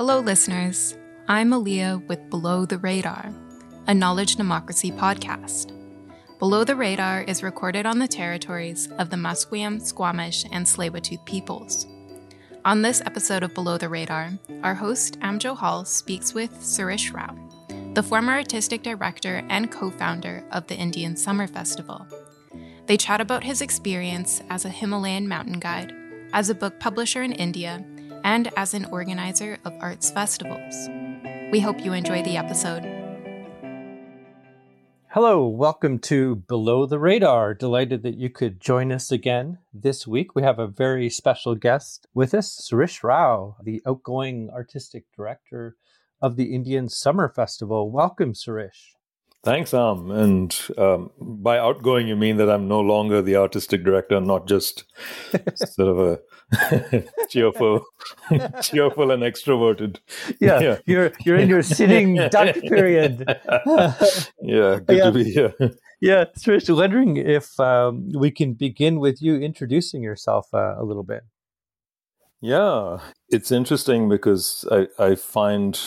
Hello, 0.00 0.18
listeners. 0.18 0.96
I'm 1.28 1.50
Aaliyah 1.50 2.08
with 2.08 2.30
Below 2.30 2.64
the 2.64 2.78
Radar, 2.78 3.34
a 3.86 3.92
knowledge 3.92 4.36
democracy 4.36 4.90
podcast. 4.90 5.76
Below 6.38 6.64
the 6.64 6.74
Radar 6.74 7.20
is 7.24 7.42
recorded 7.42 7.84
on 7.84 7.98
the 7.98 8.08
territories 8.08 8.88
of 8.98 9.10
the 9.10 9.18
Musqueam, 9.18 9.78
Squamish, 9.78 10.46
and 10.52 10.64
Tsleil-Waututh 10.64 11.22
peoples. 11.26 11.86
On 12.64 12.80
this 12.80 13.02
episode 13.02 13.42
of 13.42 13.52
Below 13.52 13.76
the 13.76 13.90
Radar, 13.90 14.30
our 14.62 14.74
host 14.74 15.18
Am 15.20 15.38
Johal 15.38 15.86
speaks 15.86 16.32
with 16.32 16.62
Sirish 16.62 17.12
Rao, 17.12 17.36
the 17.92 18.02
former 18.02 18.32
artistic 18.32 18.82
director 18.82 19.44
and 19.50 19.70
co-founder 19.70 20.46
of 20.50 20.66
the 20.66 20.76
Indian 20.76 21.14
Summer 21.14 21.46
Festival. 21.46 22.06
They 22.86 22.96
chat 22.96 23.20
about 23.20 23.44
his 23.44 23.60
experience 23.60 24.40
as 24.48 24.64
a 24.64 24.70
Himalayan 24.70 25.28
mountain 25.28 25.60
guide, 25.60 25.92
as 26.32 26.48
a 26.48 26.54
book 26.54 26.80
publisher 26.80 27.22
in 27.22 27.32
India, 27.32 27.84
and 28.24 28.52
as 28.56 28.74
an 28.74 28.84
organizer 28.86 29.58
of 29.64 29.72
arts 29.80 30.10
festivals. 30.10 30.88
We 31.52 31.60
hope 31.60 31.84
you 31.84 31.92
enjoy 31.92 32.22
the 32.22 32.36
episode. 32.36 32.84
Hello, 35.08 35.48
welcome 35.48 35.98
to 35.98 36.36
Below 36.36 36.86
the 36.86 37.00
Radar. 37.00 37.52
Delighted 37.54 38.04
that 38.04 38.16
you 38.16 38.30
could 38.30 38.60
join 38.60 38.92
us 38.92 39.10
again 39.10 39.58
this 39.74 40.06
week. 40.06 40.36
We 40.36 40.42
have 40.42 40.60
a 40.60 40.68
very 40.68 41.10
special 41.10 41.56
guest 41.56 42.06
with 42.14 42.32
us, 42.32 42.52
Sirish 42.52 43.02
Rao, 43.02 43.56
the 43.60 43.82
outgoing 43.84 44.50
artistic 44.50 45.06
director 45.16 45.76
of 46.22 46.36
the 46.36 46.54
Indian 46.54 46.88
Summer 46.88 47.28
Festival. 47.28 47.90
Welcome, 47.90 48.34
Sirish. 48.34 48.94
Thanks, 49.42 49.72
Am. 49.72 50.10
And 50.10 50.56
um, 50.76 51.10
by 51.18 51.58
outgoing, 51.58 52.06
you 52.06 52.14
mean 52.14 52.36
that 52.36 52.50
I'm 52.50 52.68
no 52.68 52.80
longer 52.80 53.22
the 53.22 53.36
artistic 53.36 53.82
director, 53.82 54.20
not 54.20 54.46
just 54.46 54.84
sort 55.54 55.88
of 55.88 55.98
a 55.98 56.20
cheerful, 57.28 57.84
cheerful 58.62 59.10
and 59.10 59.22
extroverted. 59.22 59.98
Yeah, 60.40 60.60
yeah, 60.60 60.78
you're 60.86 61.12
you're 61.24 61.36
in 61.36 61.48
your 61.48 61.62
sitting 61.62 62.16
duck 62.30 62.56
period. 62.56 63.24
yeah, 64.42 64.78
good 64.80 64.96
yeah. 64.96 65.04
to 65.04 65.12
be 65.12 65.24
here. 65.24 65.54
Yeah, 66.00 66.24
Trish, 66.38 66.74
wondering 66.74 67.16
if 67.18 67.58
um, 67.60 68.10
we 68.14 68.30
can 68.30 68.54
begin 68.54 69.00
with 69.00 69.20
you 69.20 69.36
introducing 69.36 70.02
yourself 70.02 70.48
uh, 70.54 70.74
a 70.78 70.84
little 70.84 71.02
bit. 71.04 71.22
Yeah, 72.40 73.00
it's 73.28 73.52
interesting 73.52 74.08
because 74.08 74.64
I, 74.70 74.86
I 74.98 75.14
find 75.14 75.78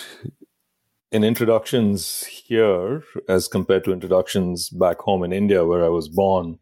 in 1.12 1.24
introductions 1.24 2.26
here, 2.26 3.04
as 3.28 3.48
compared 3.48 3.84
to 3.86 3.94
introductions 3.94 4.70
back 4.70 5.00
home 5.00 5.24
in 5.24 5.34
India, 5.34 5.66
where 5.66 5.84
I 5.84 5.90
was 5.90 6.10
born, 6.10 6.60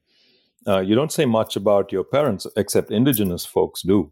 uh, 0.67 0.79
you 0.79 0.95
don't 0.95 1.11
say 1.11 1.25
much 1.25 1.55
about 1.55 1.91
your 1.91 2.03
parents, 2.03 2.47
except 2.55 2.91
indigenous 2.91 3.45
folks 3.45 3.81
do. 3.81 4.11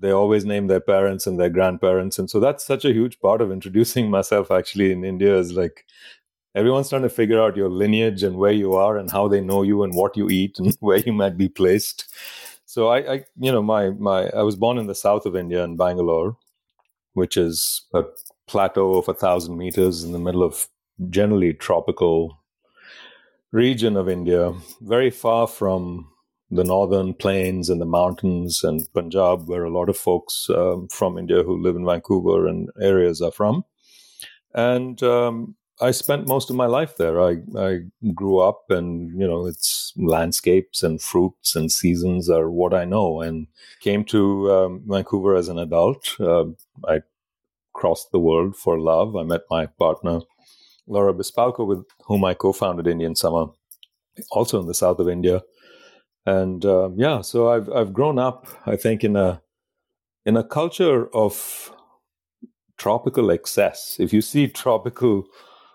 They 0.00 0.10
always 0.10 0.44
name 0.44 0.66
their 0.66 0.80
parents 0.80 1.26
and 1.26 1.38
their 1.38 1.50
grandparents. 1.50 2.18
And 2.18 2.30
so 2.30 2.40
that's 2.40 2.64
such 2.64 2.84
a 2.84 2.92
huge 2.92 3.18
part 3.20 3.40
of 3.40 3.50
introducing 3.50 4.10
myself 4.18 4.50
actually 4.50 4.92
in 4.92 5.04
India 5.04 5.36
is 5.36 5.52
like 5.52 5.84
everyone's 6.54 6.88
trying 6.88 7.02
to 7.02 7.08
figure 7.08 7.40
out 7.40 7.56
your 7.56 7.68
lineage 7.68 8.22
and 8.22 8.36
where 8.36 8.52
you 8.52 8.74
are 8.74 8.96
and 8.96 9.10
how 9.10 9.28
they 9.28 9.40
know 9.40 9.62
you 9.62 9.82
and 9.82 9.94
what 9.94 10.16
you 10.16 10.28
eat 10.28 10.58
and 10.58 10.76
where 10.80 10.98
you 10.98 11.12
might 11.12 11.36
be 11.36 11.48
placed. 11.48 12.12
So 12.64 12.88
I, 12.88 13.12
I 13.12 13.24
you 13.38 13.50
know, 13.50 13.62
my 13.62 13.90
my 13.90 14.28
I 14.30 14.42
was 14.42 14.56
born 14.56 14.78
in 14.78 14.86
the 14.86 14.94
south 14.94 15.24
of 15.26 15.34
India 15.34 15.64
in 15.64 15.76
Bangalore, 15.76 16.36
which 17.14 17.36
is 17.36 17.86
a 17.94 18.04
plateau 18.46 18.94
of 18.94 19.08
a 19.08 19.14
thousand 19.14 19.56
meters 19.56 20.04
in 20.04 20.12
the 20.12 20.18
middle 20.18 20.42
of 20.42 20.68
generally 21.08 21.54
tropical 21.54 22.38
region 23.52 23.96
of 23.96 24.08
India, 24.08 24.52
very 24.80 25.10
far 25.10 25.46
from 25.46 26.08
the 26.50 26.64
northern 26.64 27.14
plains 27.14 27.68
and 27.68 27.80
the 27.80 27.86
mountains 27.86 28.64
and 28.64 28.86
Punjab, 28.94 29.48
where 29.48 29.64
a 29.64 29.70
lot 29.70 29.88
of 29.88 29.96
folks 29.96 30.48
um, 30.50 30.88
from 30.88 31.18
India 31.18 31.42
who 31.42 31.62
live 31.62 31.76
in 31.76 31.84
Vancouver 31.84 32.46
and 32.46 32.70
areas 32.80 33.20
are 33.20 33.32
from. 33.32 33.64
And 34.54 35.02
um, 35.02 35.56
I 35.80 35.90
spent 35.90 36.26
most 36.26 36.48
of 36.48 36.56
my 36.56 36.66
life 36.66 36.96
there. 36.96 37.20
I, 37.20 37.36
I 37.56 37.80
grew 38.14 38.38
up, 38.38 38.70
and 38.70 39.10
you 39.18 39.26
know, 39.26 39.46
it's 39.46 39.92
landscapes 39.96 40.82
and 40.82 41.00
fruits 41.00 41.54
and 41.54 41.70
seasons 41.70 42.30
are 42.30 42.50
what 42.50 42.72
I 42.72 42.84
know. 42.84 43.20
And 43.20 43.46
came 43.80 44.04
to 44.06 44.52
um, 44.52 44.82
Vancouver 44.86 45.36
as 45.36 45.48
an 45.48 45.58
adult. 45.58 46.16
Uh, 46.18 46.46
I 46.86 47.02
crossed 47.74 48.10
the 48.10 48.18
world 48.18 48.56
for 48.56 48.78
love. 48.78 49.16
I 49.16 49.22
met 49.22 49.42
my 49.50 49.66
partner 49.66 50.20
Laura 50.88 51.14
Byspalko, 51.14 51.66
with 51.66 51.84
whom 52.06 52.24
I 52.24 52.34
co-founded 52.34 52.86
Indian 52.86 53.14
Summer, 53.14 53.46
also 54.30 54.60
in 54.60 54.66
the 54.66 54.74
south 54.74 54.98
of 54.98 55.08
India. 55.08 55.42
And 56.26 56.64
um, 56.64 56.94
yeah, 56.96 57.20
so 57.20 57.50
I've 57.50 57.70
I've 57.70 57.92
grown 57.92 58.18
up, 58.18 58.46
I 58.66 58.76
think, 58.76 59.04
in 59.04 59.16
a 59.16 59.40
in 60.26 60.36
a 60.36 60.44
culture 60.44 61.08
of 61.14 61.72
tropical 62.76 63.30
excess. 63.30 63.96
If 63.98 64.12
you 64.12 64.20
see 64.20 64.48
tropical 64.48 65.24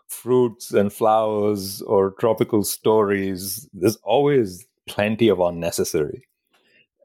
fruits 0.08 0.72
and 0.72 0.94
flowers 0.94 1.82
or 1.82 2.12
tropical 2.20 2.64
stories, 2.64 3.68
there's 3.74 3.98
always 4.04 4.66
plenty 4.88 5.28
of 5.28 5.40
unnecessary. 5.40 6.28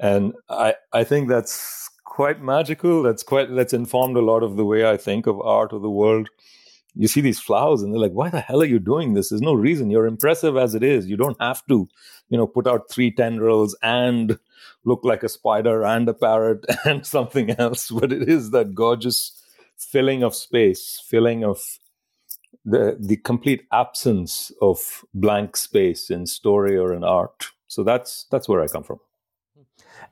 And 0.01 0.35
I, 0.49 0.75
I 0.93 1.05
think 1.05 1.29
that's 1.29 1.89
quite 2.05 2.43
magical. 2.43 3.03
That's 3.03 3.23
quite 3.23 3.55
that's 3.55 3.73
informed 3.73 4.17
a 4.17 4.21
lot 4.21 4.43
of 4.43 4.57
the 4.57 4.65
way 4.65 4.89
I 4.89 4.97
think 4.97 5.27
of 5.27 5.41
art 5.41 5.73
of 5.73 5.83
the 5.83 5.91
world 5.91 6.29
you 6.95 7.09
see 7.09 7.21
these 7.21 7.41
flowers 7.41 7.83
and 7.83 7.93
they're 7.93 8.01
like 8.01 8.13
why 8.13 8.31
the 8.31 8.41
hell 8.41 8.63
are 8.63 8.67
you 8.67 8.79
doing 8.79 9.15
this? 9.15 9.31
There's 9.31 9.43
no 9.43 9.55
reason. 9.55 9.91
You're 9.91 10.07
impressive 10.07 10.57
as 10.57 10.75
it 10.75 10.83
is. 10.83 11.09
You 11.09 11.17
don't 11.17 11.41
have 11.41 11.67
to 11.69 11.89
you 12.31 12.39
know 12.39 12.47
put 12.47 12.67
out 12.67 12.91
three 12.91 13.11
tendrils 13.11 13.77
and 13.83 14.39
look 14.85 15.05
like 15.05 15.23
a 15.23 15.29
spider 15.29 15.85
and 15.85 16.09
a 16.09 16.15
parrot 16.15 16.65
and 16.85 17.07
something 17.07 17.51
else. 17.53 17.91
But 17.91 18.13
it 18.13 18.29
is 18.29 18.51
that 18.53 18.75
gorgeous 18.75 19.41
filling 19.79 20.23
of 20.25 20.35
space 20.35 21.03
filling 21.09 21.45
of 21.45 21.61
the 22.65 22.97
the 23.01 23.17
complete 23.19 23.65
absence 23.73 24.53
of 24.63 25.05
blank 25.15 25.57
space 25.57 26.11
in 26.11 26.27
story 26.27 26.77
or 26.77 26.95
in 26.95 27.05
art. 27.05 27.49
So 27.69 27.85
that's 27.85 28.27
that's 28.31 28.49
where 28.49 28.63
i 28.63 28.69
come 28.69 28.83
from 28.85 28.99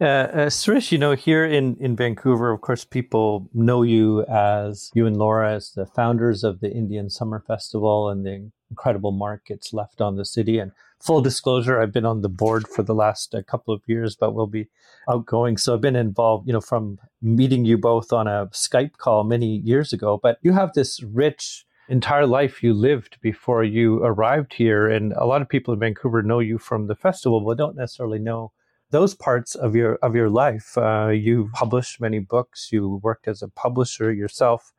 uh, 0.00 0.04
uh, 0.04 0.50
Sirish, 0.50 0.92
you 0.92 0.98
know, 0.98 1.12
here 1.12 1.44
in, 1.44 1.76
in 1.80 1.96
Vancouver, 1.96 2.50
of 2.50 2.60
course, 2.60 2.84
people 2.84 3.48
know 3.54 3.82
you 3.82 4.24
as 4.24 4.90
you 4.94 5.06
and 5.06 5.16
Laura 5.16 5.54
as 5.54 5.72
the 5.72 5.86
founders 5.86 6.44
of 6.44 6.60
the 6.60 6.70
Indian 6.70 7.08
Summer 7.08 7.42
Festival 7.46 8.08
and 8.08 8.24
the 8.24 8.50
incredible 8.70 9.12
markets 9.12 9.72
left 9.72 10.00
on 10.00 10.16
the 10.16 10.24
city. 10.24 10.58
And 10.58 10.72
full 11.00 11.22
disclosure, 11.22 11.80
I've 11.80 11.92
been 11.92 12.04
on 12.04 12.20
the 12.20 12.28
board 12.28 12.68
for 12.68 12.82
the 12.82 12.94
last 12.94 13.34
uh, 13.34 13.42
couple 13.42 13.72
of 13.72 13.82
years, 13.86 14.16
but 14.16 14.34
we'll 14.34 14.46
be 14.46 14.68
outgoing. 15.08 15.56
So 15.56 15.74
I've 15.74 15.80
been 15.80 15.96
involved, 15.96 16.46
you 16.46 16.52
know, 16.52 16.60
from 16.60 16.98
meeting 17.22 17.64
you 17.64 17.78
both 17.78 18.12
on 18.12 18.26
a 18.26 18.46
Skype 18.52 18.98
call 18.98 19.24
many 19.24 19.56
years 19.58 19.92
ago. 19.92 20.18
But 20.22 20.38
you 20.42 20.52
have 20.52 20.72
this 20.74 21.02
rich 21.02 21.64
entire 21.88 22.26
life 22.26 22.62
you 22.62 22.74
lived 22.74 23.18
before 23.20 23.62
you 23.64 24.02
arrived 24.02 24.54
here. 24.54 24.88
And 24.88 25.12
a 25.12 25.24
lot 25.24 25.42
of 25.42 25.48
people 25.48 25.72
in 25.72 25.80
Vancouver 25.80 26.22
know 26.22 26.40
you 26.40 26.58
from 26.58 26.86
the 26.86 26.96
festival, 26.96 27.40
but 27.40 27.56
don't 27.56 27.76
necessarily 27.76 28.18
know 28.18 28.52
those 28.90 29.14
parts 29.14 29.54
of 29.54 29.74
your 29.74 29.96
of 29.96 30.14
your 30.14 30.30
life. 30.30 30.76
Uh, 30.76 31.08
you 31.08 31.50
published 31.52 32.00
many 32.00 32.18
books. 32.18 32.68
You 32.72 33.00
worked 33.02 33.28
as 33.28 33.42
a 33.42 33.48
publisher 33.48 34.12
yourself. 34.12 34.72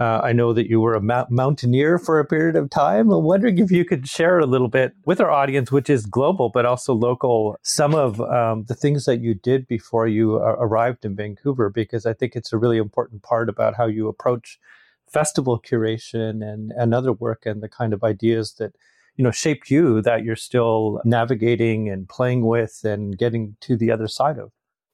Uh, 0.00 0.20
I 0.24 0.32
know 0.32 0.52
that 0.52 0.68
you 0.68 0.80
were 0.80 0.94
a 0.94 1.02
ma- 1.02 1.26
mountaineer 1.30 1.98
for 1.98 2.18
a 2.18 2.24
period 2.24 2.56
of 2.56 2.70
time. 2.70 3.12
I'm 3.12 3.22
wondering 3.24 3.58
if 3.58 3.70
you 3.70 3.84
could 3.84 4.08
share 4.08 4.38
a 4.38 4.46
little 4.46 4.68
bit 4.68 4.94
with 5.04 5.20
our 5.20 5.30
audience, 5.30 5.70
which 5.70 5.90
is 5.90 6.06
global 6.06 6.48
but 6.48 6.64
also 6.64 6.94
local, 6.94 7.56
some 7.62 7.94
of 7.94 8.20
um, 8.20 8.64
the 8.64 8.74
things 8.74 9.04
that 9.04 9.20
you 9.20 9.34
did 9.34 9.68
before 9.68 10.08
you 10.08 10.36
uh, 10.36 10.56
arrived 10.58 11.04
in 11.04 11.14
Vancouver, 11.14 11.68
because 11.68 12.06
I 12.06 12.14
think 12.14 12.34
it's 12.34 12.52
a 12.52 12.58
really 12.58 12.78
important 12.78 13.22
part 13.22 13.48
about 13.48 13.76
how 13.76 13.86
you 13.86 14.08
approach 14.08 14.58
festival 15.06 15.60
curation 15.60 16.42
and, 16.42 16.72
and 16.72 16.94
other 16.94 17.12
work 17.12 17.44
and 17.44 17.62
the 17.62 17.68
kind 17.68 17.92
of 17.92 18.02
ideas 18.02 18.54
that 18.54 18.72
you 19.16 19.24
know 19.24 19.30
shaped 19.30 19.70
you 19.70 20.00
that 20.02 20.24
you're 20.24 20.36
still 20.36 21.00
navigating 21.04 21.88
and 21.88 22.08
playing 22.08 22.46
with 22.46 22.80
and 22.84 23.18
getting 23.18 23.56
to 23.60 23.76
the 23.76 23.90
other 23.90 24.08
side 24.08 24.38
of. 24.38 24.52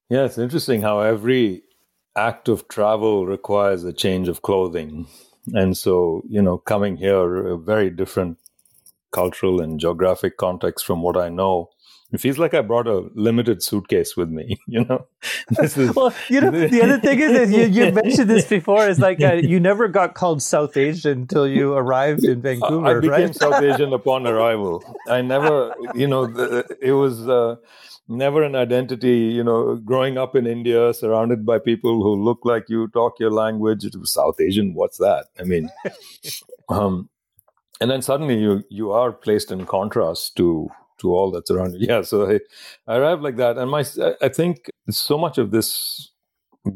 Yeah 0.08 0.24
it's 0.24 0.38
interesting 0.38 0.82
how 0.82 1.00
every 1.00 1.62
act 2.16 2.48
of 2.48 2.66
travel 2.68 3.26
requires 3.26 3.84
a 3.84 3.92
change 3.92 4.28
of 4.28 4.42
clothing. 4.42 5.06
And 5.54 5.76
so 5.76 6.22
you 6.28 6.42
know 6.42 6.58
coming 6.58 6.96
here 6.96 7.46
a 7.46 7.58
very 7.58 7.90
different 7.90 8.38
cultural 9.10 9.60
and 9.60 9.80
geographic 9.80 10.36
context 10.36 10.84
from 10.84 11.02
what 11.02 11.16
i 11.16 11.28
know 11.28 11.70
it 12.10 12.20
feels 12.20 12.38
like 12.38 12.54
I 12.54 12.62
brought 12.62 12.86
a 12.86 13.10
limited 13.14 13.62
suitcase 13.62 14.16
with 14.16 14.30
me. 14.30 14.58
You 14.68 14.84
know, 14.84 15.06
is, 15.62 15.76
well, 15.94 16.14
you 16.28 16.42
know, 16.42 16.50
the 16.50 16.82
other 16.82 17.00
thing 17.00 17.18
is, 17.20 17.32
is 17.32 17.50
you, 17.50 17.64
you 17.64 17.92
mentioned 18.02 18.28
this 18.28 18.44
before. 18.44 18.86
Is 18.86 18.98
like 18.98 19.20
uh, 19.22 19.34
you 19.34 19.58
never 19.58 19.88
got 19.88 20.14
called 20.14 20.42
South 20.42 20.76
Asian 20.76 21.20
until 21.22 21.48
you 21.48 21.72
arrived 21.72 22.24
in 22.24 22.42
Vancouver. 22.48 22.86
I 22.86 23.00
became 23.00 23.10
right? 23.10 23.34
South 23.34 23.62
Asian 23.62 23.94
upon 23.94 24.26
arrival. 24.26 24.84
I 25.08 25.22
never, 25.22 25.74
you 25.94 26.06
know, 26.06 26.26
the, 26.26 26.66
it 26.82 26.92
was 26.92 27.26
uh, 27.26 27.56
never 28.08 28.42
an 28.42 28.54
identity. 28.54 29.32
You 29.38 29.42
know, 29.42 29.76
growing 29.76 30.18
up 30.18 30.36
in 30.36 30.46
India, 30.46 30.92
surrounded 30.92 31.46
by 31.46 31.58
people 31.58 32.02
who 32.02 32.22
look 32.22 32.40
like 32.44 32.68
you, 32.68 32.88
talk 32.88 33.18
your 33.18 33.32
language. 33.32 33.84
It 33.84 33.96
was 33.96 34.12
South 34.12 34.38
Asian. 34.38 34.74
What's 34.74 34.98
that? 34.98 35.26
I 35.40 35.44
mean, 35.44 35.70
um, 36.68 37.08
and 37.80 37.90
then 37.90 38.02
suddenly 38.02 38.38
you 38.38 38.64
you 38.68 38.92
are 38.92 39.12
placed 39.12 39.50
in 39.50 39.64
contrast 39.64 40.36
to 40.36 40.70
to 40.98 41.10
all 41.10 41.30
that's 41.30 41.50
around 41.50 41.74
you. 41.74 41.78
Yeah, 41.88 42.02
so 42.02 42.30
I, 42.30 42.40
I 42.86 42.96
arrived 42.96 43.22
like 43.22 43.36
that, 43.36 43.58
and 43.58 43.70
my 43.70 43.84
I 44.20 44.28
think 44.28 44.70
so 44.90 45.18
much 45.18 45.38
of 45.38 45.50
this 45.50 46.10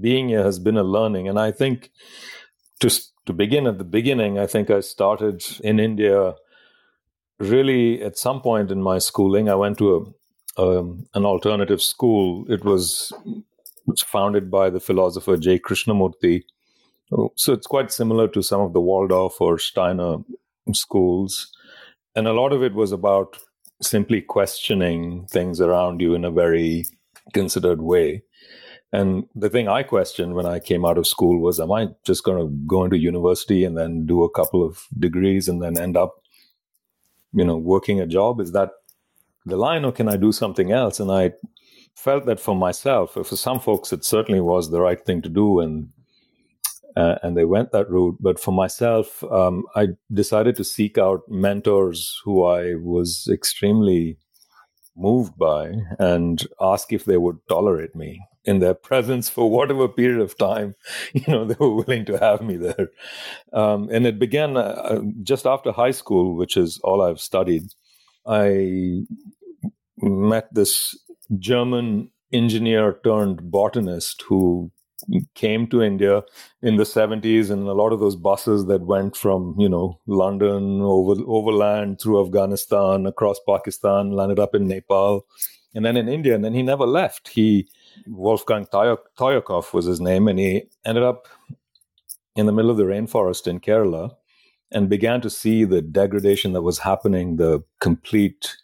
being 0.01 0.29
here 0.29 0.43
has 0.43 0.59
been 0.59 0.77
a 0.77 0.83
learning, 0.83 1.29
and 1.29 1.39
I 1.39 1.51
think 1.51 1.91
just 2.81 3.13
to 3.27 3.33
begin 3.33 3.67
at 3.67 3.79
the 3.79 3.85
beginning, 3.85 4.39
I 4.39 4.47
think 4.47 4.71
I 4.71 4.81
started 4.81 5.45
in 5.63 5.79
India 5.79 6.35
really 7.39 8.03
at 8.03 8.19
some 8.19 8.41
point 8.41 8.71
in 8.71 8.83
my 8.83 8.99
schooling. 8.99 9.49
I 9.49 9.55
went 9.55 9.79
to 9.79 10.15
a, 10.57 10.63
um, 10.63 11.07
an 11.15 11.25
alternative 11.25 11.83
school. 11.83 12.45
It 12.49 12.65
was, 12.65 13.13
was 13.87 14.03
founded 14.03 14.51
by 14.51 14.71
the 14.71 14.81
philosopher 14.81 15.37
J. 15.37 15.59
Krishnamurti. 15.59 16.43
So 17.37 17.53
it's 17.53 17.67
quite 17.67 17.93
similar 17.93 18.27
to 18.29 18.43
some 18.43 18.61
of 18.63 18.73
the 18.73 18.81
Waldorf 18.81 19.41
or 19.41 19.59
Steiner 19.59 20.17
schools. 20.73 21.53
And 22.17 22.27
a 22.27 22.33
lot 22.33 22.53
of 22.53 22.63
it 22.63 22.75
was 22.75 22.91
about 22.93 23.39
simply 23.83 24.21
questioning 24.21 25.27
things 25.27 25.61
around 25.61 26.01
you 26.01 26.15
in 26.15 26.25
a 26.25 26.31
very 26.31 26.87
considered 27.33 27.83
way. 27.83 28.23
And 28.93 29.25
the 29.35 29.49
thing 29.49 29.69
I 29.69 29.83
questioned 29.83 30.35
when 30.35 30.45
I 30.45 30.59
came 30.59 30.85
out 30.85 30.99
of 30.99 31.07
school 31.07 31.41
was, 31.41 31.59
am 31.59 31.73
I 31.73 31.89
just 32.05 32.25
going 32.25 32.39
to 32.39 32.55
go 32.67 32.85
into 32.85 32.99
university 32.99 33.65
and 33.65 33.77
then 33.77 34.07
do 34.07 34.23
a 34.23 34.31
couple 34.31 34.63
of 34.63 34.87
degrees 34.99 35.49
and 35.49 35.63
then 35.63 35.79
end 35.79 35.97
up, 35.97 36.15
you 37.33 37.45
know, 37.45 37.57
working 37.57 38.01
a 38.01 38.07
job? 38.07 38.41
Is 38.41 38.53
that 38.53 38.71
the 39.47 39.57
line 39.57 39.85
or 39.85 39.93
can 39.93 40.09
I 40.09 40.17
do 40.17 40.31
something 40.31 40.73
else? 40.73 41.01
And 41.01 41.11
I 41.11 41.33
felt 41.95 42.27
that 42.27 42.39
for 42.39 42.55
myself, 42.55 43.15
for 43.15 43.25
some 43.25 43.61
folks, 43.61 43.93
it 43.93 44.05
certainly 44.05 44.41
was 44.41 44.71
the 44.71 44.81
right 44.81 45.03
thing 45.05 45.23
to 45.23 45.29
do. 45.31 45.61
And, 45.61 45.89
uh, 46.97 47.17
and 47.23 47.37
they 47.37 47.45
went 47.45 47.73
that 47.73 47.91
route. 47.91 48.17
But 48.21 48.39
for 48.39 48.53
myself, 48.53 49.23
um, 49.25 49.65
I 49.75 49.89
decided 50.13 50.57
to 50.57 50.65
seek 50.65 50.99
out 50.99 51.23
mentors 51.29 52.21
who 52.25 52.45
I 52.45 52.75
was 52.75 53.29
extremely 53.33 54.19
moved 54.97 55.37
by 55.39 55.73
and 55.99 56.47
ask 56.61 56.93
if 56.93 57.05
they 57.05 57.17
would 57.17 57.39
tolerate 57.49 57.95
me 57.95 58.21
in 58.45 58.59
their 58.59 58.75
presence 58.75 59.29
for 59.29 59.49
whatever 59.51 59.89
period 59.89 60.21
of 60.21 60.37
time 60.37 60.75
you 61.13 61.25
know 61.29 61.45
they 61.45 61.57
were 61.59 61.75
willing 61.75 62.05
to 62.05 62.19
have 62.19 62.43
me 62.43 62.57
there 62.57 62.91
um, 63.53 63.89
and 63.91 64.07
it 64.07 64.19
began 64.19 64.57
uh, 64.57 65.01
just 65.23 65.47
after 65.47 65.73
high 65.73 65.91
school 65.91 66.37
which 66.37 66.57
is 66.57 66.79
all 66.85 67.01
i've 67.01 67.21
studied 67.21 67.63
i 68.27 69.03
met 69.99 70.53
this 70.53 70.99
german 71.39 72.11
engineer 72.33 72.99
turned 73.05 73.51
botanist 73.51 74.23
who 74.23 74.71
came 75.35 75.67
to 75.67 75.83
india 75.83 76.23
in 76.63 76.77
the 76.77 76.85
70s 76.85 77.51
and 77.51 77.67
a 77.69 77.73
lot 77.73 77.93
of 77.93 78.01
those 78.01 78.17
buses 78.17 78.67
that 78.67 78.83
went 78.83 79.17
from 79.17 79.55
you 79.59 79.69
know 79.69 79.99
london 80.07 80.81
over 80.83 81.21
overland 81.27 82.01
through 82.01 82.25
afghanistan 82.25 83.07
across 83.07 83.39
pakistan 83.47 84.13
landed 84.13 84.39
up 84.39 84.55
in 84.55 84.69
nepal 84.69 85.27
and 85.75 85.85
then 85.85 85.97
in 85.97 86.09
india 86.09 86.35
and 86.35 86.45
then 86.45 86.55
he 86.55 86.63
never 86.63 86.87
left. 86.87 87.29
He 87.29 87.69
Wolfgang 88.07 88.67
Theuerkauf 88.67 89.73
was 89.73 89.87
his 89.87 90.01
name, 90.01 90.29
and 90.29 90.39
he 90.39 90.65
ended 90.85 91.05
up 91.05 91.29
in 92.37 92.47
the 92.47 92.53
middle 92.53 92.71
of 92.71 92.77
the 92.77 92.85
rainforest 92.85 93.47
in 93.47 93.61
Kerala 93.61 94.15
and 94.71 94.89
began 94.89 95.21
to 95.21 95.31
see 95.31 95.65
the 95.65 95.83
degradation 95.83 96.53
that 96.55 96.63
was 96.63 96.79
happening, 96.79 97.37
the 97.37 97.63
complete 97.81 98.57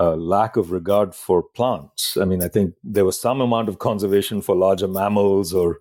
uh, 0.00 0.14
lack 0.16 0.56
of 0.56 0.70
regard 0.70 1.14
for 1.14 1.42
plants. 1.42 2.16
I 2.16 2.24
mean, 2.24 2.42
I 2.42 2.48
think 2.48 2.74
there 2.84 3.04
was 3.04 3.20
some 3.20 3.40
amount 3.40 3.68
of 3.68 3.78
conservation 3.78 4.40
for 4.40 4.54
larger 4.54 4.88
mammals, 4.88 5.52
or 5.52 5.78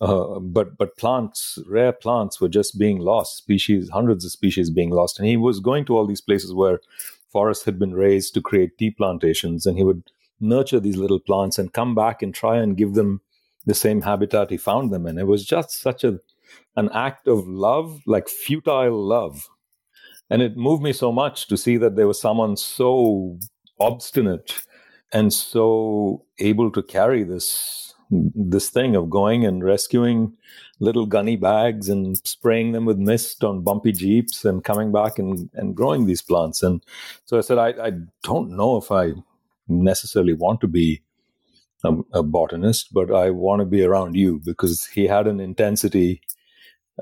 uh, 0.00 0.38
but 0.40 0.76
but 0.78 0.96
plants, 0.96 1.58
rare 1.68 1.92
plants, 1.92 2.40
were 2.40 2.48
just 2.48 2.78
being 2.78 2.98
lost. 2.98 3.36
Species, 3.36 3.90
hundreds 3.90 4.24
of 4.24 4.30
species 4.30 4.70
being 4.70 4.90
lost, 4.90 5.18
and 5.18 5.28
he 5.28 5.36
was 5.36 5.60
going 5.60 5.84
to 5.86 5.96
all 5.96 6.06
these 6.06 6.22
places 6.22 6.54
where 6.54 6.80
forests 7.30 7.64
had 7.64 7.78
been 7.78 7.94
raised 7.94 8.32
to 8.34 8.40
create 8.40 8.78
tea 8.78 8.90
plantations, 8.90 9.66
and 9.66 9.76
he 9.76 9.84
would 9.84 10.10
nurture 10.40 10.80
these 10.80 10.96
little 10.96 11.20
plants 11.20 11.58
and 11.58 11.72
come 11.72 11.94
back 11.94 12.22
and 12.22 12.34
try 12.34 12.56
and 12.56 12.76
give 12.76 12.94
them 12.94 13.20
the 13.66 13.74
same 13.74 14.02
habitat 14.02 14.50
he 14.50 14.56
found 14.56 14.92
them 14.92 15.06
in. 15.06 15.18
It 15.18 15.26
was 15.26 15.44
just 15.44 15.70
such 15.80 16.04
a 16.04 16.20
an 16.76 16.90
act 16.92 17.28
of 17.28 17.46
love, 17.46 18.00
like 18.06 18.28
futile 18.28 19.00
love. 19.00 19.48
And 20.30 20.42
it 20.42 20.56
moved 20.56 20.82
me 20.82 20.92
so 20.92 21.12
much 21.12 21.46
to 21.48 21.56
see 21.56 21.76
that 21.76 21.96
there 21.96 22.06
was 22.06 22.20
someone 22.20 22.56
so 22.56 23.38
obstinate 23.78 24.64
and 25.12 25.32
so 25.32 26.24
able 26.38 26.70
to 26.72 26.82
carry 26.82 27.22
this 27.24 27.94
this 28.10 28.68
thing 28.68 28.94
of 28.94 29.10
going 29.10 29.44
and 29.44 29.64
rescuing 29.64 30.36
little 30.78 31.06
gunny 31.06 31.36
bags 31.36 31.88
and 31.88 32.16
spraying 32.24 32.72
them 32.72 32.84
with 32.84 32.98
mist 32.98 33.42
on 33.42 33.62
bumpy 33.62 33.92
jeeps 33.92 34.44
and 34.44 34.64
coming 34.64 34.92
back 34.92 35.18
and, 35.18 35.50
and 35.54 35.74
growing 35.74 36.06
these 36.06 36.22
plants. 36.22 36.62
And 36.62 36.84
so 37.24 37.38
I 37.38 37.40
said, 37.40 37.58
I, 37.58 37.68
I 37.82 37.92
don't 38.22 38.50
know 38.50 38.76
if 38.76 38.92
I 38.92 39.12
necessarily 39.68 40.34
want 40.34 40.60
to 40.60 40.68
be 40.68 41.02
a, 41.84 41.94
a, 42.12 42.22
botanist, 42.22 42.92
but 42.92 43.10
I 43.12 43.30
want 43.30 43.60
to 43.60 43.66
be 43.66 43.82
around 43.82 44.14
you 44.16 44.40
because 44.44 44.86
he 44.86 45.06
had 45.06 45.26
an 45.26 45.40
intensity 45.40 46.20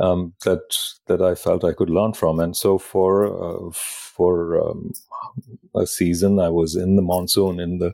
um, 0.00 0.32
that 0.44 0.76
that 1.06 1.22
I 1.22 1.34
felt 1.34 1.64
I 1.64 1.72
could 1.72 1.90
learn 1.90 2.14
from. 2.14 2.40
And 2.40 2.56
so 2.56 2.78
for 2.78 3.26
uh, 3.26 3.70
for 3.72 4.60
um, 4.60 4.92
a 5.74 5.86
season, 5.86 6.38
I 6.38 6.48
was 6.48 6.76
in 6.76 6.96
the 6.96 7.02
monsoon 7.02 7.60
in 7.60 7.78
the 7.78 7.92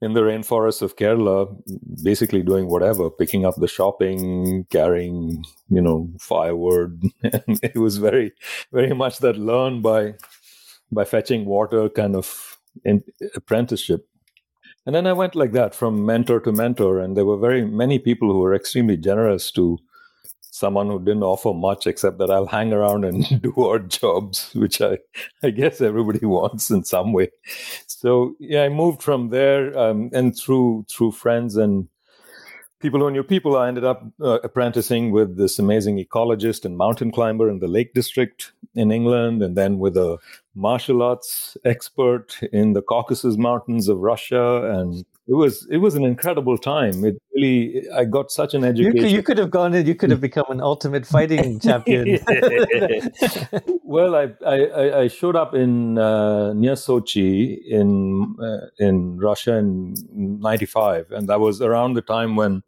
in 0.00 0.14
the 0.14 0.20
rainforests 0.22 0.82
of 0.82 0.96
Kerala, 0.96 1.56
basically 2.02 2.42
doing 2.42 2.68
whatever, 2.68 3.08
picking 3.08 3.46
up 3.46 3.54
the 3.56 3.68
shopping, 3.68 4.66
carrying 4.70 5.44
you 5.68 5.80
know 5.80 6.08
firewood. 6.18 7.02
it 7.22 7.76
was 7.76 7.98
very 7.98 8.32
very 8.72 8.94
much 8.94 9.18
that 9.18 9.36
learn 9.36 9.82
by 9.82 10.14
by 10.90 11.04
fetching 11.04 11.46
water 11.46 11.88
kind 11.88 12.14
of 12.14 12.58
apprenticeship. 13.34 14.06
And 14.84 14.96
then 14.96 15.06
I 15.06 15.12
went 15.12 15.36
like 15.36 15.52
that 15.52 15.76
from 15.76 16.04
mentor 16.04 16.40
to 16.40 16.52
mentor, 16.52 16.98
and 16.98 17.16
there 17.16 17.24
were 17.24 17.38
very 17.38 17.64
many 17.64 17.98
people 18.00 18.32
who 18.32 18.40
were 18.40 18.54
extremely 18.54 18.96
generous 18.96 19.52
to 19.52 19.78
someone 20.52 20.86
who 20.86 20.98
didn't 20.98 21.22
offer 21.22 21.54
much 21.54 21.86
except 21.86 22.18
that 22.18 22.30
I'll 22.30 22.46
hang 22.46 22.74
around 22.74 23.04
and 23.06 23.42
do 23.42 23.54
odd 23.56 23.90
jobs, 23.90 24.54
which 24.54 24.80
I, 24.80 24.98
I 25.42 25.50
guess 25.50 25.80
everybody 25.80 26.24
wants 26.26 26.70
in 26.70 26.84
some 26.84 27.12
way. 27.12 27.30
So 27.86 28.36
yeah, 28.38 28.64
I 28.64 28.68
moved 28.68 29.02
from 29.02 29.30
there 29.30 29.76
um, 29.76 30.10
and 30.12 30.38
through 30.38 30.86
through 30.88 31.12
friends 31.12 31.56
and 31.56 31.88
people 32.80 33.00
who 33.00 33.10
knew 33.10 33.22
people, 33.22 33.56
I 33.56 33.68
ended 33.68 33.84
up 33.84 34.04
uh, 34.20 34.40
apprenticing 34.42 35.12
with 35.12 35.38
this 35.38 35.58
amazing 35.58 36.04
ecologist 36.04 36.64
and 36.64 36.76
mountain 36.76 37.12
climber 37.12 37.48
in 37.48 37.60
the 37.60 37.68
Lake 37.68 37.94
District 37.94 38.52
in 38.74 38.90
England, 38.90 39.42
and 39.42 39.56
then 39.56 39.78
with 39.78 39.96
a 39.96 40.18
martial 40.54 41.00
arts 41.00 41.56
expert 41.64 42.42
in 42.52 42.72
the 42.72 42.82
Caucasus 42.82 43.36
Mountains 43.38 43.88
of 43.88 43.98
Russia, 43.98 44.68
and 44.72 45.04
it 45.32 45.36
was 45.36 45.66
it 45.70 45.78
was 45.78 45.94
an 45.94 46.04
incredible 46.04 46.58
time. 46.58 47.06
It 47.06 47.16
really 47.34 47.88
I 47.90 48.04
got 48.04 48.30
such 48.30 48.52
an 48.52 48.64
education. 48.64 48.96
You 48.96 49.02
could, 49.02 49.10
you 49.10 49.22
could 49.22 49.38
have 49.38 49.50
gone 49.50 49.72
in. 49.72 49.86
You 49.86 49.94
could 49.94 50.10
have 50.10 50.20
become 50.20 50.44
an 50.50 50.60
ultimate 50.60 51.06
fighting 51.06 51.58
champion. 51.66 52.18
well, 53.82 54.14
I, 54.14 54.28
I, 54.46 55.00
I 55.00 55.08
showed 55.08 55.34
up 55.34 55.54
in 55.54 55.96
uh, 55.96 56.52
near 56.52 56.74
Sochi 56.74 57.64
in 57.66 58.36
uh, 58.42 58.66
in 58.78 59.16
Russia 59.16 59.54
in 59.54 59.94
'95, 60.12 61.10
and 61.12 61.26
that 61.30 61.40
was 61.40 61.62
around 61.62 61.94
the 61.94 62.02
time 62.02 62.36
when 62.36 62.62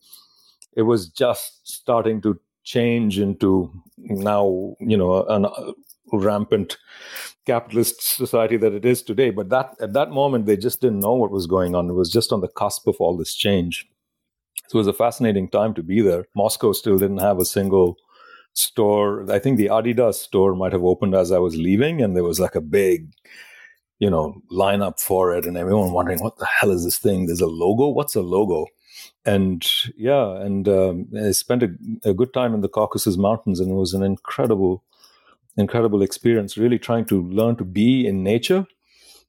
it 0.74 0.82
was 0.82 1.08
just 1.10 1.68
starting 1.68 2.22
to 2.22 2.40
change 2.62 3.18
into 3.18 3.70
now 3.98 4.74
you 4.80 4.96
know 4.96 5.26
an 5.26 5.44
rampant 6.12 6.76
capitalist 7.46 8.02
society 8.02 8.56
that 8.56 8.72
it 8.72 8.84
is 8.84 9.02
today. 9.02 9.30
But 9.30 9.48
that 9.50 9.74
at 9.80 9.92
that 9.92 10.10
moment, 10.10 10.46
they 10.46 10.56
just 10.56 10.80
didn't 10.80 11.00
know 11.00 11.14
what 11.14 11.30
was 11.30 11.46
going 11.46 11.74
on. 11.74 11.90
It 11.90 11.94
was 11.94 12.10
just 12.10 12.32
on 12.32 12.40
the 12.40 12.48
cusp 12.48 12.86
of 12.86 12.96
all 12.98 13.16
this 13.16 13.34
change. 13.34 13.88
So 14.68 14.78
it 14.78 14.80
was 14.80 14.86
a 14.86 14.92
fascinating 14.92 15.48
time 15.48 15.74
to 15.74 15.82
be 15.82 16.00
there. 16.00 16.26
Moscow 16.34 16.72
still 16.72 16.98
didn't 16.98 17.18
have 17.18 17.38
a 17.38 17.44
single 17.44 17.96
store. 18.54 19.30
I 19.30 19.38
think 19.38 19.58
the 19.58 19.66
Adidas 19.66 20.14
store 20.14 20.54
might 20.54 20.72
have 20.72 20.84
opened 20.84 21.14
as 21.14 21.32
I 21.32 21.38
was 21.38 21.56
leaving, 21.56 22.00
and 22.00 22.16
there 22.16 22.24
was 22.24 22.40
like 22.40 22.54
a 22.54 22.60
big, 22.60 23.12
you 23.98 24.08
know, 24.08 24.40
lineup 24.50 25.00
for 25.00 25.34
it, 25.34 25.44
and 25.44 25.56
everyone 25.56 25.92
wondering 25.92 26.20
what 26.20 26.38
the 26.38 26.46
hell 26.46 26.70
is 26.70 26.84
this 26.84 26.98
thing? 26.98 27.26
There's 27.26 27.40
a 27.40 27.46
logo. 27.46 27.88
What's 27.88 28.14
a 28.14 28.22
logo? 28.22 28.66
And 29.26 29.66
yeah, 29.96 30.36
and 30.40 30.68
um, 30.68 31.08
I 31.18 31.32
spent 31.32 31.62
a, 31.62 31.70
a 32.04 32.14
good 32.14 32.32
time 32.32 32.54
in 32.54 32.60
the 32.60 32.68
Caucasus 32.68 33.16
Mountains, 33.16 33.60
and 33.60 33.70
it 33.70 33.74
was 33.74 33.92
an 33.92 34.02
incredible 34.02 34.82
incredible 35.56 36.02
experience 36.02 36.56
really 36.56 36.78
trying 36.78 37.04
to 37.06 37.22
learn 37.28 37.56
to 37.56 37.64
be 37.64 38.06
in 38.06 38.22
nature. 38.22 38.66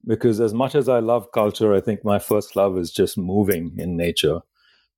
Because 0.07 0.39
as 0.39 0.53
much 0.53 0.75
as 0.75 0.87
i 0.87 0.99
love 0.99 1.31
culture 1.31 1.73
i 1.73 1.81
think 1.81 2.05
my 2.05 2.19
first 2.19 2.55
love 2.55 2.77
is 2.77 2.91
just 2.91 3.17
moving 3.17 3.73
in 3.77 3.97
nature. 3.97 4.41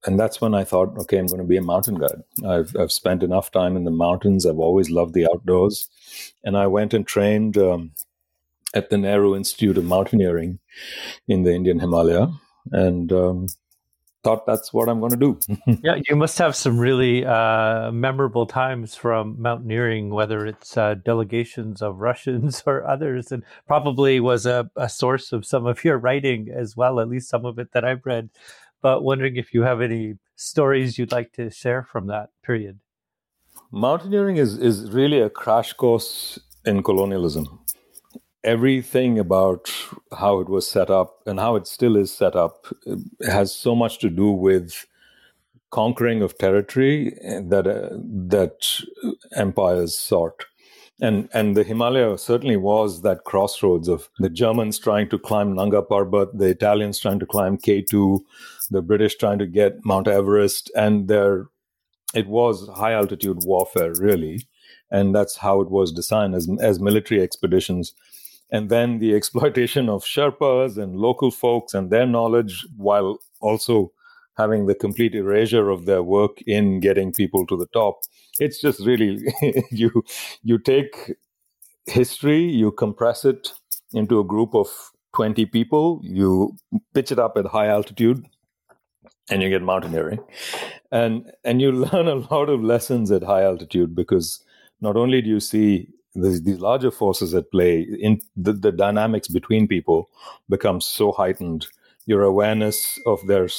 And 0.05 0.19
that's 0.19 0.41
when 0.41 0.53
i 0.53 0.63
thought 0.63 0.97
okay 0.99 1.17
i'm 1.17 1.27
going 1.27 1.39
to 1.39 1.47
be 1.47 1.57
a 1.57 1.61
mountain 1.61 1.95
guide. 1.95 2.23
I've, 2.45 2.75
I've 2.75 2.91
spent 2.91 3.23
enough 3.23 3.51
time 3.51 3.77
in 3.77 3.85
the 3.85 3.91
mountains. 3.91 4.45
I've 4.45 4.59
always 4.59 4.89
loved 4.89 5.13
the 5.13 5.27
outdoors. 5.31 5.89
And 6.43 6.57
i 6.57 6.67
went 6.67 6.93
and 6.93 7.07
trained 7.07 7.57
um, 7.57 7.91
at 8.73 8.89
the 8.89 8.97
nehru 8.97 9.35
institute 9.35 9.77
of 9.77 9.85
mountaineering 9.85 10.59
in 11.27 11.43
the 11.43 11.53
indian 11.53 11.79
himalaya. 11.79 12.27
And 12.71 13.13
um, 13.13 13.47
thought 14.27 14.45
that's 14.45 14.73
what 14.73 14.89
I'm 14.89 14.99
going 14.99 15.11
to 15.11 15.17
do. 15.17 15.39
yeah, 15.83 16.01
you 16.09 16.17
must 16.17 16.37
have 16.37 16.53
some 16.53 16.77
really 16.77 17.25
uh, 17.25 17.91
memorable 17.93 18.45
times 18.45 18.93
from 18.93 19.41
mountaineering, 19.41 20.09
whether 20.09 20.45
it's 20.45 20.75
uh, 20.75 20.95
delegations 20.95 21.81
of 21.81 21.99
Russians 21.99 22.61
or 22.67 22.85
others, 22.85 23.31
and 23.31 23.43
probably 23.67 24.19
was 24.19 24.45
a, 24.45 24.69
a, 24.75 24.89
source 24.89 25.31
of 25.31 25.45
some 25.45 25.65
of 25.65 25.85
your 25.85 25.97
writing 25.97 26.49
as 26.53 26.75
well, 26.75 26.99
at 26.99 27.07
least 27.07 27.29
some 27.29 27.45
of 27.45 27.57
it 27.57 27.71
that 27.71 27.85
I've 27.85 28.05
read. 28.05 28.29
But 28.81 29.01
wondering 29.01 29.37
if 29.37 29.53
you 29.53 29.61
have 29.61 29.81
any 29.81 30.15
stories 30.35 30.97
you'd 30.97 31.13
like 31.13 31.31
to 31.33 31.49
share 31.49 31.83
from 31.83 32.07
that 32.07 32.29
period. 32.43 32.79
Mountaineering 33.71 34.35
is, 34.35 34.57
is 34.57 34.91
really 34.91 35.21
a 35.21 35.29
crash 35.29 35.71
course 35.71 36.37
in 36.65 36.83
colonialism. 36.83 37.59
Everything 38.43 39.19
about 39.19 39.71
how 40.17 40.39
it 40.39 40.47
was 40.47 40.69
set 40.69 40.89
up 40.89 41.21
and 41.25 41.39
how 41.39 41.55
it 41.55 41.67
still 41.67 41.95
is 41.97 42.11
set 42.11 42.35
up 42.35 42.67
has 43.25 43.53
so 43.53 43.75
much 43.75 43.99
to 43.99 44.09
do 44.09 44.31
with 44.31 44.85
conquering 45.71 46.21
of 46.21 46.37
territory 46.37 47.17
that 47.23 47.67
uh, 47.67 47.89
that 48.29 48.83
empires 49.35 49.97
sought. 49.97 50.45
And 51.01 51.29
and 51.33 51.55
the 51.55 51.63
Himalaya 51.63 52.17
certainly 52.17 52.57
was 52.57 53.01
that 53.01 53.25
crossroads 53.25 53.87
of 53.87 54.09
the 54.19 54.29
Germans 54.29 54.79
trying 54.79 55.09
to 55.09 55.19
climb 55.19 55.53
Nanga 55.53 55.81
Parbat, 55.81 56.37
the 56.37 56.47
Italians 56.47 56.99
trying 56.99 57.19
to 57.19 57.25
climb 57.25 57.57
K2, 57.57 58.19
the 58.71 58.81
British 58.81 59.15
trying 59.15 59.39
to 59.39 59.45
get 59.45 59.85
Mount 59.85 60.07
Everest, 60.07 60.71
and 60.75 61.07
there 61.07 61.47
it 62.15 62.27
was 62.27 62.69
high 62.69 62.93
altitude 62.93 63.43
warfare 63.43 63.93
really 63.99 64.47
and 64.89 65.13
that's 65.13 65.37
how 65.37 65.61
it 65.61 65.69
was 65.69 65.91
designed 65.91 66.35
as, 66.35 66.47
as 66.61 66.79
military 66.79 67.21
expeditions 67.21 67.93
and 68.51 68.69
then 68.69 68.99
the 68.99 69.13
exploitation 69.15 69.89
of 69.89 70.03
sherpas 70.03 70.77
and 70.77 70.95
local 70.95 71.31
folks 71.31 71.73
and 71.73 71.89
their 71.89 72.05
knowledge 72.05 72.65
while 72.75 73.19
also 73.41 73.91
having 74.37 74.67
the 74.67 74.75
complete 74.75 75.15
erasure 75.15 75.69
of 75.69 75.85
their 75.85 76.03
work 76.03 76.41
in 76.45 76.79
getting 76.79 77.11
people 77.11 77.45
to 77.47 77.57
the 77.57 77.67
top. 77.67 77.99
It's 78.39 78.61
just 78.61 78.85
really 78.85 79.19
you 79.71 80.03
you 80.43 80.59
take 80.59 81.13
history 81.85 82.43
you 82.43 82.71
compress 82.71 83.23
it 83.25 83.53
into 83.93 84.19
a 84.19 84.23
group 84.23 84.53
of 84.53 84.67
20 85.15 85.45
people 85.45 86.01
you 86.03 86.55
pitch 86.93 87.11
it 87.11 87.17
up 87.17 87.37
at 87.37 87.45
high 87.45 87.67
altitude 87.67 88.25
and 89.29 89.41
you 89.41 89.49
get 89.49 89.61
mountaineering. 89.61 90.19
And 90.91 91.31
and 91.43 91.61
you 91.61 91.71
learn 91.85 92.07
a 92.07 92.15
lot 92.15 92.49
of 92.49 92.63
lessons 92.63 93.11
at 93.11 93.23
high 93.23 93.43
altitude 93.43 93.95
because 93.95 94.43
not 94.81 94.95
only 94.95 95.21
do 95.21 95.29
you 95.29 95.39
see 95.39 95.89
these, 96.17 96.43
these 96.43 96.59
larger 96.59 96.91
forces 96.91 97.33
at 97.33 97.51
play 97.51 97.81
in 97.81 98.19
the, 98.35 98.53
the 98.53 98.71
dynamics 98.71 99.27
between 99.27 99.67
people 99.67 100.09
becomes 100.49 100.85
so 100.85 101.11
heightened. 101.11 101.67
Your 102.05 102.23
awareness 102.23 102.97
of 103.05 103.27
their 103.27 103.49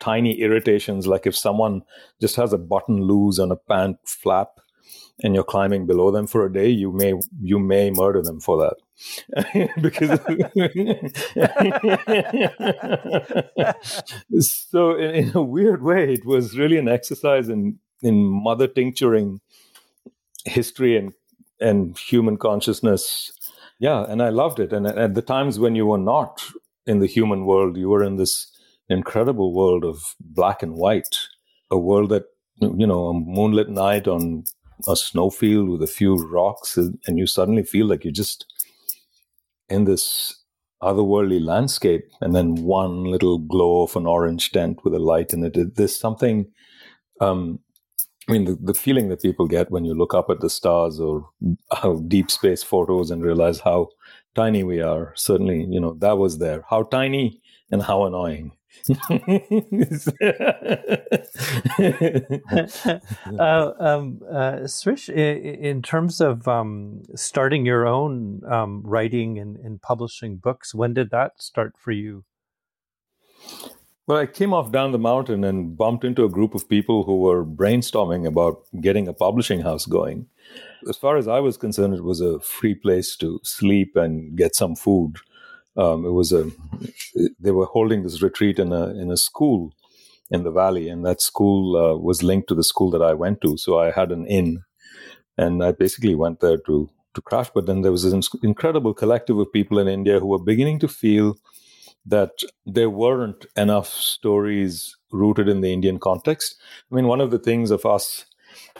tiny 0.00 0.40
irritations 0.40 1.06
like 1.06 1.26
if 1.26 1.36
someone 1.36 1.82
just 2.20 2.36
has 2.36 2.52
a 2.52 2.58
button 2.58 3.02
loose 3.02 3.38
on 3.38 3.50
a 3.50 3.56
pant 3.56 3.96
flap 4.04 4.60
and 5.22 5.34
you're 5.34 5.44
climbing 5.44 5.86
below 5.86 6.10
them 6.12 6.26
for 6.26 6.46
a 6.46 6.52
day 6.52 6.68
you 6.68 6.92
may 6.92 7.14
you 7.40 7.58
may 7.58 7.90
murder 7.90 8.22
them 8.22 8.40
for 8.40 8.58
that. 8.58 8.76
Because 9.80 10.20
so 14.40 14.96
in, 14.96 15.14
in, 15.14 15.32
a 15.34 15.42
weird 15.42 15.82
way 15.82 16.12
it 16.14 16.24
was 16.24 16.56
really 16.56 16.78
an 16.78 16.88
exercise 16.88 17.48
in 17.48 17.78
in 18.02 18.24
mother 18.24 18.68
tincturing 18.68 19.40
history 20.44 20.96
and 20.96 21.12
and 21.60 21.98
human 21.98 22.36
consciousness. 22.36 23.32
Yeah 23.78 24.04
and 24.08 24.22
i 24.22 24.28
loved 24.28 24.60
it. 24.60 24.72
And 24.72 24.86
at 24.86 25.14
the 25.14 25.22
times 25.22 25.58
when 25.58 25.74
you 25.74 25.86
were 25.86 25.98
not 25.98 26.42
in 26.86 27.00
the 27.00 27.06
human 27.06 27.44
world 27.44 27.76
you 27.76 27.88
were 27.88 28.02
in 28.02 28.16
this 28.16 28.50
incredible 28.88 29.52
world 29.52 29.84
of 29.84 30.16
black 30.20 30.62
and 30.62 30.74
white 30.74 31.18
a 31.70 31.78
world 31.78 32.08
that 32.08 32.24
you 32.60 32.86
know 32.86 33.06
a 33.08 33.14
moonlit 33.14 33.68
night 33.68 34.08
on 34.08 34.44
a 34.88 34.96
snowfield 34.96 35.68
with 35.68 35.82
a 35.82 35.86
few 35.86 36.16
rocks 36.16 36.76
and 36.76 37.18
you 37.18 37.26
suddenly 37.26 37.62
feel 37.62 37.86
like 37.86 38.04
you're 38.04 38.12
just 38.12 38.46
in 39.68 39.84
this 39.84 40.38
otherworldly 40.82 41.44
landscape 41.44 42.10
and 42.20 42.34
then 42.34 42.54
one 42.54 43.04
little 43.04 43.38
glow 43.38 43.82
of 43.82 43.96
an 43.96 44.06
orange 44.06 44.52
tent 44.52 44.84
with 44.84 44.94
a 44.94 44.98
light 44.98 45.32
in 45.32 45.44
it. 45.44 45.74
There's 45.74 45.98
something 45.98 46.46
um, 47.20 47.60
i 48.28 48.32
mean 48.32 48.44
the, 48.44 48.54
the 48.60 48.74
feeling 48.74 49.08
that 49.08 49.22
people 49.22 49.46
get 49.46 49.70
when 49.70 49.84
you 49.84 49.94
look 49.94 50.14
up 50.14 50.30
at 50.30 50.40
the 50.40 50.50
stars 50.50 51.00
or 51.00 51.28
how 51.72 51.94
deep 52.08 52.30
space 52.30 52.62
photos 52.62 53.10
and 53.10 53.22
realize 53.22 53.60
how 53.60 53.88
tiny 54.34 54.62
we 54.62 54.80
are 54.80 55.12
certainly 55.16 55.64
you 55.64 55.80
know 55.80 55.94
that 55.94 56.18
was 56.18 56.38
there 56.38 56.64
how 56.70 56.82
tiny 56.82 57.40
and 57.70 57.82
how 57.82 58.04
annoying 58.04 58.52
uh, 63.38 63.72
um, 63.80 64.20
uh, 64.30 64.66
Sirish, 64.66 65.08
in, 65.08 65.82
terms 65.82 66.20
of 66.20 66.46
um, 66.46 67.02
starting 67.14 67.66
your 67.66 67.86
own 67.86 68.42
um, 68.50 68.82
writing 68.84 69.38
and, 69.38 69.56
and, 69.56 69.82
publishing 69.82 70.36
books, 70.36 70.74
when 70.74 70.94
did 70.94 71.10
that 71.10 71.42
start 71.42 71.74
for 71.76 71.92
you? 71.92 72.24
Well, 74.08 74.18
I 74.18 74.26
came 74.26 74.52
off 74.52 74.72
down 74.72 74.90
the 74.92 74.98
mountain 74.98 75.44
and 75.44 75.76
bumped 75.76 76.04
into 76.04 76.24
a 76.24 76.30
group 76.30 76.54
of 76.56 76.68
people 76.68 77.04
who 77.04 77.18
were 77.20 77.44
brainstorming 77.44 78.26
about 78.26 78.62
getting 78.80 79.06
a 79.06 79.12
publishing 79.12 79.60
house 79.60 79.86
going. 79.86 80.26
As 80.88 80.96
far 80.96 81.16
as 81.16 81.28
I 81.28 81.40
was 81.40 81.56
concerned, 81.56 81.94
it 81.94 82.02
was 82.02 82.20
a 82.20 82.40
free 82.40 82.74
place 82.74 83.14
to 83.16 83.38
sleep 83.44 83.94
and 83.94 84.36
get 84.36 84.56
some 84.56 84.74
food 84.74 85.18
um, 85.78 86.04
it 86.04 86.10
was 86.10 86.32
a 86.32 86.50
they 87.38 87.52
were 87.52 87.66
holding 87.66 88.02
this 88.02 88.20
retreat 88.20 88.58
in 88.58 88.72
a 88.72 88.88
in 88.88 89.10
a 89.10 89.16
school 89.16 89.72
in 90.30 90.42
the 90.42 90.50
valley, 90.50 90.88
and 90.88 91.06
that 91.06 91.22
school 91.22 91.76
uh, 91.76 91.96
was 91.96 92.22
linked 92.22 92.48
to 92.48 92.54
the 92.54 92.64
school 92.64 92.90
that 92.90 93.02
I 93.02 93.14
went 93.14 93.40
to. 93.42 93.56
So 93.56 93.78
I 93.78 93.92
had 93.92 94.10
an 94.10 94.26
inn, 94.26 94.64
and 95.38 95.64
I 95.64 95.72
basically 95.72 96.16
went 96.16 96.40
there 96.40 96.58
to 96.66 96.90
to 97.14 97.22
crash. 97.22 97.50
But 97.54 97.66
then 97.66 97.82
there 97.82 97.92
was 97.92 98.02
this 98.02 98.28
incredible 98.42 98.92
collective 98.92 99.38
of 99.38 99.52
people 99.52 99.78
in 99.78 99.86
India 99.86 100.18
who 100.18 100.26
were 100.26 100.50
beginning 100.52 100.80
to 100.80 100.88
feel 100.88 101.36
that 102.08 102.30
there 102.66 102.90
weren't 102.90 103.46
enough 103.56 103.88
stories 103.88 104.96
rooted 105.12 105.48
in 105.48 105.60
the 105.60 105.72
Indian 105.72 105.98
context. 105.98 106.56
I 106.90 106.94
mean, 106.94 107.06
one 107.06 107.20
of 107.20 107.30
the 107.30 107.38
things 107.38 107.70
of 107.70 107.84
us 107.86 108.24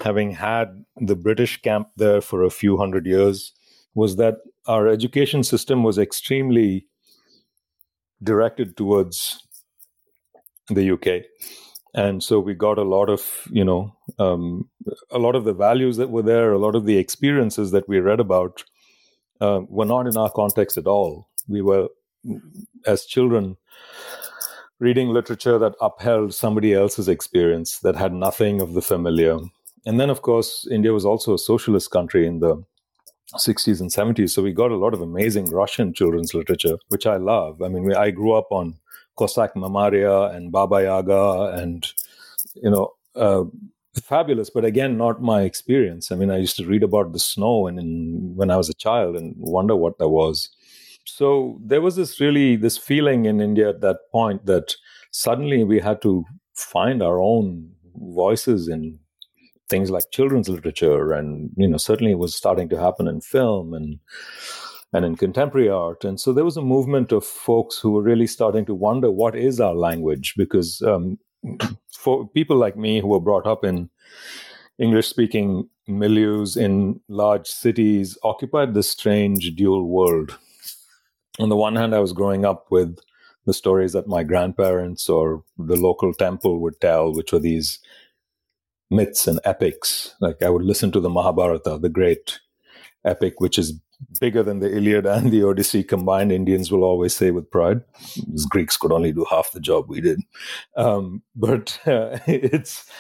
having 0.01 0.33
had 0.33 0.85
the 0.97 1.17
British 1.17 1.61
camp 1.61 1.89
there 1.97 2.21
for 2.21 2.43
a 2.43 2.51
few 2.51 2.77
hundred 2.77 3.07
years 3.07 3.53
was 3.95 4.17
that 4.17 4.37
our 4.67 4.89
education 4.89 5.43
system 5.43 5.83
was 5.83 5.99
extremely 5.99 6.87
directed 8.23 8.77
towards 8.77 9.43
the 10.69 10.91
UK. 10.91 11.25
And 11.95 12.23
so 12.23 12.39
we 12.39 12.55
got 12.55 12.79
a 12.79 12.83
lot 12.83 13.09
of, 13.09 13.49
you 13.51 13.65
know, 13.65 13.97
um, 14.19 14.69
a 15.11 15.19
lot 15.19 15.35
of 15.35 15.45
the 15.45 15.55
values 15.55 15.97
that 15.97 16.11
were 16.11 16.23
there, 16.23 16.53
a 16.53 16.59
lot 16.59 16.75
of 16.75 16.85
the 16.85 16.99
experiences 16.99 17.71
that 17.71 17.89
we 17.89 17.99
read 17.99 18.21
about 18.21 18.65
uh, 19.41 19.61
were 19.69 19.87
not 19.87 20.07
in 20.07 20.17
our 20.17 20.31
context 20.31 20.77
at 20.77 20.87
all. 20.87 21.29
We 21.49 21.63
were, 21.63 21.89
as 22.87 23.05
children, 23.05 23.57
reading 24.79 25.09
literature 25.09 25.59
that 25.59 25.75
upheld 25.81 26.35
somebody 26.35 26.73
else's 26.73 27.09
experience 27.09 27.81
that 27.81 27.97
had 27.97 28.13
nothing 28.13 28.61
of 28.61 28.75
the 28.75 28.83
familiar. 28.83 29.39
And 29.87 29.99
then, 29.99 30.11
of 30.11 30.23
course, 30.23 30.67
India 30.71 30.93
was 30.93 31.05
also 31.05 31.35
a 31.35 31.39
socialist 31.39 31.91
country 31.91 32.27
in 32.27 32.41
the 32.41 32.63
60s 33.35 33.81
and 33.81 33.91
70s. 33.91 34.31
So 34.31 34.43
we 34.43 34.53
got 34.53 34.71
a 34.71 34.77
lot 34.77 34.95
of 34.95 35.01
amazing 35.01 35.51
Russian 35.51 35.93
children's 35.93 36.35
literature, 36.35 36.79
which 36.89 37.07
I 37.07 37.17
love. 37.17 37.63
I 37.63 37.69
mean, 37.69 37.93
I 37.95 38.11
grew 38.11 38.33
up 38.33 38.49
on 38.51 38.75
Cossack 39.17 39.55
Mamaria 39.55 40.35
and 40.35 40.53
Baba 40.53 40.83
Yaga 40.83 41.53
and, 41.61 41.87
you 42.55 42.71
know, 42.71 42.93
uh, 43.15 43.45
fabulous, 44.01 44.51
but 44.51 44.65
again, 44.65 44.97
not 44.97 45.23
my 45.23 45.43
experience. 45.43 46.11
I 46.13 46.15
mean, 46.15 46.31
I 46.31 46.39
used 46.39 46.57
to 46.57 46.67
read 46.67 46.83
about 46.83 47.13
the 47.13 47.19
snow 47.19 47.67
and 47.67 47.79
in, 47.79 48.33
when 48.37 48.51
I 48.51 48.57
was 48.57 48.69
a 48.69 48.75
child 48.75 49.17
and 49.17 49.35
wonder 49.37 49.77
what 49.77 49.99
that 49.99 50.09
was. 50.09 50.49
So 51.15 51.59
there 51.65 51.81
was 51.81 51.97
this 51.97 52.21
really 52.21 52.57
this 52.57 52.79
feeling 52.79 53.25
in 53.27 53.41
India 53.41 53.69
at 53.69 53.81
that 53.81 53.99
point 54.13 54.47
that 54.47 54.75
suddenly 55.11 55.65
we 55.65 55.81
had 55.81 56.03
to 56.03 56.25
find 56.55 57.03
our 57.03 57.21
own 57.21 57.71
voices 57.95 58.69
in 58.69 58.99
things 59.69 59.91
like 59.91 60.11
children's 60.13 60.49
literature. 60.49 61.13
And 61.13 61.51
you 61.57 61.69
know 61.69 61.79
certainly 61.79 62.13
it 62.13 62.19
was 62.19 62.35
starting 62.35 62.69
to 62.71 62.81
happen 62.81 63.09
in 63.09 63.21
film 63.21 63.75
and 63.75 63.99
and 64.93 65.05
in 65.05 65.17
contemporary 65.17 65.69
art. 65.69 66.05
And 66.05 66.19
so 66.19 66.33
there 66.33 66.45
was 66.45 66.57
a 66.57 66.63
movement 66.63 67.13
of 67.13 67.25
folks 67.25 67.79
who 67.79 67.91
were 67.91 68.03
really 68.03 68.27
starting 68.27 68.65
to 68.67 68.75
wonder 68.75 69.11
what 69.11 69.37
is 69.37 69.61
our 69.61 69.75
language? 69.75 70.35
Because 70.37 70.81
um, 70.81 71.19
for 71.99 72.29
people 72.29 72.57
like 72.57 72.77
me 72.77 73.01
who 73.01 73.09
were 73.09 73.21
brought 73.21 73.47
up 73.47 73.65
in 73.65 73.91
english 74.79 75.09
speaking 75.09 75.69
milieus 75.89 76.57
in 76.57 77.01
large 77.09 77.47
cities 77.47 78.17
occupied 78.23 78.75
this 78.75 78.91
strange 78.91 79.55
dual 79.57 79.89
world 79.89 80.39
on 81.39 81.49
the 81.49 81.57
one 81.57 81.77
hand 81.77 81.95
i 81.95 82.01
was 82.01 82.13
growing 82.13 82.45
up 82.45 82.67
with 82.71 82.99
the 83.47 83.55
stories 83.55 83.93
that 83.95 84.07
my 84.07 84.23
grandparents 84.23 85.09
or 85.09 85.43
the 85.57 85.77
local 85.77 86.13
temple 86.13 86.61
would 86.61 86.79
tell 86.81 87.13
which 87.15 87.33
were 87.33 87.39
these 87.39 87.79
myths 88.91 89.27
and 89.27 89.41
epics. 89.45 90.15
Like 90.21 90.43
I 90.43 90.51
would 90.51 90.63
listen 90.63 90.93
to 90.93 91.01
the 91.01 91.11
Mahabharata, 91.11 91.79
the 91.81 91.89
great 91.89 92.41
epic, 93.05 93.41
which 93.41 93.59
is 93.59 93.75
bigger 94.21 94.43
than 94.43 94.61
the 94.61 94.75
Iliad 94.75 95.07
and 95.07 95.31
the 95.31 95.43
Odyssey 95.43 95.83
combined. 95.83 96.31
Indians 96.31 96.71
will 96.71 96.85
always 96.85 97.15
say 97.15 97.31
with 97.31 97.51
pride, 97.51 97.83
because 98.15 98.47
Greeks 98.47 98.77
could 98.77 98.93
only 98.93 99.13
do 99.13 99.27
half 99.29 99.53
the 99.53 99.61
job 99.61 99.87
we 99.89 100.01
did. 100.01 100.21
Um, 100.77 101.23
but 101.37 101.79
uh, 101.87 102.19
it's 102.27 102.91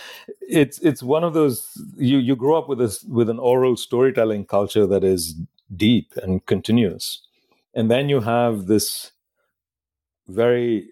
it's 0.40 0.78
it's 0.80 1.02
one 1.02 1.24
of 1.24 1.34
those 1.34 1.70
you 1.96 2.18
you 2.18 2.36
grow 2.36 2.58
up 2.58 2.68
with 2.68 2.78
this 2.78 3.02
with 3.04 3.30
an 3.30 3.38
oral 3.38 3.76
storytelling 3.76 4.46
culture 4.46 4.86
that 4.86 5.04
is 5.04 5.34
deep 5.76 6.12
and 6.22 6.44
continuous, 6.46 7.22
and 7.78 7.88
then 7.88 8.08
you 8.08 8.18
have 8.18 8.66
this 8.66 9.12
very 10.26 10.88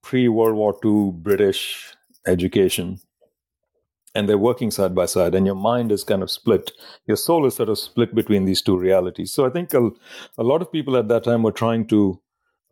pre 0.00 0.28
World 0.28 0.54
War 0.54 0.78
II 0.84 1.10
British 1.12 1.92
education 2.24 3.00
and 4.14 4.28
they're 4.28 4.38
working 4.38 4.70
side 4.70 4.94
by 4.94 5.06
side 5.06 5.34
and 5.34 5.44
your 5.44 5.56
mind 5.56 5.90
is 5.90 6.04
kind 6.04 6.22
of 6.22 6.30
split. 6.30 6.70
Your 7.08 7.16
soul 7.16 7.46
is 7.46 7.56
sort 7.56 7.68
of 7.68 7.80
split 7.80 8.14
between 8.14 8.44
these 8.44 8.62
two 8.62 8.78
realities. 8.78 9.32
So 9.32 9.44
i 9.44 9.50
think 9.50 9.74
a, 9.74 9.90
a 10.38 10.44
lot 10.44 10.62
of 10.62 10.70
people 10.70 10.96
at 10.96 11.08
that 11.08 11.24
time 11.24 11.42
were 11.42 11.58
trying 11.64 11.88
to 11.88 12.20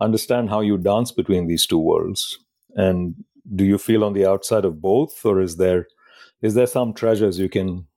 understand 0.00 0.49
how 0.50 0.61
you 0.61 0.78
dance 0.78 1.11
between 1.11 1.49
these 1.49 1.66
two 1.66 1.80
worlds. 1.80 2.38
And 2.76 3.25
do 3.56 3.64
you 3.64 3.76
feel 3.76 4.04
on 4.04 4.12
the 4.12 4.25
outside 4.25 4.64
of 4.64 4.80
both 4.80 5.26
or 5.26 5.40
is 5.40 5.56
there 5.56 5.88
is 6.42 6.54
there 6.54 6.68
some 6.68 6.94
treasures 6.94 7.40
you 7.40 7.49
can 7.49 7.88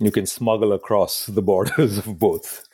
you 0.00 0.10
can 0.10 0.26
smuggle 0.26 0.72
across 0.72 1.26
the 1.26 1.42
borders 1.42 1.98
of 2.04 2.18
both 2.18 2.64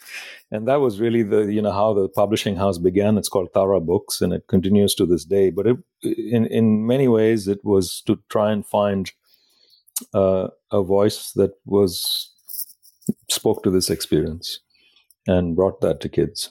and 0.51 0.67
that 0.67 0.81
was 0.81 1.01
really 1.01 1.23
the 1.23 1.53
you 1.53 1.63
know 1.63 1.73
how 1.73 1.93
the 1.95 2.09
publishing 2.09 2.57
house 2.57 2.79
began 2.79 3.19
it's 3.19 3.29
called 3.29 3.49
tara 3.55 3.81
books 3.81 4.21
and 4.21 4.33
it 4.33 4.47
continues 4.49 4.95
to 4.95 5.07
this 5.07 5.25
day 5.25 5.51
but 5.51 5.67
it, 5.67 5.77
in 6.03 6.47
in 6.47 6.87
many 6.87 7.09
ways 7.09 7.49
it 7.49 7.61
was 7.65 8.03
to 8.07 8.19
try 8.29 8.51
and 8.51 8.67
find 8.67 9.13
uh, 10.15 10.49
a 10.73 10.83
voice 10.83 11.33
that 11.33 11.53
was 11.65 12.31
spoke 13.29 13.63
to 13.63 13.71
this 13.71 13.91
experience 13.91 14.61
and 15.27 15.57
brought 15.57 15.81
that 15.81 16.01
to 16.01 16.09
kids. 16.09 16.51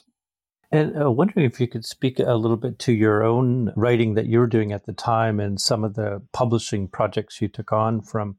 And 0.72 1.00
uh, 1.00 1.10
wondering 1.10 1.46
if 1.46 1.60
you 1.60 1.66
could 1.66 1.84
speak 1.84 2.20
a 2.20 2.34
little 2.34 2.56
bit 2.56 2.78
to 2.80 2.92
your 2.92 3.24
own 3.24 3.72
writing 3.76 4.14
that 4.14 4.26
you 4.26 4.38
were 4.38 4.46
doing 4.46 4.72
at 4.72 4.86
the 4.86 4.92
time 4.92 5.40
and 5.40 5.60
some 5.60 5.82
of 5.82 5.94
the 5.94 6.22
publishing 6.32 6.86
projects 6.86 7.40
you 7.40 7.48
took 7.48 7.72
on 7.72 8.02
from 8.02 8.36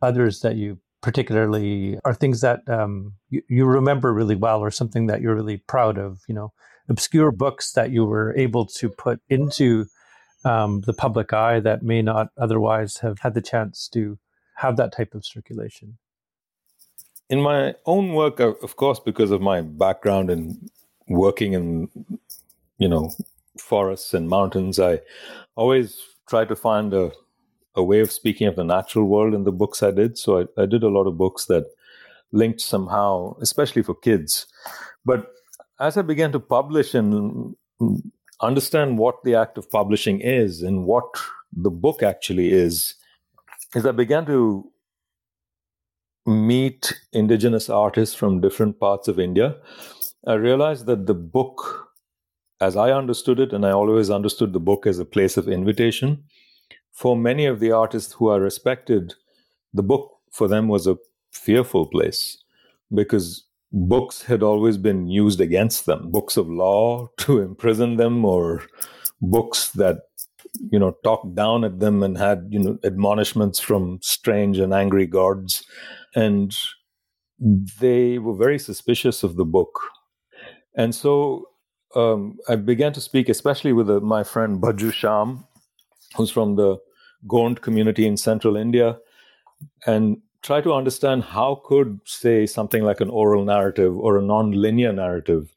others 0.00 0.40
that 0.40 0.56
you 0.56 0.78
particularly 1.04 1.98
are 2.02 2.14
things 2.14 2.40
that 2.40 2.66
um, 2.66 3.12
you, 3.28 3.42
you 3.46 3.66
remember 3.66 4.10
really 4.10 4.34
well 4.34 4.60
or 4.60 4.70
something 4.70 5.06
that 5.06 5.20
you're 5.20 5.34
really 5.34 5.58
proud 5.58 5.98
of, 5.98 6.22
you 6.26 6.34
know, 6.34 6.50
obscure 6.88 7.30
books 7.30 7.72
that 7.72 7.90
you 7.90 8.06
were 8.06 8.34
able 8.38 8.64
to 8.64 8.88
put 8.88 9.20
into 9.28 9.84
um, 10.46 10.80
the 10.86 10.94
public 10.94 11.34
eye 11.34 11.60
that 11.60 11.82
may 11.82 12.00
not 12.00 12.28
otherwise 12.38 12.98
have 12.98 13.18
had 13.18 13.34
the 13.34 13.42
chance 13.42 13.86
to 13.92 14.18
have 14.56 14.78
that 14.78 14.92
type 14.96 15.14
of 15.14 15.26
circulation? 15.26 15.98
In 17.28 17.42
my 17.42 17.74
own 17.84 18.14
work, 18.14 18.40
of 18.40 18.76
course, 18.76 18.98
because 18.98 19.30
of 19.30 19.42
my 19.42 19.60
background 19.60 20.30
in 20.30 20.70
working 21.06 21.52
in, 21.52 21.90
you 22.78 22.88
know, 22.88 23.10
forests 23.58 24.14
and 24.14 24.26
mountains, 24.26 24.80
I 24.80 25.00
always 25.54 26.00
try 26.26 26.46
to 26.46 26.56
find 26.56 26.94
a, 26.94 27.12
a 27.74 27.82
way 27.82 28.00
of 28.00 28.12
speaking 28.12 28.46
of 28.46 28.56
the 28.56 28.64
natural 28.64 29.06
world 29.06 29.34
in 29.34 29.44
the 29.44 29.52
books 29.52 29.82
I 29.82 29.90
did. 29.90 30.16
So 30.18 30.40
I, 30.40 30.62
I 30.62 30.66
did 30.66 30.82
a 30.82 30.88
lot 30.88 31.06
of 31.06 31.18
books 31.18 31.46
that 31.46 31.64
linked 32.32 32.60
somehow, 32.60 33.36
especially 33.40 33.82
for 33.82 33.94
kids. 33.94 34.46
But 35.04 35.30
as 35.80 35.96
I 35.96 36.02
began 36.02 36.32
to 36.32 36.40
publish 36.40 36.94
and 36.94 37.54
understand 38.40 38.98
what 38.98 39.22
the 39.24 39.34
act 39.34 39.58
of 39.58 39.70
publishing 39.70 40.20
is 40.20 40.62
and 40.62 40.84
what 40.84 41.04
the 41.52 41.70
book 41.70 42.02
actually 42.02 42.52
is, 42.52 42.94
is 43.74 43.86
I 43.86 43.92
began 43.92 44.26
to 44.26 44.70
meet 46.26 46.94
indigenous 47.12 47.68
artists 47.68 48.14
from 48.14 48.40
different 48.40 48.80
parts 48.80 49.08
of 49.08 49.18
India, 49.18 49.56
I 50.26 50.34
realized 50.34 50.86
that 50.86 51.06
the 51.06 51.14
book, 51.14 51.88
as 52.60 52.76
I 52.76 52.92
understood 52.92 53.38
it, 53.40 53.52
and 53.52 53.66
I 53.66 53.72
always 53.72 54.10
understood 54.10 54.52
the 54.52 54.60
book 54.60 54.86
as 54.86 54.98
a 54.98 55.04
place 55.04 55.36
of 55.36 55.48
invitation, 55.48 56.24
for 56.94 57.16
many 57.16 57.44
of 57.44 57.60
the 57.60 57.72
artists 57.72 58.14
who 58.14 58.28
are 58.28 58.40
respected, 58.40 59.14
the 59.74 59.82
book 59.82 60.12
for 60.30 60.48
them 60.48 60.68
was 60.68 60.86
a 60.86 60.96
fearful 61.32 61.86
place 61.86 62.38
because 62.94 63.44
books 63.72 64.22
had 64.22 64.42
always 64.42 64.78
been 64.78 65.08
used 65.08 65.40
against 65.40 65.86
them. 65.86 66.12
Books 66.12 66.36
of 66.36 66.48
law 66.48 67.08
to 67.18 67.40
imprison 67.40 67.96
them 67.96 68.24
or 68.24 68.62
books 69.20 69.70
that 69.72 70.02
you 70.70 70.78
know 70.78 70.96
talked 71.02 71.34
down 71.34 71.64
at 71.64 71.80
them 71.80 72.02
and 72.02 72.16
had 72.16 72.46
you 72.50 72.60
know 72.60 72.78
admonishments 72.84 73.58
from 73.58 73.98
strange 74.00 74.58
and 74.58 74.72
angry 74.72 75.06
gods. 75.06 75.64
And 76.14 76.54
they 77.80 78.18
were 78.18 78.36
very 78.36 78.60
suspicious 78.60 79.24
of 79.24 79.34
the 79.34 79.44
book. 79.44 79.80
And 80.76 80.94
so 80.94 81.48
um, 81.96 82.38
i 82.48 82.56
began 82.56 82.92
to 82.92 83.00
speak 83.00 83.28
especially 83.28 83.72
with 83.72 83.88
uh, 83.88 84.00
my 84.00 84.24
friend 84.24 84.60
Bhajju 84.60 84.90
Shyam 84.90 85.44
who's 86.16 86.30
from 86.30 86.56
the 86.56 86.76
gond 87.26 87.60
community 87.62 88.06
in 88.06 88.16
central 88.16 88.56
india 88.56 88.96
and 89.86 90.18
try 90.42 90.60
to 90.60 90.74
understand 90.74 91.22
how 91.24 91.62
could 91.64 92.00
say 92.04 92.44
something 92.44 92.82
like 92.82 93.00
an 93.00 93.10
oral 93.10 93.44
narrative 93.44 93.96
or 93.96 94.18
a 94.18 94.22
non-linear 94.22 94.92
narrative 94.92 95.50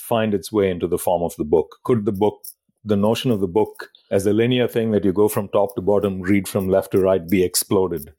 find 0.00 0.34
its 0.34 0.50
way 0.52 0.70
into 0.70 0.86
the 0.86 0.98
form 0.98 1.22
of 1.22 1.34
the 1.36 1.44
book 1.44 1.76
could 1.84 2.04
the 2.04 2.12
book 2.12 2.42
the 2.84 2.96
notion 2.96 3.30
of 3.30 3.40
the 3.40 3.48
book 3.48 3.90
as 4.10 4.26
a 4.26 4.32
linear 4.32 4.66
thing 4.66 4.90
that 4.92 5.04
you 5.04 5.12
go 5.12 5.28
from 5.28 5.48
top 5.48 5.74
to 5.74 5.82
bottom, 5.82 6.20
read 6.20 6.48
from 6.48 6.68
left 6.68 6.92
to 6.92 6.98
right, 6.98 7.28
be 7.28 7.44
exploded. 7.44 8.12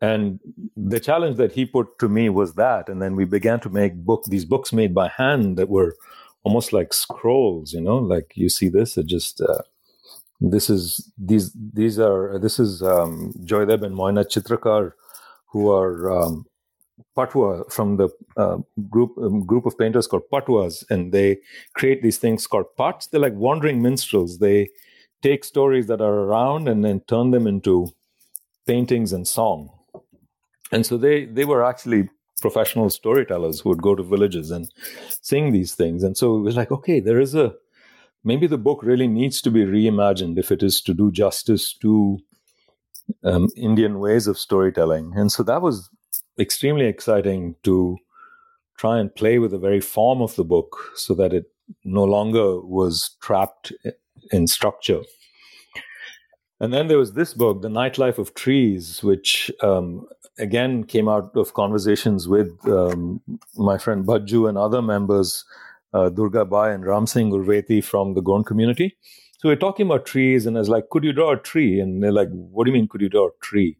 And 0.00 0.40
the 0.76 1.00
challenge 1.00 1.36
that 1.38 1.52
he 1.52 1.64
put 1.64 1.98
to 2.00 2.08
me 2.08 2.28
was 2.28 2.54
that. 2.54 2.88
And 2.88 3.00
then 3.00 3.16
we 3.16 3.24
began 3.24 3.60
to 3.60 3.70
make 3.70 3.94
book 3.94 4.24
these 4.26 4.44
books 4.44 4.72
made 4.72 4.94
by 4.94 5.08
hand 5.08 5.56
that 5.56 5.70
were 5.70 5.96
almost 6.42 6.72
like 6.72 6.92
scrolls, 6.92 7.72
you 7.72 7.80
know, 7.80 7.96
like 7.96 8.32
you 8.34 8.48
see 8.48 8.68
this, 8.68 8.98
it 8.98 9.06
just 9.06 9.40
uh, 9.40 9.62
this 10.40 10.68
is 10.68 11.10
these 11.16 11.52
these 11.72 11.98
are 11.98 12.38
this 12.38 12.58
is 12.58 12.82
um, 12.82 13.32
Joydeb 13.44 13.82
and 13.82 13.94
Moina 13.94 14.24
Chitrakar, 14.24 14.92
who 15.46 15.70
are 15.70 16.10
um, 16.10 16.46
patwa 17.16 17.70
from 17.72 17.96
the 17.96 18.08
uh, 18.36 18.58
group 18.90 19.16
um, 19.18 19.44
group 19.46 19.66
of 19.66 19.78
painters 19.78 20.06
called 20.06 20.28
patwas, 20.32 20.84
and 20.90 21.12
they 21.12 21.38
create 21.74 22.02
these 22.02 22.18
things 22.18 22.46
called 22.46 22.66
pats. 22.76 23.06
They're 23.06 23.20
like 23.20 23.34
wandering 23.34 23.82
minstrels. 23.82 24.38
They 24.38 24.68
take 25.22 25.44
stories 25.44 25.86
that 25.86 26.00
are 26.00 26.20
around 26.24 26.68
and 26.68 26.84
then 26.84 27.00
turn 27.00 27.30
them 27.30 27.46
into 27.46 27.88
paintings 28.66 29.12
and 29.12 29.26
song. 29.26 29.70
And 30.70 30.84
so 30.84 30.96
they 30.98 31.24
they 31.24 31.44
were 31.44 31.64
actually 31.64 32.10
professional 32.40 32.90
storytellers 32.90 33.60
who 33.60 33.70
would 33.70 33.82
go 33.82 33.94
to 33.94 34.02
villages 34.02 34.50
and 34.50 34.70
sing 35.08 35.52
these 35.52 35.74
things. 35.74 36.02
And 36.02 36.16
so 36.16 36.36
it 36.36 36.40
was 36.40 36.56
like, 36.56 36.70
okay, 36.70 37.00
there 37.00 37.18
is 37.18 37.34
a 37.34 37.54
maybe 38.26 38.48
the 38.48 38.58
book 38.58 38.82
really 38.82 39.06
needs 39.06 39.40
to 39.40 39.50
be 39.50 39.64
reimagined 39.64 40.36
if 40.36 40.50
it 40.50 40.62
is 40.62 40.80
to 40.82 40.92
do 40.92 41.10
justice 41.12 41.72
to 41.80 42.18
um, 43.22 43.48
Indian 43.56 44.00
ways 44.00 44.26
of 44.26 44.36
storytelling. 44.36 45.12
And 45.16 45.30
so 45.30 45.44
that 45.44 45.62
was 45.62 45.88
extremely 46.38 46.86
exciting 46.86 47.54
to 47.62 47.96
try 48.76 48.98
and 48.98 49.14
play 49.14 49.38
with 49.38 49.52
the 49.52 49.58
very 49.58 49.80
form 49.80 50.20
of 50.20 50.34
the 50.34 50.44
book 50.44 50.76
so 50.96 51.14
that 51.14 51.32
it 51.32 51.44
no 51.84 52.02
longer 52.02 52.60
was 52.60 53.16
trapped 53.22 53.72
in 54.32 54.48
structure. 54.48 55.02
And 56.58 56.72
then 56.74 56.88
there 56.88 56.98
was 56.98 57.12
this 57.12 57.32
book, 57.32 57.62
The 57.62 57.68
Nightlife 57.68 58.18
of 58.18 58.34
Trees, 58.34 59.02
which 59.04 59.52
um, 59.62 60.06
again 60.38 60.84
came 60.84 61.08
out 61.08 61.30
of 61.36 61.54
conversations 61.54 62.26
with 62.26 62.50
um, 62.66 63.20
my 63.56 63.78
friend 63.78 64.04
Bhajju 64.04 64.48
and 64.48 64.58
other 64.58 64.82
members, 64.82 65.44
uh, 65.92 66.08
Durga 66.08 66.44
Bai 66.44 66.72
and 66.72 66.84
Ram 66.84 67.06
Singh 67.06 67.30
Urveti 67.30 67.82
from 67.82 68.14
the 68.14 68.20
Gond 68.20 68.46
community. 68.46 68.96
So 69.38 69.48
we're 69.48 69.56
talking 69.56 69.86
about 69.86 70.06
trees, 70.06 70.46
and 70.46 70.56
I 70.56 70.60
was 70.60 70.68
like, 70.68 70.88
could 70.90 71.04
you 71.04 71.12
draw 71.12 71.32
a 71.32 71.36
tree? 71.36 71.78
And 71.80 72.02
they're 72.02 72.12
like, 72.12 72.28
what 72.30 72.64
do 72.64 72.70
you 72.70 72.76
mean, 72.76 72.88
could 72.88 73.02
you 73.02 73.08
draw 73.08 73.28
a 73.28 73.30
tree? 73.42 73.76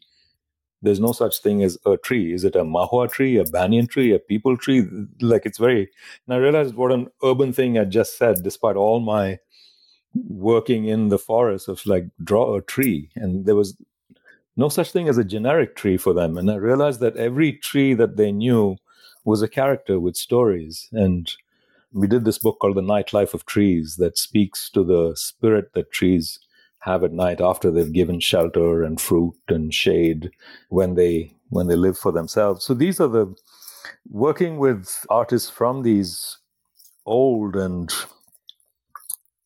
there's 0.82 1.00
no 1.00 1.12
such 1.12 1.40
thing 1.40 1.62
as 1.62 1.78
a 1.86 1.96
tree. 1.96 2.32
Is 2.32 2.44
it 2.44 2.54
a 2.54 2.64
mahua 2.64 3.10
tree, 3.10 3.36
a 3.38 3.44
banyan 3.44 3.86
tree, 3.86 4.12
a 4.12 4.18
peepal 4.18 4.58
tree? 4.58 4.86
Like 5.20 5.46
it's 5.46 5.58
very. 5.58 5.90
And 6.26 6.34
I 6.34 6.36
realized 6.36 6.74
what 6.74 6.92
an 6.92 7.08
urban 7.24 7.52
thing 7.52 7.78
I 7.78 7.84
just 7.84 8.18
said, 8.18 8.42
despite 8.42 8.76
all 8.76 9.00
my 9.00 9.38
working 10.14 10.86
in 10.86 11.08
the 11.08 11.18
forest 11.18 11.68
of 11.68 11.84
like 11.86 12.06
draw 12.22 12.56
a 12.56 12.62
tree, 12.62 13.10
and 13.16 13.46
there 13.46 13.56
was 13.56 13.76
no 14.56 14.68
such 14.68 14.92
thing 14.92 15.08
as 15.08 15.18
a 15.18 15.24
generic 15.24 15.76
tree 15.76 15.96
for 15.96 16.12
them. 16.14 16.38
And 16.38 16.50
I 16.50 16.54
realized 16.54 17.00
that 17.00 17.16
every 17.16 17.52
tree 17.52 17.92
that 17.94 18.16
they 18.16 18.32
knew 18.32 18.76
was 19.24 19.42
a 19.42 19.48
character 19.48 19.98
with 19.98 20.16
stories. 20.16 20.88
And 20.92 21.30
we 21.96 22.06
did 22.06 22.24
this 22.24 22.38
book 22.38 22.58
called 22.60 22.76
The 22.76 22.82
Nightlife 22.82 23.32
of 23.32 23.46
Trees 23.46 23.96
that 23.96 24.18
speaks 24.18 24.68
to 24.70 24.84
the 24.84 25.14
spirit 25.16 25.72
that 25.72 25.90
trees 25.90 26.38
have 26.80 27.02
at 27.02 27.12
night 27.12 27.40
after 27.40 27.70
they've 27.70 27.92
given 27.92 28.20
shelter 28.20 28.84
and 28.84 29.00
fruit 29.00 29.34
and 29.48 29.72
shade 29.72 30.30
when 30.68 30.94
they 30.94 31.34
when 31.48 31.68
they 31.68 31.74
live 31.76 31.96
for 31.96 32.12
themselves. 32.12 32.64
So 32.64 32.74
these 32.74 33.00
are 33.00 33.08
the 33.08 33.34
working 34.08 34.58
with 34.58 35.06
artists 35.08 35.48
from 35.48 35.82
these 35.82 36.38
old 37.06 37.56
and 37.56 37.90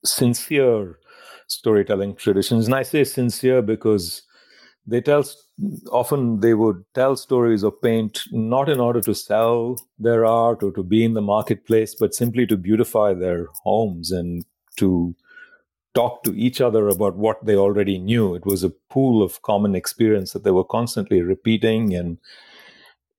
sincere 0.04 0.98
storytelling 1.46 2.16
traditions. 2.16 2.66
And 2.66 2.74
I 2.74 2.82
say 2.82 3.04
sincere 3.04 3.62
because 3.62 4.22
they 4.86 5.00
tell 5.00 5.24
often 5.90 6.40
they 6.40 6.54
would 6.54 6.84
tell 6.94 7.16
stories 7.16 7.64
or 7.64 7.72
paint 7.72 8.22
not 8.30 8.68
in 8.68 8.80
order 8.80 9.00
to 9.00 9.14
sell 9.14 9.76
their 9.98 10.24
art 10.24 10.62
or 10.62 10.72
to 10.72 10.82
be 10.82 11.04
in 11.04 11.14
the 11.14 11.20
marketplace, 11.20 11.94
but 11.94 12.14
simply 12.14 12.46
to 12.46 12.56
beautify 12.56 13.12
their 13.12 13.46
homes 13.62 14.10
and 14.10 14.44
to 14.76 15.14
talk 15.94 16.22
to 16.22 16.34
each 16.34 16.60
other 16.60 16.88
about 16.88 17.16
what 17.16 17.44
they 17.44 17.56
already 17.56 17.98
knew. 17.98 18.34
It 18.34 18.46
was 18.46 18.62
a 18.62 18.70
pool 18.70 19.22
of 19.22 19.42
common 19.42 19.74
experience 19.74 20.32
that 20.32 20.44
they 20.44 20.50
were 20.50 20.64
constantly 20.64 21.22
repeating 21.22 21.94
and 21.94 22.18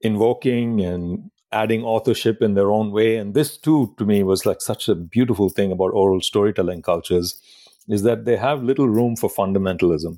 invoking 0.01 0.81
and 0.81 1.29
adding 1.51 1.83
authorship 1.83 2.41
in 2.41 2.53
their 2.53 2.71
own 2.71 2.91
way. 2.91 3.17
And 3.17 3.33
this 3.33 3.57
too, 3.57 3.93
to 3.97 4.05
me, 4.05 4.23
was 4.23 4.45
like 4.45 4.61
such 4.61 4.87
a 4.87 4.95
beautiful 4.95 5.49
thing 5.49 5.71
about 5.71 5.93
oral 5.93 6.21
storytelling 6.21 6.81
cultures 6.81 7.39
is 7.87 8.03
that 8.03 8.25
they 8.25 8.37
have 8.37 8.63
little 8.63 8.87
room 8.87 9.15
for 9.15 9.29
fundamentalism. 9.29 10.17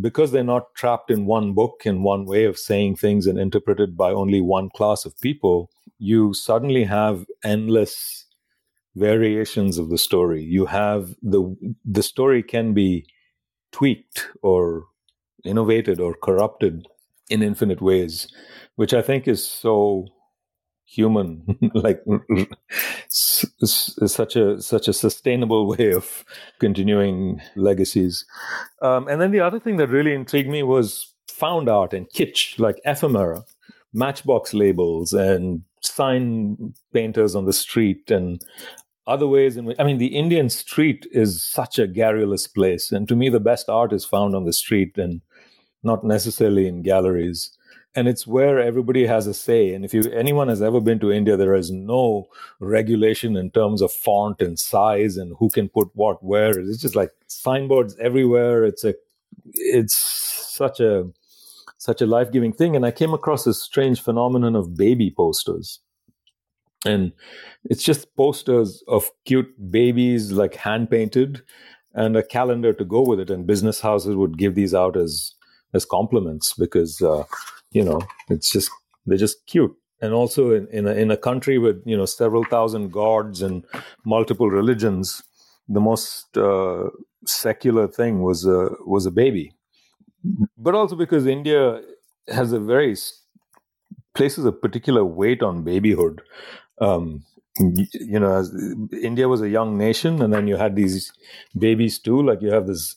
Because 0.00 0.32
they're 0.32 0.44
not 0.44 0.74
trapped 0.74 1.10
in 1.10 1.26
one 1.26 1.52
book 1.52 1.82
and 1.84 2.02
one 2.02 2.24
way 2.24 2.44
of 2.44 2.58
saying 2.58 2.96
things 2.96 3.26
and 3.26 3.38
interpreted 3.38 3.96
by 3.96 4.10
only 4.10 4.40
one 4.40 4.70
class 4.70 5.04
of 5.04 5.18
people, 5.20 5.70
you 5.98 6.32
suddenly 6.32 6.84
have 6.84 7.26
endless 7.44 8.26
variations 8.96 9.78
of 9.78 9.88
the 9.88 9.98
story. 9.98 10.42
You 10.42 10.66
have 10.66 11.14
the 11.22 11.56
the 11.84 12.02
story 12.02 12.42
can 12.42 12.74
be 12.74 13.06
tweaked 13.70 14.28
or 14.42 14.84
innovated 15.44 16.00
or 16.00 16.14
corrupted 16.14 16.86
in 17.30 17.42
infinite 17.42 17.80
ways, 17.80 18.28
which 18.76 18.92
I 18.92 19.02
think 19.02 19.26
is 19.26 19.46
so 19.46 20.06
human 20.92 21.58
like 21.74 22.02
such 23.08 24.36
a 24.36 24.60
such 24.60 24.88
a 24.88 24.92
sustainable 24.92 25.66
way 25.66 25.92
of 25.92 26.24
continuing 26.60 27.40
legacies. 27.56 28.24
Um, 28.82 29.08
and 29.08 29.20
then 29.20 29.30
the 29.30 29.40
other 29.40 29.58
thing 29.58 29.78
that 29.78 29.88
really 29.88 30.12
intrigued 30.12 30.50
me 30.50 30.62
was 30.62 31.14
found 31.28 31.68
art 31.68 31.94
and 31.94 32.08
kitsch 32.10 32.58
like 32.58 32.76
ephemera 32.84 33.42
matchbox 33.94 34.52
labels 34.52 35.12
and 35.12 35.62
sign 35.80 36.74
painters 36.92 37.34
on 37.34 37.46
the 37.46 37.52
street 37.52 38.10
and 38.10 38.40
other 39.06 39.26
ways 39.26 39.56
in 39.56 39.64
which 39.64 39.76
i 39.80 39.84
mean 39.84 39.98
the 39.98 40.14
indian 40.14 40.48
street 40.48 41.06
is 41.10 41.42
such 41.42 41.78
a 41.78 41.86
garrulous 41.86 42.46
place. 42.46 42.92
And 42.92 43.08
to 43.08 43.16
me 43.16 43.30
the 43.30 43.40
best 43.40 43.68
art 43.68 43.92
is 43.92 44.04
found 44.04 44.36
on 44.36 44.44
the 44.44 44.52
street 44.52 44.98
and 44.98 45.22
not 45.82 46.04
necessarily 46.04 46.68
in 46.68 46.82
galleries 46.82 47.50
and 47.94 48.08
it's 48.08 48.26
where 48.26 48.58
everybody 48.58 49.06
has 49.06 49.26
a 49.26 49.34
say. 49.34 49.74
And 49.74 49.84
if 49.84 49.92
you 49.92 50.02
anyone 50.10 50.48
has 50.48 50.62
ever 50.62 50.80
been 50.80 50.98
to 51.00 51.12
india 51.12 51.36
there 51.36 51.54
is 51.54 51.70
no 51.70 52.26
regulation 52.60 53.36
in 53.36 53.50
terms 53.50 53.82
of 53.82 53.92
font 53.92 54.40
and 54.40 54.58
size 54.58 55.16
and 55.16 55.34
who 55.38 55.48
can 55.50 55.68
put 55.68 55.90
what 55.94 56.22
where. 56.22 56.58
It's 56.58 56.80
just 56.80 56.96
like 56.96 57.10
signboards 57.26 57.96
everywhere. 58.00 58.64
It's 58.64 58.84
a 58.84 58.94
it's 59.54 59.94
such 59.94 60.80
a 60.80 61.10
such 61.78 62.00
a 62.00 62.06
life-giving 62.06 62.52
thing. 62.52 62.76
And 62.76 62.86
i 62.86 62.90
came 62.90 63.12
across 63.12 63.44
this 63.44 63.60
strange 63.60 64.00
phenomenon 64.00 64.54
of 64.54 64.76
baby 64.76 65.10
posters. 65.10 65.80
And 66.84 67.12
it's 67.64 67.82
just 67.82 68.14
posters 68.16 68.82
of 68.88 69.10
cute 69.24 69.70
babies 69.70 70.32
like 70.32 70.54
hand 70.54 70.90
painted 70.90 71.42
and 71.94 72.16
a 72.16 72.22
calendar 72.22 72.72
to 72.72 72.84
go 72.84 73.02
with 73.02 73.20
it. 73.20 73.30
And 73.30 73.46
business 73.46 73.80
houses 73.80 74.16
would 74.16 74.38
give 74.38 74.54
these 74.54 74.74
out 74.74 74.96
as 74.96 75.34
as 75.74 75.84
compliments 75.84 76.52
because 76.54 77.00
uh, 77.00 77.24
you 77.72 77.84
know 77.84 78.00
it's 78.28 78.50
just 78.50 78.70
they're 79.06 79.18
just 79.18 79.46
cute. 79.46 79.74
And 80.00 80.12
also 80.12 80.50
in, 80.50 80.66
in, 80.68 80.86
a, 80.88 80.92
in 80.94 81.10
a 81.12 81.16
country 81.16 81.58
with 81.58 81.82
you 81.86 81.96
know 81.96 82.06
several 82.06 82.44
thousand 82.44 82.92
gods 82.92 83.42
and 83.42 83.64
multiple 84.04 84.50
religions 84.50 85.22
the 85.68 85.80
most 85.80 86.36
uh, 86.36 86.90
secular 87.26 87.86
thing 87.88 88.22
was 88.22 88.44
a 88.46 88.70
was 88.84 89.06
a 89.06 89.10
baby. 89.10 89.54
But 90.56 90.74
also 90.74 90.96
because 90.96 91.26
india 91.26 91.80
has 92.28 92.52
a 92.52 92.60
very 92.60 92.96
places 94.14 94.44
a 94.44 94.52
particular 94.52 95.04
weight 95.04 95.42
on 95.42 95.62
babyhood. 95.64 96.22
Um, 96.80 97.24
you 97.92 98.18
know 98.18 98.34
as 98.36 98.50
india 99.02 99.28
was 99.28 99.42
a 99.42 99.48
young 99.48 99.76
nation 99.76 100.22
and 100.22 100.32
then 100.32 100.46
you 100.46 100.56
had 100.56 100.74
these 100.74 101.12
babies 101.58 101.98
too 101.98 102.22
like 102.22 102.40
you 102.40 102.50
have 102.50 102.66
this 102.66 102.96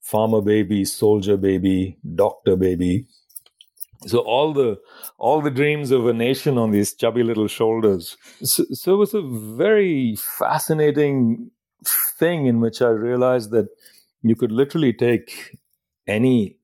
farmer 0.00 0.40
baby 0.40 0.84
soldier 0.84 1.36
baby 1.36 1.98
doctor 2.14 2.56
baby 2.56 3.06
so 4.06 4.20
all 4.20 4.52
the 4.52 4.78
all 5.18 5.40
the 5.42 5.50
dreams 5.50 5.90
of 5.90 6.06
a 6.06 6.12
nation 6.12 6.56
on 6.58 6.70
these 6.70 6.94
chubby 6.94 7.22
little 7.22 7.48
shoulders. 7.48 8.16
So, 8.42 8.64
so, 8.72 8.94
it 8.94 8.96
was 8.96 9.14
a 9.14 9.22
very 9.22 10.16
fascinating 10.16 11.50
thing 12.18 12.46
in 12.46 12.60
which 12.60 12.82
i 12.82 12.88
realized 12.88 13.50
that 13.52 13.66
you 14.22 14.36
could 14.36 14.52
literally 14.52 14.92
take 14.92 15.58
any 16.06 16.58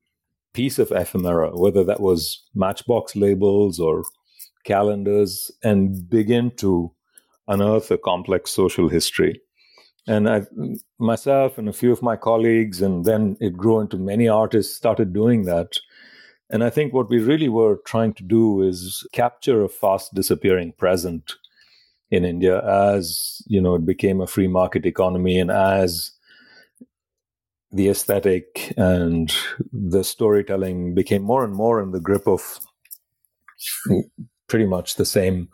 piece 0.52 0.78
of 0.78 0.92
ephemera 0.92 1.50
whether 1.56 1.82
that 1.84 2.00
was 2.00 2.42
matchbox 2.54 3.16
labels 3.16 3.80
or 3.80 4.02
calendars 4.64 5.50
and 5.62 6.08
begin 6.10 6.50
to 6.56 6.92
unearth 7.48 7.90
a 7.90 7.98
complex 7.98 8.50
social 8.50 8.88
history. 8.88 9.40
And 10.06 10.28
i 10.28 10.42
myself 10.98 11.58
and 11.58 11.68
a 11.68 11.72
few 11.72 11.92
of 11.92 12.02
my 12.02 12.16
colleagues 12.16 12.82
and 12.82 13.04
then 13.04 13.36
it 13.40 13.56
grew 13.56 13.80
into 13.80 13.96
many 13.96 14.28
artists 14.28 14.76
started 14.76 15.12
doing 15.12 15.44
that 15.44 15.78
and 16.50 16.62
I 16.62 16.70
think 16.70 16.92
what 16.92 17.10
we 17.10 17.18
really 17.18 17.48
were 17.48 17.80
trying 17.86 18.14
to 18.14 18.22
do 18.22 18.62
is 18.62 19.06
capture 19.12 19.64
a 19.64 19.68
fast 19.68 20.14
disappearing 20.14 20.72
present 20.72 21.34
in 22.10 22.24
India 22.24 22.64
as, 22.64 23.42
you 23.46 23.60
know, 23.60 23.74
it 23.74 23.84
became 23.84 24.20
a 24.20 24.26
free 24.26 24.46
market 24.46 24.86
economy 24.86 25.40
and 25.40 25.50
as 25.50 26.12
the 27.72 27.88
aesthetic 27.88 28.72
and 28.76 29.34
the 29.72 30.04
storytelling 30.04 30.94
became 30.94 31.22
more 31.22 31.44
and 31.44 31.54
more 31.54 31.82
in 31.82 31.90
the 31.90 32.00
grip 32.00 32.26
of 32.28 32.60
pretty 34.48 34.66
much 34.66 34.94
the 34.94 35.04
same 35.04 35.48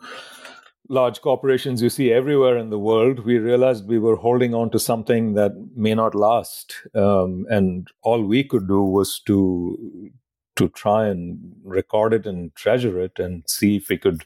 large 0.89 1.21
corporations 1.21 1.81
you 1.81 1.89
see 1.89 2.11
everywhere 2.11 2.57
in 2.57 2.69
the 2.69 2.77
world, 2.77 3.25
we 3.25 3.37
realized 3.39 3.87
we 3.87 3.97
were 3.97 4.17
holding 4.17 4.53
on 4.53 4.69
to 4.69 4.79
something 4.79 5.33
that 5.33 5.51
may 5.75 5.95
not 5.95 6.13
last. 6.13 6.75
Um, 6.93 7.45
and 7.49 7.87
all 8.03 8.21
we 8.21 8.43
could 8.43 8.67
do 8.67 8.83
was 8.83 9.19
to 9.21 10.11
to 10.55 10.69
try 10.69 11.07
and 11.07 11.39
record 11.63 12.13
it 12.13 12.25
and 12.25 12.53
treasure 12.55 12.99
it 12.99 13.19
and 13.19 13.43
see 13.47 13.77
if 13.77 13.89
we 13.89 13.97
could 13.97 14.23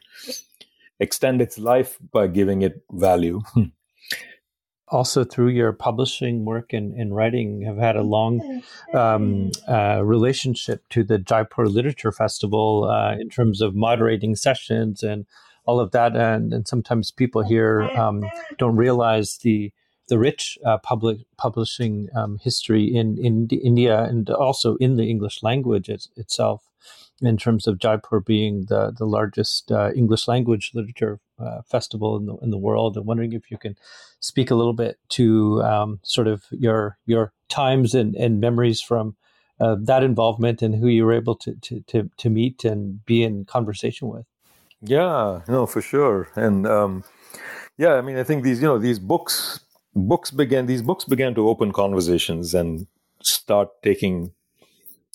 extend 1.00 1.42
its 1.42 1.58
life 1.58 1.98
by 2.12 2.28
giving 2.28 2.62
it 2.62 2.84
value. 2.92 3.42
also, 4.90 5.24
through 5.24 5.50
your 5.50 5.74
publishing 5.74 6.46
work 6.46 6.74
and, 6.74 6.94
and 6.94 7.16
writing, 7.16 7.62
have 7.62 7.78
had 7.78 7.96
a 7.96 8.04
long 8.04 8.62
um, 8.94 9.52
uh, 9.68 10.02
relationship 10.04 10.84
to 10.90 11.04
the 11.04 11.18
Jaipur 11.18 11.66
Literature 11.66 12.12
Festival 12.12 12.86
uh, 12.86 13.14
in 13.14 13.30
terms 13.30 13.62
of 13.62 13.76
moderating 13.76 14.36
sessions 14.36 15.04
and 15.04 15.26
all 15.66 15.80
of 15.80 15.92
that. 15.92 16.16
And, 16.16 16.54
and 16.54 16.68
sometimes 16.68 17.12
people 17.12 17.44
here 17.44 17.82
um, 17.82 18.24
don't 18.58 18.78
realize 18.78 19.38
the 19.44 19.72
the 20.08 20.18
rich 20.18 20.58
uh, 20.66 20.78
public 20.78 21.20
publishing 21.38 22.10
um, 22.16 22.40
history 22.42 22.86
in, 22.86 23.18
in 23.18 23.48
India 23.50 24.04
and 24.04 24.30
also 24.30 24.76
in 24.78 24.96
the 24.96 25.10
English 25.10 25.44
language 25.44 25.90
it, 25.90 26.08
itself, 26.16 26.64
in 27.22 27.38
terms 27.38 27.68
of 27.68 27.80
Jaipur 27.80 28.20
being 28.20 28.66
the 28.66 28.92
the 28.92 29.06
largest 29.06 29.72
uh, 29.72 29.92
English 29.96 30.28
language 30.28 30.72
literature 30.74 31.20
uh, 31.40 31.62
festival 31.64 32.16
in 32.18 32.26
the 32.26 32.36
in 32.38 32.52
the 32.52 32.58
world. 32.58 32.98
I'm 32.98 33.06
wondering 33.06 33.34
if 33.34 33.52
you 33.52 33.58
can 33.58 33.76
speak 34.20 34.52
a 34.52 34.56
little 34.56 34.74
bit 34.74 34.98
to 35.10 35.62
um, 35.64 36.00
sort 36.04 36.28
of 36.28 36.46
your 36.52 36.98
your 37.06 37.34
times 37.50 37.94
and, 37.94 38.16
and 38.16 38.40
memories 38.40 38.82
from 38.82 39.16
uh, 39.60 39.76
that 39.80 40.04
involvement 40.04 40.62
and 40.62 40.76
who 40.76 40.88
you 40.88 41.06
were 41.06 41.14
able 41.14 41.36
to, 41.36 41.56
to 41.56 41.82
to 41.82 42.10
to 42.18 42.30
meet 42.30 42.64
and 42.64 43.06
be 43.06 43.24
in 43.24 43.46
conversation 43.46 44.08
with. 44.08 44.26
Yeah, 44.82 45.42
no, 45.48 45.66
for 45.66 45.82
sure, 45.82 46.30
and. 46.36 46.66
Um, 46.66 47.04
yeah, 47.78 47.94
I 47.94 48.02
mean, 48.02 48.18
I 48.18 48.24
think 48.24 48.44
these, 48.44 48.60
you 48.60 48.68
know, 48.68 48.80
these 48.80 48.98
books 48.98 49.60
books 49.98 50.32
began 50.32 50.66
these 50.66 50.82
books 50.82 51.04
began 51.04 51.34
to 51.36 51.50
open 51.50 51.72
conversations 51.72 52.54
and 52.54 52.88
start 53.22 53.70
taking 53.84 54.32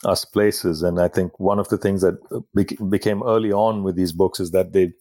us 0.05 0.25
places. 0.25 0.83
And 0.83 1.01
i 1.01 1.09
think 1.09 1.38
one 1.38 1.59
of 1.59 1.68
the 1.68 1.79
things 1.79 2.03
that 2.03 2.18
became 2.90 3.23
early 3.23 3.53
on 3.53 3.83
with 3.83 3.97
these 3.97 4.12
books 4.12 4.40
is 4.40 4.51
that 4.51 4.73
they 4.73 4.92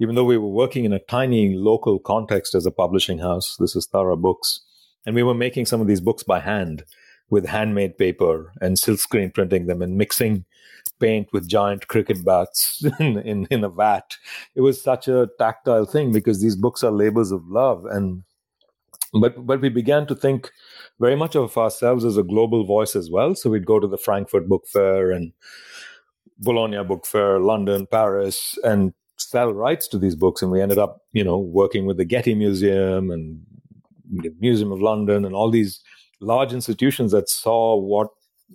even 0.00 0.14
though 0.14 0.24
we 0.24 0.38
were 0.38 0.48
working 0.48 0.84
in 0.84 0.92
a 0.92 0.98
tiny 0.98 1.54
local 1.54 1.98
context 1.98 2.54
as 2.54 2.66
a 2.66 2.70
publishing 2.70 3.18
house 3.18 3.56
this 3.58 3.76
is 3.76 3.86
Tara 3.86 4.16
Books 4.16 4.60
and 5.06 5.14
we 5.14 5.22
were 5.22 5.34
making 5.34 5.66
some 5.66 5.80
of 5.80 5.86
these 5.86 6.00
books 6.00 6.22
by 6.22 6.40
hand 6.40 6.84
with 7.30 7.46
handmade 7.46 7.96
paper 7.96 8.52
and 8.60 8.76
silkscreen 8.76 9.32
printing 9.32 9.66
them 9.66 9.80
and 9.80 9.96
mixing 9.96 10.44
paint 11.00 11.28
with 11.32 11.48
giant 11.48 11.88
cricket 11.88 12.24
bats 12.24 12.84
in, 13.00 13.18
in, 13.18 13.46
in 13.50 13.64
a 13.64 13.68
vat. 13.68 14.16
It 14.54 14.60
was 14.60 14.80
such 14.82 15.08
a 15.08 15.28
tactile 15.38 15.86
thing 15.86 16.12
because 16.12 16.40
these 16.40 16.56
books 16.56 16.84
are 16.84 16.92
labors 16.92 17.32
of 17.32 17.46
love 17.48 17.86
and 17.86 18.22
but 19.20 19.46
but 19.46 19.60
we 19.60 19.68
began 19.68 20.06
to 20.06 20.14
think 20.14 20.50
very 21.00 21.16
much 21.16 21.36
of 21.36 21.56
ourselves 21.56 22.04
as 22.04 22.16
a 22.16 22.22
global 22.22 22.64
voice 22.64 22.96
as 22.96 23.10
well. 23.10 23.34
So 23.34 23.50
we'd 23.50 23.66
go 23.66 23.78
to 23.78 23.86
the 23.86 23.98
Frankfurt 23.98 24.48
Book 24.48 24.66
Fair 24.66 25.10
and 25.10 25.32
Bologna 26.38 26.82
Book 26.84 27.06
Fair, 27.06 27.38
London, 27.38 27.86
Paris, 27.86 28.58
and 28.64 28.92
sell 29.18 29.52
rights 29.52 29.86
to 29.88 29.98
these 29.98 30.16
books. 30.16 30.42
And 30.42 30.50
we 30.50 30.60
ended 30.60 30.78
up, 30.78 31.02
you 31.12 31.24
know, 31.24 31.38
working 31.38 31.86
with 31.86 31.96
the 31.96 32.04
Getty 32.04 32.34
Museum 32.34 33.10
and 33.10 33.40
the 34.10 34.34
Museum 34.40 34.72
of 34.72 34.80
London 34.80 35.24
and 35.24 35.34
all 35.34 35.50
these 35.50 35.80
large 36.20 36.52
institutions 36.52 37.12
that 37.12 37.28
saw 37.28 37.76
what 37.76 38.08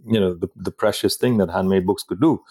you 0.06 0.20
know 0.20 0.34
the, 0.34 0.48
the 0.56 0.72
precious 0.72 1.18
thing 1.18 1.38
that 1.38 1.50
handmade 1.50 1.86
books 1.86 2.04
could 2.04 2.22
do 2.22 2.42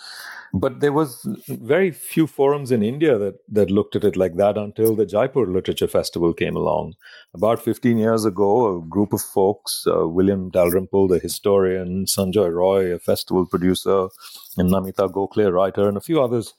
but 0.53 0.81
there 0.81 0.93
was 0.93 1.27
very 1.49 1.91
few 1.91 2.27
forums 2.27 2.71
in 2.71 2.83
india 2.83 3.19
that 3.19 3.37
that 3.49 3.71
looked 3.71 3.97
at 3.97 4.05
it 4.05 4.17
like 4.17 4.37
that 4.37 4.57
until 4.57 4.95
the 4.95 5.07
jaipur 5.07 5.47
literature 5.47 5.89
festival 5.89 6.33
came 6.35 6.57
along. 6.57 6.95
About 7.35 7.63
15 7.63 7.99
years 7.99 8.25
ago 8.25 8.77
a 8.77 8.81
group 8.83 9.13
of 9.13 9.21
folks 9.21 9.87
uh, 9.87 10.07
william 10.07 10.51
dalrymple 10.51 11.09
the 11.09 11.19
historian 11.19 12.07
sanjoy 12.07 12.53
roy 12.53 12.93
a 12.93 12.99
festival 12.99 13.47
producer 13.47 14.09
and 14.57 14.71
namita 14.71 15.11
gokhale 15.11 15.49
a 15.49 15.53
writer 15.53 15.89
and 15.89 15.97
a 15.97 16.07
few 16.09 16.23
others 16.23 16.55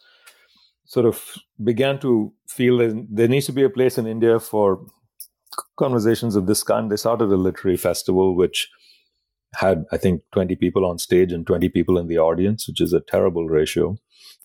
sort 0.86 1.06
of 1.06 1.23
began 1.63 2.00
to 2.00 2.32
feel 2.47 2.78
that 2.78 3.08
there 3.10 3.28
needs 3.28 3.45
to 3.45 3.52
be 3.52 3.63
a 3.63 3.69
place 3.69 3.97
in 3.97 4.08
india 4.08 4.39
for 4.39 4.80
conversations 5.78 6.36
of 6.36 6.47
this 6.47 6.63
kind. 6.63 6.91
They 6.91 6.97
started 6.97 7.30
a 7.32 7.38
literary 7.38 7.78
festival 7.78 8.36
which 8.36 8.69
had, 9.56 9.86
I 9.92 9.98
think, 9.98 10.22
20 10.34 10.56
people 10.56 10.86
on 10.86 10.98
stage 10.98 11.32
and 11.32 11.46
20 11.46 11.70
people 11.70 11.98
in 11.98 12.08
the 12.08 12.18
audience, 12.18 12.68
which 12.68 12.82
is 12.82 12.94
a 12.94 13.00
terrible 13.00 13.48
ratio, 13.48 13.98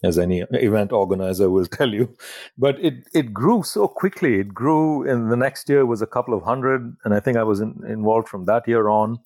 as 0.02 0.18
any 0.18 0.44
event 0.52 0.92
organizer 0.92 1.50
will 1.50 1.66
tell 1.78 1.92
you. 1.92 2.14
But 2.56 2.78
it, 2.80 3.06
it 3.14 3.34
grew 3.34 3.62
so 3.62 3.88
quickly. 3.88 4.40
It 4.40 4.54
grew, 4.54 5.08
and 5.08 5.30
the 5.30 5.36
next 5.36 5.68
year 5.68 5.84
was 5.86 6.02
a 6.02 6.06
couple 6.06 6.34
of 6.34 6.42
hundred. 6.42 6.96
And 7.04 7.14
I 7.14 7.20
think 7.20 7.36
I 7.36 7.42
was 7.42 7.60
in, 7.60 7.80
involved 7.86 8.28
from 8.28 8.46
that 8.46 8.66
year 8.66 8.88
on, 8.88 9.18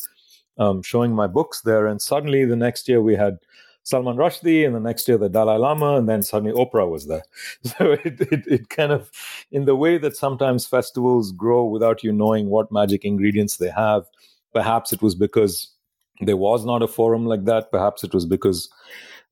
um, 0.59 0.83
showing 0.83 1.15
my 1.15 1.27
books 1.27 1.61
there. 1.63 1.87
And 1.87 2.01
suddenly 2.01 2.45
the 2.45 2.57
next 2.57 2.89
year 2.89 3.01
we 3.01 3.15
had 3.15 3.39
Salman 3.87 4.17
Rushdie, 4.17 4.67
and 4.67 4.75
the 4.75 4.81
next 4.81 5.07
year 5.07 5.17
the 5.17 5.29
Dalai 5.29 5.59
Lama, 5.59 5.97
and 5.97 6.09
then 6.09 6.21
suddenly 6.21 6.53
Oprah 6.53 6.91
was 6.91 7.07
there. 7.07 7.23
So 7.63 7.93
it, 7.93 8.21
it, 8.21 8.45
it, 8.47 8.69
kind 8.69 8.91
of, 8.91 9.13
in 9.53 9.65
the 9.65 9.77
way 9.77 9.97
that 9.99 10.17
sometimes 10.17 10.67
festivals 10.67 11.31
grow 11.31 11.65
without 11.65 12.03
you 12.03 12.13
knowing 12.13 12.49
what 12.49 12.73
magic 12.73 13.05
ingredients 13.05 13.59
they 13.59 13.71
have, 13.71 14.03
perhaps 14.57 14.91
it 14.91 15.03
was 15.03 15.15
because 15.15 15.71
there 16.21 16.39
was 16.39 16.65
not 16.65 16.83
a 16.83 16.89
forum 16.89 17.27
like 17.27 17.45
that. 17.45 17.71
Perhaps 17.71 18.03
it 18.05 18.15
was 18.15 18.25
because 18.25 18.71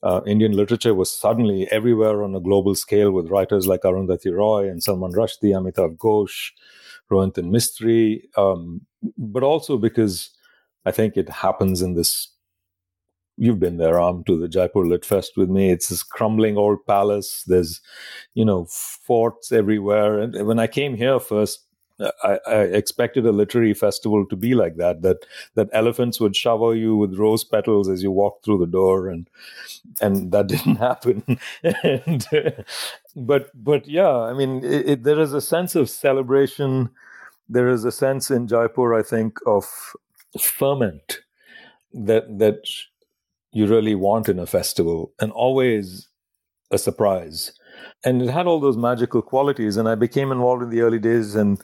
uh, 0.02 0.20
Indian 0.26 0.52
literature 0.52 0.92
was 0.92 1.10
suddenly 1.10 1.66
everywhere 1.70 2.22
on 2.22 2.34
a 2.34 2.40
global 2.40 2.74
scale 2.74 3.10
with 3.10 3.30
writers 3.30 3.66
like 3.66 3.80
Arundhati 3.84 4.30
Roy 4.30 4.68
and 4.68 4.82
Salman 4.82 5.12
Rushdie, 5.12 5.54
Amitav 5.58 5.96
Ghosh, 5.96 6.50
Rohinton 7.10 7.48
Mistry, 7.54 8.24
um, 8.36 8.82
but 9.16 9.42
also 9.42 9.78
because 9.78 10.28
I 10.84 10.90
think 10.90 11.16
it 11.16 11.30
happens 11.30 11.80
in 11.80 11.94
this 11.94 12.28
you've 13.36 13.58
been 13.58 13.78
there, 13.78 13.94
Ram, 13.94 14.22
to 14.24 14.38
the 14.38 14.46
Jaipur 14.46 14.86
Lit 14.86 15.04
Fest 15.06 15.32
with 15.36 15.48
me. 15.48 15.70
It's 15.70 15.88
this 15.88 16.04
crumbling 16.04 16.56
old 16.56 16.84
palace. 16.86 17.42
There's, 17.46 17.80
you 18.34 18.44
know, 18.44 18.66
forts 18.66 19.50
everywhere. 19.50 20.20
And 20.20 20.46
when 20.46 20.60
I 20.60 20.68
came 20.68 20.94
here 20.96 21.18
first, 21.18 21.66
I, 22.00 22.40
I, 22.46 22.56
expected 22.62 23.24
a 23.24 23.30
literary 23.32 23.72
festival 23.72 24.26
to 24.26 24.34
be 24.36 24.54
like 24.54 24.76
that. 24.76 25.02
That 25.02 25.18
that 25.54 25.68
elephants 25.72 26.18
would 26.18 26.34
shower 26.34 26.74
you 26.74 26.96
with 26.96 27.18
rose 27.18 27.44
petals 27.44 27.88
as 27.88 28.02
you 28.02 28.10
walked 28.10 28.44
through 28.44 28.58
the 28.58 28.66
door, 28.66 29.08
and 29.08 29.30
and 30.00 30.32
that 30.32 30.46
didn't 30.48 30.76
happen. 30.76 31.38
and, 31.62 32.64
but 33.14 33.50
but 33.54 33.86
yeah, 33.86 34.10
I 34.10 34.32
mean, 34.32 34.64
it, 34.64 34.88
it, 34.88 35.02
there 35.04 35.20
is 35.20 35.32
a 35.32 35.40
sense 35.40 35.74
of 35.76 35.88
celebration. 35.88 36.90
There 37.48 37.68
is 37.68 37.84
a 37.84 37.92
sense 37.92 38.30
in 38.30 38.48
Jaipur, 38.48 38.94
I 38.94 39.02
think, 39.02 39.38
of 39.46 39.66
ferment 40.40 41.20
that 41.92 42.38
that 42.38 42.68
you 43.52 43.66
really 43.66 43.94
want 43.94 44.28
in 44.28 44.40
a 44.40 44.46
festival 44.46 45.12
and 45.20 45.30
always 45.30 46.08
a 46.72 46.78
surprise. 46.78 47.52
And 48.04 48.22
it 48.22 48.30
had 48.30 48.46
all 48.46 48.60
those 48.60 48.76
magical 48.76 49.22
qualities. 49.22 49.76
And 49.76 49.88
I 49.88 49.94
became 49.94 50.32
involved 50.32 50.62
in 50.62 50.70
the 50.70 50.80
early 50.80 50.98
days 50.98 51.34
and 51.34 51.60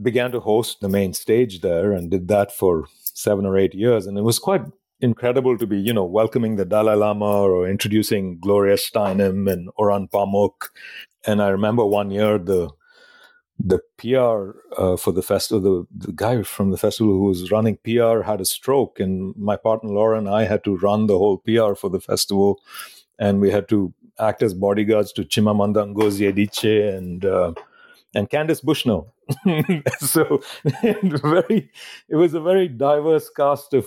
began 0.00 0.30
to 0.32 0.40
host 0.40 0.80
the 0.80 0.88
main 0.88 1.14
stage 1.14 1.60
there 1.60 1.92
and 1.92 2.10
did 2.10 2.28
that 2.28 2.52
for 2.52 2.86
seven 3.00 3.46
or 3.46 3.56
eight 3.56 3.74
years. 3.74 4.06
And 4.06 4.18
it 4.18 4.22
was 4.22 4.38
quite 4.38 4.62
incredible 5.00 5.58
to 5.58 5.66
be, 5.66 5.78
you 5.78 5.92
know, 5.92 6.04
welcoming 6.04 6.56
the 6.56 6.64
Dalai 6.64 6.94
Lama 6.94 7.42
or 7.42 7.68
introducing 7.68 8.38
Gloria 8.38 8.76
Steinem 8.76 9.50
and 9.50 9.68
Orhan 9.78 10.10
Pamuk. 10.10 10.68
And 11.26 11.42
I 11.42 11.48
remember 11.48 11.84
one 11.84 12.10
year 12.10 12.38
the 12.38 12.70
the 13.58 13.80
PR 13.96 14.58
uh, 14.78 14.96
for 14.96 15.12
the 15.12 15.22
festival, 15.22 15.86
the, 15.90 16.06
the 16.08 16.12
guy 16.12 16.42
from 16.42 16.70
the 16.70 16.76
festival 16.76 17.14
who 17.14 17.24
was 17.24 17.50
running 17.50 17.78
PR 17.84 18.20
had 18.20 18.40
a 18.40 18.44
stroke, 18.44 19.00
and 19.00 19.34
my 19.36 19.56
partner 19.56 19.90
Laura 19.90 20.18
and 20.18 20.28
I 20.28 20.44
had 20.44 20.62
to 20.64 20.76
run 20.76 21.06
the 21.06 21.16
whole 21.16 21.38
PR 21.38 21.74
for 21.74 21.88
the 21.88 22.00
festival, 22.00 22.60
and 23.18 23.40
we 23.40 23.50
had 23.50 23.68
to 23.70 23.94
act 24.18 24.42
as 24.42 24.54
bodyguards 24.54 25.12
to 25.12 25.24
Chimamanda 25.24 25.92
Ngozi 25.92 26.32
Adichie 26.32 26.96
and 26.96 27.24
uh, 27.24 27.52
and 28.14 28.30
Candace 28.30 28.60
Bushnell. 28.60 29.12
so 29.98 30.42
very, 31.02 31.70
it 32.08 32.16
was 32.16 32.34
a 32.34 32.40
very 32.40 32.68
diverse 32.68 33.28
cast 33.28 33.74
of 33.74 33.86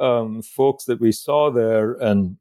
um, 0.00 0.42
folks 0.42 0.84
that 0.84 1.00
we 1.00 1.12
saw 1.12 1.50
there, 1.50 1.92
and 1.94 2.36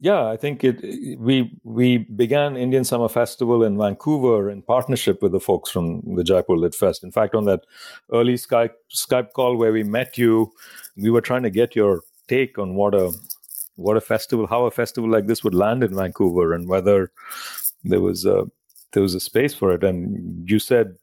yeah, 0.00 0.26
I 0.26 0.36
think 0.36 0.62
it. 0.64 0.82
We 1.18 1.58
we 1.64 1.98
began 1.98 2.56
Indian 2.56 2.84
Summer 2.84 3.08
Festival 3.08 3.64
in 3.64 3.78
Vancouver 3.78 4.50
in 4.50 4.62
partnership 4.62 5.22
with 5.22 5.32
the 5.32 5.40
folks 5.40 5.70
from 5.70 6.02
the 6.14 6.22
Jaipur 6.22 6.56
Lit 6.56 6.74
Fest. 6.74 7.02
In 7.02 7.10
fact, 7.10 7.34
on 7.34 7.46
that 7.46 7.64
early 8.12 8.34
Skype 8.34 8.74
Skype 8.94 9.32
call 9.32 9.56
where 9.56 9.72
we 9.72 9.82
met 9.82 10.18
you, 10.18 10.52
we 10.96 11.10
were 11.10 11.22
trying 11.22 11.42
to 11.42 11.50
get 11.50 11.74
your 11.74 12.02
take 12.28 12.58
on 12.58 12.74
what 12.74 12.94
a 12.94 13.12
what 13.76 13.96
a 13.96 14.00
festival, 14.00 14.46
how 14.46 14.66
a 14.66 14.70
festival 14.70 15.10
like 15.10 15.26
this 15.26 15.44
would 15.44 15.54
land 15.54 15.82
in 15.82 15.94
Vancouver, 15.94 16.52
and 16.52 16.68
whether 16.68 17.10
there 17.82 18.00
was 18.00 18.24
a 18.24 18.44
there 18.92 19.02
was 19.02 19.14
a 19.14 19.20
space 19.20 19.54
for 19.54 19.72
it. 19.72 19.82
And 19.82 20.48
you 20.48 20.58
said, 20.58 20.96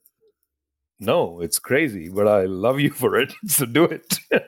"No, 1.00 1.42
it's 1.42 1.60
crazy, 1.60 2.10
but 2.10 2.28
I 2.28 2.46
love 2.46 2.80
you 2.80 2.92
for 2.92 3.20
it, 3.20 3.34
so 3.48 3.66
do 3.66 3.86
it." 3.86 4.20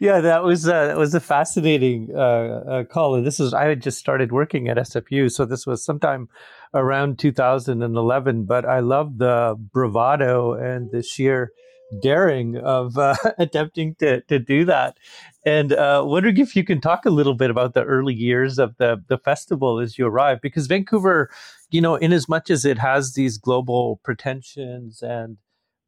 yeah, 0.00 0.20
that 0.20 0.42
was 0.42 0.68
uh, 0.68 0.86
that 0.86 0.96
was 0.96 1.14
a 1.14 1.20
fascinating 1.20 2.10
uh, 2.14 2.18
uh, 2.18 2.84
call. 2.84 3.14
And 3.14 3.26
this 3.26 3.40
is 3.40 3.54
I 3.54 3.64
had 3.64 3.82
just 3.82 3.98
started 3.98 4.32
working 4.32 4.68
at 4.68 4.76
SFU, 4.76 5.30
so 5.30 5.44
this 5.44 5.66
was 5.66 5.84
sometime 5.84 6.28
around 6.74 7.18
2011. 7.18 8.44
But 8.44 8.64
I 8.64 8.80
love 8.80 9.18
the 9.18 9.56
bravado 9.72 10.54
and 10.54 10.90
the 10.90 11.02
sheer 11.02 11.52
daring 12.00 12.56
of 12.56 12.98
uh, 12.98 13.14
attempting 13.38 13.94
to 13.96 14.20
to 14.22 14.38
do 14.38 14.64
that. 14.64 14.98
And 15.44 15.72
uh, 15.72 16.02
wondering 16.06 16.38
if 16.38 16.56
you 16.56 16.64
can 16.64 16.80
talk 16.80 17.06
a 17.06 17.10
little 17.10 17.34
bit 17.34 17.50
about 17.50 17.74
the 17.74 17.84
early 17.84 18.14
years 18.14 18.58
of 18.58 18.76
the 18.78 19.02
the 19.08 19.18
festival 19.18 19.78
as 19.78 19.98
you 19.98 20.06
arrived, 20.06 20.40
because 20.40 20.66
Vancouver, 20.66 21.30
you 21.70 21.80
know, 21.80 21.94
in 21.96 22.12
as 22.12 22.28
much 22.28 22.50
as 22.50 22.64
it 22.64 22.78
has 22.78 23.14
these 23.14 23.38
global 23.38 24.00
pretensions 24.02 25.02
and 25.02 25.38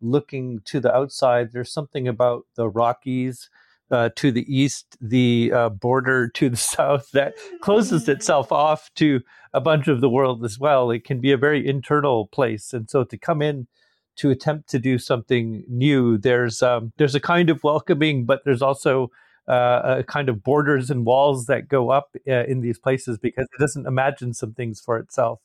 looking 0.00 0.60
to 0.64 0.80
the 0.80 0.94
outside, 0.94 1.52
there's 1.52 1.72
something 1.72 2.06
about 2.06 2.46
the 2.54 2.68
Rockies 2.68 3.50
uh, 3.90 4.10
to 4.16 4.30
the 4.30 4.44
east, 4.54 4.96
the 5.00 5.50
uh, 5.52 5.68
border 5.70 6.28
to 6.28 6.48
the 6.48 6.56
south 6.56 7.10
that 7.12 7.34
closes 7.60 8.08
itself 8.08 8.52
off 8.52 8.90
to 8.94 9.20
a 9.52 9.60
bunch 9.60 9.88
of 9.88 10.00
the 10.00 10.10
world 10.10 10.44
as 10.44 10.58
well. 10.58 10.90
It 10.90 11.04
can 11.04 11.20
be 11.20 11.32
a 11.32 11.36
very 11.36 11.66
internal 11.66 12.26
place, 12.28 12.72
and 12.72 12.88
so 12.88 13.04
to 13.04 13.16
come 13.16 13.42
in 13.42 13.66
to 14.18 14.30
attempt 14.30 14.68
to 14.70 14.78
do 14.78 14.98
something 14.98 15.64
new, 15.68 16.18
there's 16.18 16.62
um, 16.62 16.92
there's 16.96 17.14
a 17.14 17.20
kind 17.20 17.50
of 17.50 17.62
welcoming, 17.64 18.24
but 18.24 18.42
there's 18.44 18.62
also 18.62 19.10
uh, 19.48 19.96
a 19.98 20.04
kind 20.04 20.28
of 20.28 20.42
borders 20.42 20.90
and 20.90 21.06
walls 21.06 21.46
that 21.46 21.68
go 21.68 21.90
up 21.90 22.14
uh, 22.28 22.44
in 22.44 22.60
these 22.60 22.78
places 22.78 23.18
because 23.18 23.46
it 23.52 23.58
doesn't 23.58 23.86
imagine 23.86 24.34
some 24.34 24.52
things 24.52 24.80
for 24.80 24.98
itself. 24.98 25.40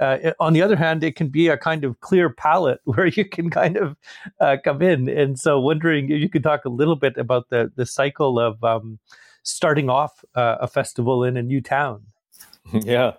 Uh, 0.00 0.32
on 0.38 0.52
the 0.52 0.62
other 0.62 0.76
hand, 0.76 1.02
it 1.02 1.16
can 1.16 1.28
be 1.28 1.48
a 1.48 1.56
kind 1.56 1.84
of 1.84 2.00
clear 2.00 2.30
palette 2.30 2.80
where 2.84 3.06
you 3.06 3.24
can 3.24 3.50
kind 3.50 3.76
of 3.76 3.96
uh, 4.40 4.56
come 4.62 4.82
in. 4.82 5.08
And 5.08 5.38
so, 5.38 5.58
wondering 5.60 6.10
if 6.10 6.20
you 6.20 6.28
could 6.28 6.42
talk 6.42 6.64
a 6.64 6.70
little 6.70 6.96
bit 6.96 7.16
about 7.16 7.50
the 7.50 7.72
the 7.74 7.86
cycle 7.86 8.38
of 8.38 8.62
um, 8.62 8.98
starting 9.42 9.90
off 9.90 10.24
uh, 10.34 10.56
a 10.60 10.68
festival 10.68 11.24
in 11.24 11.36
a 11.36 11.42
new 11.42 11.60
town. 11.60 12.02
Yeah. 12.84 13.14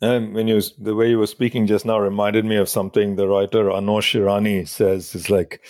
And 0.00 0.34
when 0.34 0.46
you 0.46 0.60
the 0.78 0.94
way 0.94 1.08
you 1.10 1.18
were 1.18 1.26
speaking 1.26 1.66
just 1.66 1.86
now 1.86 1.98
reminded 1.98 2.44
me 2.44 2.56
of 2.56 2.68
something 2.68 3.16
the 3.16 3.26
writer 3.26 3.64
Anosh 3.64 4.14
Irani 4.20 4.68
says. 4.68 5.14
It's 5.14 5.30
like 5.30 5.62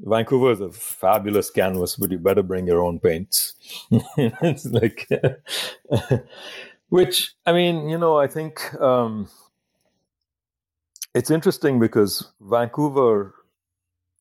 Vancouver 0.00 0.52
is 0.52 0.60
a 0.60 0.70
fabulous 0.70 1.50
canvas, 1.50 1.96
but 1.96 2.10
you 2.10 2.18
better 2.18 2.42
bring 2.42 2.66
your 2.66 2.82
own 2.82 3.00
paints. 3.00 3.54
it's 4.16 4.64
like, 4.66 5.08
which 6.88 7.34
I 7.44 7.52
mean, 7.52 7.88
you 7.88 7.98
know, 7.98 8.18
I 8.18 8.26
think 8.26 8.74
um, 8.80 9.28
it's 11.14 11.30
interesting 11.30 11.80
because 11.80 12.30
Vancouver, 12.40 13.34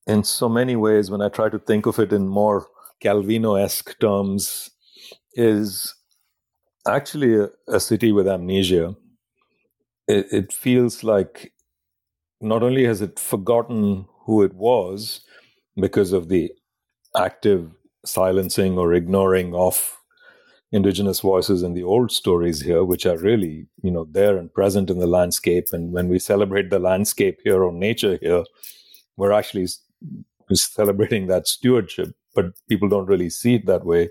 in 0.07 0.23
so 0.23 0.49
many 0.49 0.75
ways, 0.75 1.11
when 1.11 1.21
I 1.21 1.29
try 1.29 1.49
to 1.49 1.59
think 1.59 1.85
of 1.85 1.99
it 1.99 2.11
in 2.11 2.27
more 2.27 2.67
Calvino 3.01 3.61
esque 3.61 3.99
terms, 3.99 4.71
is 5.33 5.93
actually 6.87 7.35
a, 7.35 7.49
a, 7.67 7.79
city 7.79 8.11
with 8.11 8.27
amnesia. 8.27 8.95
It, 10.07 10.27
it 10.31 10.53
feels 10.53 11.03
like 11.03 11.53
not 12.41 12.63
only 12.63 12.85
has 12.85 13.01
it 13.01 13.19
forgotten 13.19 14.05
who 14.25 14.43
it 14.43 14.53
was 14.53 15.21
because 15.75 16.13
of 16.13 16.29
the 16.29 16.51
active 17.17 17.71
silencing 18.05 18.77
or 18.77 18.93
ignoring 18.93 19.55
of 19.55 19.97
indigenous 20.71 21.21
voices 21.21 21.63
in 21.63 21.73
the 21.73 21.83
old 21.83 22.11
stories 22.11 22.61
here, 22.61 22.83
which 22.83 23.05
are 23.05 23.17
really, 23.17 23.67
you 23.83 23.91
know, 23.91 24.07
there 24.11 24.37
and 24.37 24.53
present 24.53 24.89
in 24.89 24.99
the 24.99 25.07
landscape. 25.07 25.67
And 25.71 25.93
when 25.93 26.09
we 26.09 26.19
celebrate 26.19 26.69
the 26.69 26.79
landscape 26.79 27.39
here 27.43 27.63
or 27.63 27.71
nature 27.71 28.19
here, 28.21 28.43
we're 29.17 29.31
actually 29.31 29.67
celebrating 30.53 31.27
that 31.27 31.47
stewardship, 31.47 32.15
but 32.35 32.47
people 32.69 32.89
don't 32.89 33.07
really 33.07 33.29
see 33.29 33.55
it 33.55 33.65
that 33.67 33.85
way. 33.85 34.09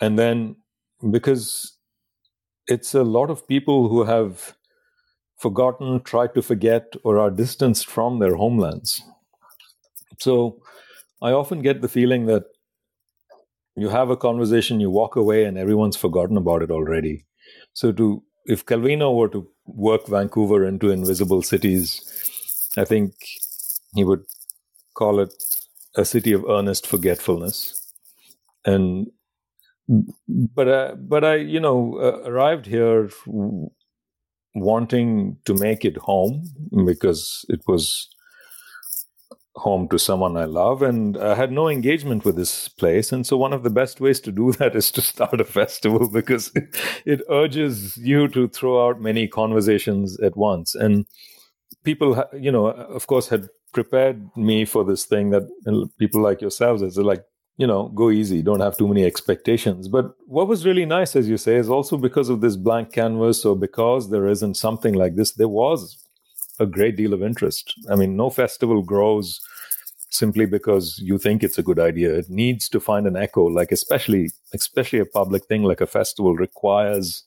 And 0.00 0.18
then 0.18 0.56
because 1.10 1.76
it's 2.68 2.94
a 2.94 3.04
lot 3.04 3.30
of 3.30 3.46
people 3.48 3.88
who 3.88 4.04
have 4.04 4.56
forgotten, 5.38 6.02
tried 6.02 6.34
to 6.34 6.42
forget, 6.42 6.94
or 7.04 7.18
are 7.18 7.30
distanced 7.30 7.86
from 7.86 8.18
their 8.18 8.36
homelands. 8.36 9.02
So 10.18 10.60
I 11.22 11.32
often 11.32 11.62
get 11.62 11.82
the 11.82 11.88
feeling 11.88 12.26
that 12.26 12.44
you 13.76 13.88
have 13.90 14.10
a 14.10 14.16
conversation, 14.16 14.80
you 14.80 14.90
walk 14.90 15.16
away, 15.16 15.44
and 15.44 15.58
everyone's 15.58 15.96
forgotten 15.96 16.36
about 16.36 16.62
it 16.62 16.70
already. 16.70 17.26
So, 17.74 17.92
to 17.92 18.22
if 18.46 18.64
Calvino 18.64 19.14
were 19.14 19.28
to 19.28 19.48
work 19.66 20.06
Vancouver 20.06 20.64
into 20.64 20.90
invisible 20.90 21.42
cities, 21.42 22.00
I 22.76 22.84
think 22.84 23.14
he 23.94 24.04
would 24.04 24.24
call 24.94 25.20
it 25.20 25.34
a 25.96 26.04
city 26.04 26.32
of 26.32 26.44
earnest 26.48 26.86
forgetfulness. 26.86 27.92
And 28.64 29.08
but 30.28 30.68
uh, 30.68 30.94
but 30.96 31.24
I 31.24 31.36
you 31.36 31.60
know 31.60 31.98
uh, 31.98 32.28
arrived 32.28 32.66
here 32.66 33.10
wanting 34.56 35.36
to 35.44 35.54
make 35.54 35.84
it 35.84 35.96
home 35.96 36.44
because 36.84 37.44
it 37.48 37.60
was 37.66 38.08
home 39.56 39.88
to 39.88 39.98
someone 39.98 40.36
I 40.36 40.44
love, 40.44 40.82
and 40.82 41.16
I 41.16 41.34
had 41.34 41.50
no 41.50 41.68
engagement 41.68 42.24
with 42.24 42.36
this 42.36 42.68
place. 42.68 43.10
And 43.10 43.26
so, 43.26 43.36
one 43.36 43.52
of 43.52 43.62
the 43.62 43.70
best 43.70 44.00
ways 44.00 44.20
to 44.20 44.32
do 44.32 44.52
that 44.58 44.76
is 44.76 44.90
to 44.92 45.00
start 45.00 45.40
a 45.40 45.44
festival 45.44 46.08
because 46.12 46.52
it, 47.04 47.22
urges 47.30 47.96
you 47.96 48.28
to 48.28 48.48
throw 48.48 48.86
out 48.86 49.00
many 49.00 49.26
conversations 49.26 50.18
at 50.20 50.36
once. 50.36 50.74
And 50.74 51.06
people, 51.84 52.22
you 52.38 52.52
know, 52.52 52.66
of 52.66 53.06
course, 53.06 53.28
had 53.28 53.48
prepared 53.72 54.28
me 54.36 54.64
for 54.64 54.84
this 54.84 55.04
thing 55.04 55.30
that 55.30 55.42
people 55.98 56.22
like 56.22 56.40
yourselves 56.40 56.82
is 56.82 56.96
like 56.96 57.24
you 57.56 57.66
know, 57.66 57.88
go 57.88 58.10
easy, 58.10 58.42
don't 58.42 58.60
have 58.60 58.76
too 58.76 58.88
many 58.88 59.04
expectations. 59.04 59.88
But 59.88 60.14
what 60.26 60.48
was 60.48 60.66
really 60.66 60.84
nice, 60.84 61.16
as 61.16 61.28
you 61.28 61.38
say, 61.38 61.56
is 61.56 61.70
also 61.70 61.96
because 61.96 62.28
of 62.28 62.40
this 62.40 62.56
blank 62.56 62.92
canvas 62.92 63.44
or 63.44 63.56
because 63.56 64.10
there 64.10 64.26
isn't 64.26 64.56
something 64.56 64.94
like 64.94 65.16
this, 65.16 65.32
there 65.32 65.48
was 65.48 65.96
a 66.58 66.66
great 66.66 66.96
deal 66.96 67.14
of 67.14 67.22
interest. 67.22 67.72
I 67.90 67.96
mean, 67.96 68.16
no 68.16 68.30
festival 68.30 68.82
grows 68.82 69.40
simply 70.10 70.46
because 70.46 70.98
you 70.98 71.18
think 71.18 71.42
it's 71.42 71.58
a 71.58 71.62
good 71.62 71.78
idea. 71.78 72.14
It 72.14 72.28
needs 72.28 72.68
to 72.70 72.80
find 72.80 73.06
an 73.06 73.16
echo, 73.16 73.44
like 73.44 73.72
especially 73.72 74.30
especially 74.52 74.98
a 74.98 75.06
public 75.06 75.46
thing 75.46 75.62
like 75.62 75.80
a 75.80 75.86
festival 75.86 76.34
requires 76.34 77.24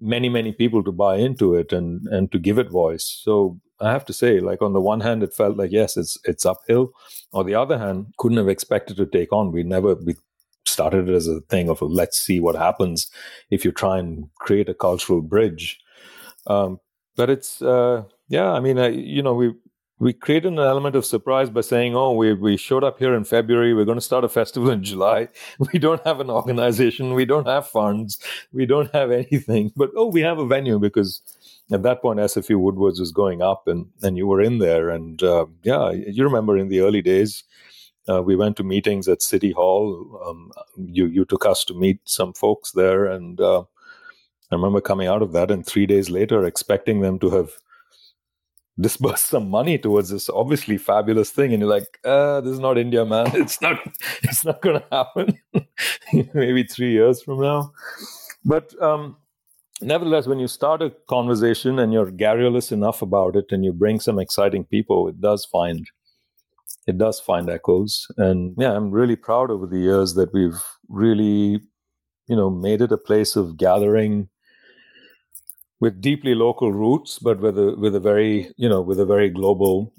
many, 0.00 0.28
many 0.28 0.52
people 0.52 0.82
to 0.84 0.92
buy 0.92 1.16
into 1.16 1.54
it 1.54 1.72
and 1.72 2.06
and 2.08 2.30
to 2.32 2.38
give 2.38 2.58
it 2.58 2.70
voice. 2.70 3.20
So 3.24 3.60
I 3.80 3.90
have 3.92 4.04
to 4.06 4.12
say, 4.12 4.40
like 4.40 4.62
on 4.62 4.72
the 4.72 4.80
one 4.80 5.00
hand, 5.00 5.22
it 5.22 5.34
felt 5.34 5.56
like 5.56 5.72
yes, 5.72 5.96
it's 5.96 6.18
it's 6.24 6.46
uphill. 6.46 6.92
On 7.32 7.46
the 7.46 7.54
other 7.54 7.78
hand, 7.78 8.06
couldn't 8.18 8.38
have 8.38 8.48
expected 8.48 8.96
to 8.96 9.06
take 9.06 9.32
on. 9.32 9.52
We 9.52 9.62
never 9.62 9.94
we 9.94 10.16
started 10.66 11.08
it 11.08 11.14
as 11.14 11.26
a 11.26 11.40
thing 11.42 11.68
of 11.68 11.80
let's 11.82 12.20
see 12.20 12.40
what 12.40 12.54
happens 12.54 13.10
if 13.50 13.64
you 13.64 13.72
try 13.72 13.98
and 13.98 14.28
create 14.38 14.68
a 14.68 14.74
cultural 14.74 15.22
bridge. 15.22 15.78
Um, 16.46 16.80
but 17.16 17.30
it's 17.30 17.62
uh, 17.62 18.04
yeah, 18.28 18.52
I 18.52 18.60
mean, 18.60 18.76
you 18.94 19.22
know, 19.22 19.34
we 19.34 19.54
we 19.98 20.12
created 20.12 20.52
an 20.52 20.58
element 20.58 20.94
of 20.96 21.04
surprise 21.04 21.50
by 21.50 21.62
saying, 21.62 21.96
"Oh, 21.96 22.12
we 22.12 22.34
we 22.34 22.56
showed 22.56 22.84
up 22.84 22.98
here 22.98 23.14
in 23.14 23.24
February. 23.24 23.74
We're 23.74 23.84
going 23.84 23.98
to 23.98 24.10
start 24.10 24.24
a 24.24 24.28
festival 24.28 24.70
in 24.70 24.84
July. 24.84 25.28
We 25.72 25.78
don't 25.78 26.04
have 26.06 26.20
an 26.20 26.30
organization. 26.30 27.14
We 27.14 27.24
don't 27.24 27.46
have 27.46 27.66
funds. 27.68 28.18
We 28.52 28.66
don't 28.66 28.92
have 28.94 29.10
anything. 29.10 29.72
But 29.76 29.90
oh, 29.96 30.06
we 30.06 30.22
have 30.22 30.38
a 30.38 30.46
venue 30.46 30.78
because." 30.78 31.22
at 31.70 31.82
that 31.82 32.00
point 32.00 32.18
SFU 32.18 32.58
Woodwards 32.58 32.98
was 32.98 33.12
going 33.12 33.42
up 33.42 33.68
and, 33.68 33.86
and 34.02 34.16
you 34.16 34.26
were 34.26 34.40
in 34.40 34.58
there. 34.58 34.88
And 34.88 35.22
uh, 35.22 35.46
yeah, 35.62 35.90
you 35.90 36.24
remember 36.24 36.56
in 36.56 36.68
the 36.68 36.80
early 36.80 37.02
days, 37.02 37.44
uh, 38.08 38.22
we 38.22 38.36
went 38.36 38.56
to 38.56 38.64
meetings 38.64 39.06
at 39.06 39.20
City 39.20 39.52
Hall. 39.52 40.20
Um, 40.26 40.50
you, 40.76 41.06
you 41.06 41.24
took 41.24 41.44
us 41.44 41.64
to 41.64 41.74
meet 41.74 42.00
some 42.04 42.32
folks 42.32 42.72
there. 42.72 43.04
And 43.04 43.40
uh, 43.40 43.60
I 44.50 44.54
remember 44.54 44.80
coming 44.80 45.08
out 45.08 45.20
of 45.20 45.32
that 45.32 45.50
and 45.50 45.64
three 45.64 45.84
days 45.86 46.08
later 46.08 46.44
expecting 46.44 47.00
them 47.00 47.18
to 47.18 47.30
have 47.30 47.50
disbursed 48.80 49.26
some 49.34 49.48
money 49.50 49.78
towards 49.78 50.10
this 50.10 50.28
obviously 50.28 50.78
fabulous 50.78 51.30
thing. 51.30 51.52
And 51.52 51.60
you're 51.60 51.70
like, 51.70 51.98
uh, 52.04 52.40
this 52.40 52.52
is 52.52 52.60
not 52.60 52.78
India, 52.78 53.04
man. 53.04 53.30
It's 53.34 53.60
not, 53.60 53.78
it's 54.22 54.44
not 54.44 54.62
going 54.62 54.80
to 54.80 54.86
happen. 54.90 55.38
Maybe 56.34 56.64
three 56.64 56.92
years 56.92 57.22
from 57.22 57.40
now. 57.40 57.72
But 58.44 58.80
um, 58.82 59.16
nevertheless, 59.80 60.26
when 60.26 60.38
you 60.38 60.48
start 60.48 60.82
a 60.82 60.90
conversation 61.08 61.78
and 61.78 61.92
you're 61.92 62.10
garrulous 62.10 62.72
enough 62.72 63.02
about 63.02 63.36
it 63.36 63.46
and 63.50 63.64
you 63.64 63.72
bring 63.72 64.00
some 64.00 64.18
exciting 64.18 64.64
people, 64.64 65.08
it 65.08 65.20
does 65.20 65.44
find 65.44 65.86
it 66.86 66.96
does 66.96 67.20
find 67.20 67.50
echoes. 67.50 68.06
And 68.16 68.54
yeah, 68.56 68.74
I'm 68.74 68.90
really 68.90 69.16
proud 69.16 69.50
over 69.50 69.66
the 69.66 69.78
years 69.78 70.14
that 70.14 70.32
we've 70.32 70.58
really, 70.88 71.60
you 72.28 72.36
know, 72.36 72.48
made 72.48 72.80
it 72.80 72.92
a 72.92 72.96
place 72.96 73.36
of 73.36 73.58
gathering 73.58 74.30
with 75.80 76.00
deeply 76.00 76.34
local 76.34 76.72
roots, 76.72 77.18
but 77.18 77.40
with 77.40 77.58
a 77.58 77.76
with 77.76 77.94
a 77.94 78.00
very, 78.00 78.52
you 78.56 78.68
know, 78.68 78.80
with 78.80 78.98
a 79.00 79.06
very 79.06 79.28
global 79.30 79.92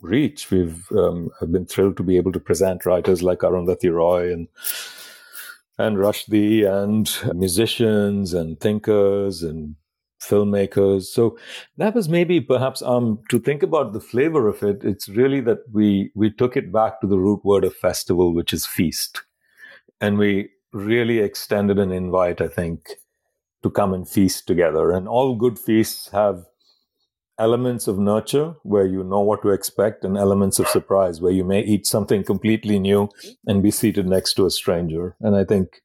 reach. 0.00 0.50
We've 0.50 0.90
um, 0.92 1.30
I've 1.40 1.52
been 1.52 1.66
thrilled 1.66 1.96
to 1.96 2.02
be 2.02 2.16
able 2.16 2.32
to 2.32 2.40
present 2.40 2.86
writers 2.86 3.22
like 3.22 3.40
Arundhati 3.40 3.92
Roy 3.92 4.32
and 4.32 4.48
and 5.78 5.96
Rushdie 5.96 6.64
and 6.64 7.10
musicians 7.36 8.32
and 8.32 8.60
thinkers 8.60 9.42
and 9.42 9.74
filmmakers. 10.22 11.04
So 11.04 11.36
that 11.76 11.94
was 11.94 12.08
maybe 12.08 12.40
perhaps 12.40 12.80
um 12.82 13.18
to 13.28 13.38
think 13.38 13.62
about 13.62 13.92
the 13.92 14.00
flavor 14.00 14.48
of 14.48 14.62
it. 14.62 14.84
It's 14.84 15.08
really 15.08 15.40
that 15.42 15.58
we 15.72 16.10
we 16.14 16.30
took 16.30 16.56
it 16.56 16.72
back 16.72 17.00
to 17.00 17.06
the 17.06 17.18
root 17.18 17.44
word 17.44 17.64
of 17.64 17.74
festival, 17.74 18.32
which 18.34 18.52
is 18.52 18.66
feast, 18.66 19.22
and 20.00 20.18
we 20.18 20.50
really 20.72 21.18
extended 21.18 21.78
an 21.78 21.92
invite. 21.92 22.40
I 22.40 22.48
think 22.48 22.88
to 23.64 23.70
come 23.70 23.94
and 23.94 24.06
feast 24.06 24.46
together. 24.46 24.92
And 24.92 25.08
all 25.08 25.34
good 25.34 25.58
feasts 25.58 26.10
have 26.10 26.44
elements 27.38 27.88
of 27.88 27.98
nurture 27.98 28.54
where 28.62 28.86
you 28.86 29.02
know 29.02 29.20
what 29.20 29.42
to 29.42 29.48
expect 29.48 30.04
and 30.04 30.16
elements 30.16 30.58
of 30.58 30.68
surprise 30.68 31.20
where 31.20 31.32
you 31.32 31.44
may 31.44 31.60
eat 31.62 31.84
something 31.86 32.22
completely 32.22 32.78
new 32.78 33.08
and 33.46 33.62
be 33.62 33.72
seated 33.72 34.06
next 34.06 34.34
to 34.34 34.46
a 34.46 34.50
stranger 34.50 35.16
and 35.20 35.34
i 35.34 35.42
think 35.42 35.82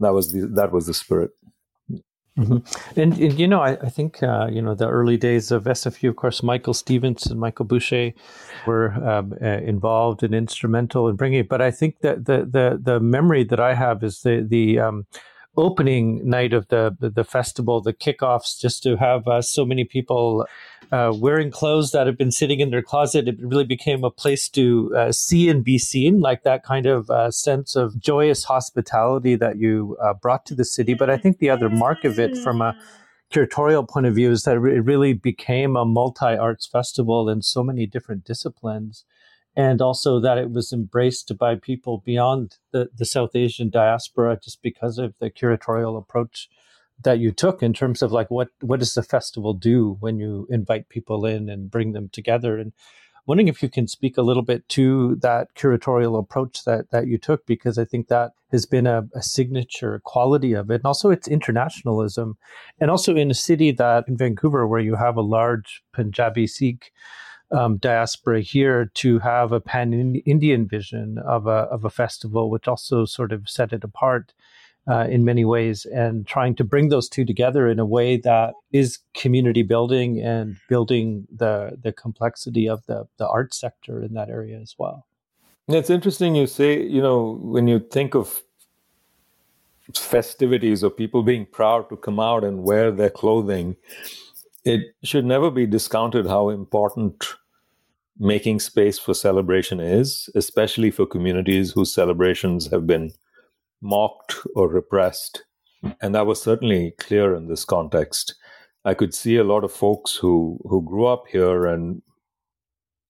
that 0.00 0.12
was 0.12 0.32
the 0.32 0.40
that 0.48 0.72
was 0.72 0.88
the 0.88 0.92
spirit 0.94 1.30
mm-hmm. 2.36 2.56
and, 3.00 3.16
and, 3.16 3.38
you 3.38 3.46
know 3.46 3.60
i, 3.60 3.76
I 3.76 3.90
think 3.90 4.24
uh, 4.24 4.48
you 4.50 4.60
know 4.60 4.74
the 4.74 4.88
early 4.88 5.16
days 5.16 5.52
of 5.52 5.62
sfu 5.66 6.08
of 6.08 6.16
course 6.16 6.42
michael 6.42 6.74
stevens 6.74 7.26
and 7.26 7.38
michael 7.38 7.64
boucher 7.64 8.10
were 8.66 8.90
um, 9.08 9.34
uh, 9.40 9.46
involved 9.46 10.24
and 10.24 10.34
instrumental 10.34 11.08
in 11.08 11.14
bringing 11.14 11.38
it 11.38 11.48
but 11.48 11.62
i 11.62 11.70
think 11.70 12.00
that 12.00 12.24
the 12.24 12.38
the 12.38 12.80
the 12.82 12.98
memory 12.98 13.44
that 13.44 13.60
i 13.60 13.74
have 13.74 14.02
is 14.02 14.22
the 14.22 14.44
the 14.44 14.80
um, 14.80 15.06
opening 15.56 16.28
night 16.28 16.52
of 16.52 16.68
the 16.68 16.96
the, 16.98 17.24
festival, 17.24 17.80
the 17.80 17.92
kickoffs, 17.92 18.58
just 18.58 18.82
to 18.82 18.96
have 18.96 19.26
uh, 19.28 19.42
so 19.42 19.64
many 19.64 19.84
people 19.84 20.46
uh, 20.90 21.12
wearing 21.14 21.50
clothes 21.50 21.92
that 21.92 22.06
have 22.06 22.16
been 22.16 22.30
sitting 22.30 22.60
in 22.60 22.70
their 22.70 22.82
closet. 22.82 23.28
It 23.28 23.36
really 23.38 23.64
became 23.64 24.04
a 24.04 24.10
place 24.10 24.48
to 24.50 24.94
uh, 24.96 25.12
see 25.12 25.48
and 25.48 25.62
be 25.64 25.78
seen, 25.78 26.20
like 26.20 26.42
that 26.42 26.64
kind 26.64 26.86
of 26.86 27.10
uh, 27.10 27.30
sense 27.30 27.76
of 27.76 28.00
joyous 28.00 28.44
hospitality 28.44 29.34
that 29.36 29.58
you 29.58 29.96
uh, 30.02 30.14
brought 30.14 30.46
to 30.46 30.54
the 30.54 30.64
city. 30.64 30.94
But 30.94 31.10
I 31.10 31.16
think 31.16 31.38
the 31.38 31.50
other 31.50 31.68
mark 31.68 32.04
of 32.04 32.18
it, 32.18 32.36
from 32.38 32.60
a 32.62 32.76
curatorial 33.32 33.88
point 33.88 34.06
of 34.06 34.14
view, 34.14 34.30
is 34.30 34.42
that 34.44 34.56
it 34.56 34.84
really 34.84 35.12
became 35.12 35.76
a 35.76 35.84
multi 35.84 36.36
arts 36.36 36.66
festival 36.66 37.28
in 37.28 37.42
so 37.42 37.62
many 37.62 37.86
different 37.86 38.24
disciplines 38.24 39.04
and 39.56 39.82
also 39.82 40.18
that 40.20 40.38
it 40.38 40.50
was 40.50 40.72
embraced 40.72 41.36
by 41.36 41.54
people 41.54 42.02
beyond 42.04 42.56
the, 42.72 42.88
the 42.96 43.04
South 43.04 43.36
Asian 43.36 43.68
diaspora 43.68 44.38
just 44.42 44.62
because 44.62 44.98
of 44.98 45.14
the 45.18 45.30
curatorial 45.30 45.98
approach 45.98 46.48
that 47.02 47.18
you 47.18 47.32
took 47.32 47.62
in 47.62 47.72
terms 47.72 48.02
of 48.02 48.12
like 48.12 48.30
what 48.30 48.48
what 48.60 48.78
does 48.78 48.94
the 48.94 49.02
festival 49.02 49.54
do 49.54 49.96
when 50.00 50.18
you 50.18 50.46
invite 50.50 50.88
people 50.88 51.26
in 51.26 51.48
and 51.48 51.70
bring 51.70 51.92
them 51.92 52.08
together? 52.12 52.58
And 52.58 52.72
wondering 53.26 53.48
if 53.48 53.62
you 53.62 53.68
can 53.68 53.86
speak 53.86 54.16
a 54.16 54.22
little 54.22 54.42
bit 54.42 54.68
to 54.68 55.16
that 55.16 55.48
curatorial 55.54 56.18
approach 56.18 56.64
that 56.64 56.90
that 56.90 57.06
you 57.06 57.18
took 57.18 57.44
because 57.46 57.78
I 57.78 57.84
think 57.84 58.08
that 58.08 58.32
has 58.50 58.66
been 58.66 58.86
a, 58.86 59.08
a 59.14 59.22
signature 59.22 60.00
quality 60.04 60.52
of 60.52 60.70
it. 60.70 60.76
And 60.76 60.86
also 60.86 61.10
its 61.10 61.28
internationalism. 61.28 62.36
And 62.80 62.90
also 62.90 63.16
in 63.16 63.30
a 63.30 63.34
city 63.34 63.70
that 63.72 64.04
in 64.08 64.16
Vancouver 64.16 64.66
where 64.66 64.80
you 64.80 64.96
have 64.96 65.16
a 65.16 65.22
large 65.22 65.82
Punjabi 65.92 66.46
Sikh 66.46 66.92
um, 67.52 67.76
diaspora 67.76 68.40
here 68.40 68.90
to 68.94 69.18
have 69.18 69.52
a 69.52 69.60
pan 69.60 69.92
Indian 70.26 70.66
vision 70.66 71.18
of 71.18 71.46
a, 71.46 71.68
of 71.70 71.84
a 71.84 71.90
festival, 71.90 72.50
which 72.50 72.68
also 72.68 73.04
sort 73.04 73.32
of 73.32 73.48
set 73.48 73.72
it 73.72 73.84
apart 73.84 74.32
uh, 74.88 75.06
in 75.08 75.24
many 75.24 75.44
ways, 75.44 75.84
and 75.84 76.26
trying 76.26 76.54
to 76.56 76.64
bring 76.64 76.88
those 76.88 77.08
two 77.08 77.24
together 77.24 77.68
in 77.68 77.78
a 77.78 77.86
way 77.86 78.16
that 78.16 78.54
is 78.72 78.98
community 79.14 79.62
building 79.62 80.20
and 80.20 80.56
building 80.68 81.26
the, 81.34 81.78
the 81.80 81.92
complexity 81.92 82.68
of 82.68 82.84
the, 82.86 83.06
the 83.18 83.28
art 83.28 83.54
sector 83.54 84.02
in 84.02 84.14
that 84.14 84.28
area 84.28 84.58
as 84.58 84.74
well. 84.78 85.06
It's 85.68 85.90
interesting 85.90 86.34
you 86.34 86.48
say, 86.48 86.82
you 86.82 87.00
know, 87.00 87.38
when 87.40 87.68
you 87.68 87.78
think 87.78 88.14
of 88.14 88.42
festivities 89.94 90.82
or 90.82 90.90
people 90.90 91.22
being 91.22 91.46
proud 91.46 91.88
to 91.88 91.96
come 91.96 92.18
out 92.18 92.42
and 92.42 92.64
wear 92.64 92.90
their 92.90 93.10
clothing, 93.10 93.76
it 94.64 94.94
should 95.04 95.24
never 95.24 95.50
be 95.50 95.66
discounted 95.66 96.26
how 96.26 96.48
important 96.48 97.24
making 98.18 98.60
space 98.60 98.98
for 98.98 99.14
celebration 99.14 99.80
is, 99.80 100.28
especially 100.34 100.90
for 100.90 101.06
communities 101.06 101.72
whose 101.72 101.94
celebrations 101.94 102.70
have 102.70 102.86
been 102.86 103.12
mocked 103.80 104.36
or 104.54 104.68
repressed. 104.68 105.44
And 106.00 106.14
that 106.14 106.26
was 106.26 106.40
certainly 106.40 106.92
clear 106.98 107.34
in 107.34 107.48
this 107.48 107.64
context. 107.64 108.34
I 108.84 108.94
could 108.94 109.14
see 109.14 109.36
a 109.36 109.44
lot 109.44 109.64
of 109.64 109.72
folks 109.72 110.14
who, 110.14 110.58
who 110.64 110.82
grew 110.82 111.06
up 111.06 111.24
here, 111.28 111.66
and 111.66 112.02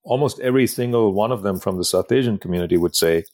almost 0.04 0.40
every 0.40 0.66
single 0.66 1.12
one 1.12 1.32
of 1.32 1.42
them 1.42 1.58
from 1.58 1.78
the 1.78 1.84
South 1.84 2.10
Asian 2.12 2.38
community 2.38 2.76
would 2.76 2.94
say, 2.94 3.24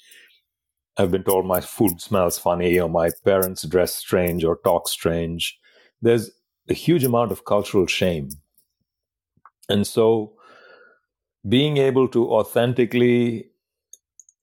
I've 0.97 1.12
been 1.12 1.23
told 1.23 1.47
my 1.47 1.61
food 1.61 2.01
smells 2.01 2.39
funny, 2.39 2.81
or 2.81 2.89
my 2.89 3.11
parents 3.25 3.62
dress 3.62 3.95
strange 3.95 4.43
or 4.45 4.59
talk 4.64 4.89
strange. 4.89 5.59
There's 6.03 6.31
a 6.69 6.75
huge 6.75 7.05
amount 7.05 7.31
of 7.31 7.45
cultural 7.45 7.87
shame. 7.87 8.31
And 9.69 9.87
so 9.87 10.35
being 11.47 11.76
able 11.76 12.09
to 12.09 12.30
authentically 12.30 13.51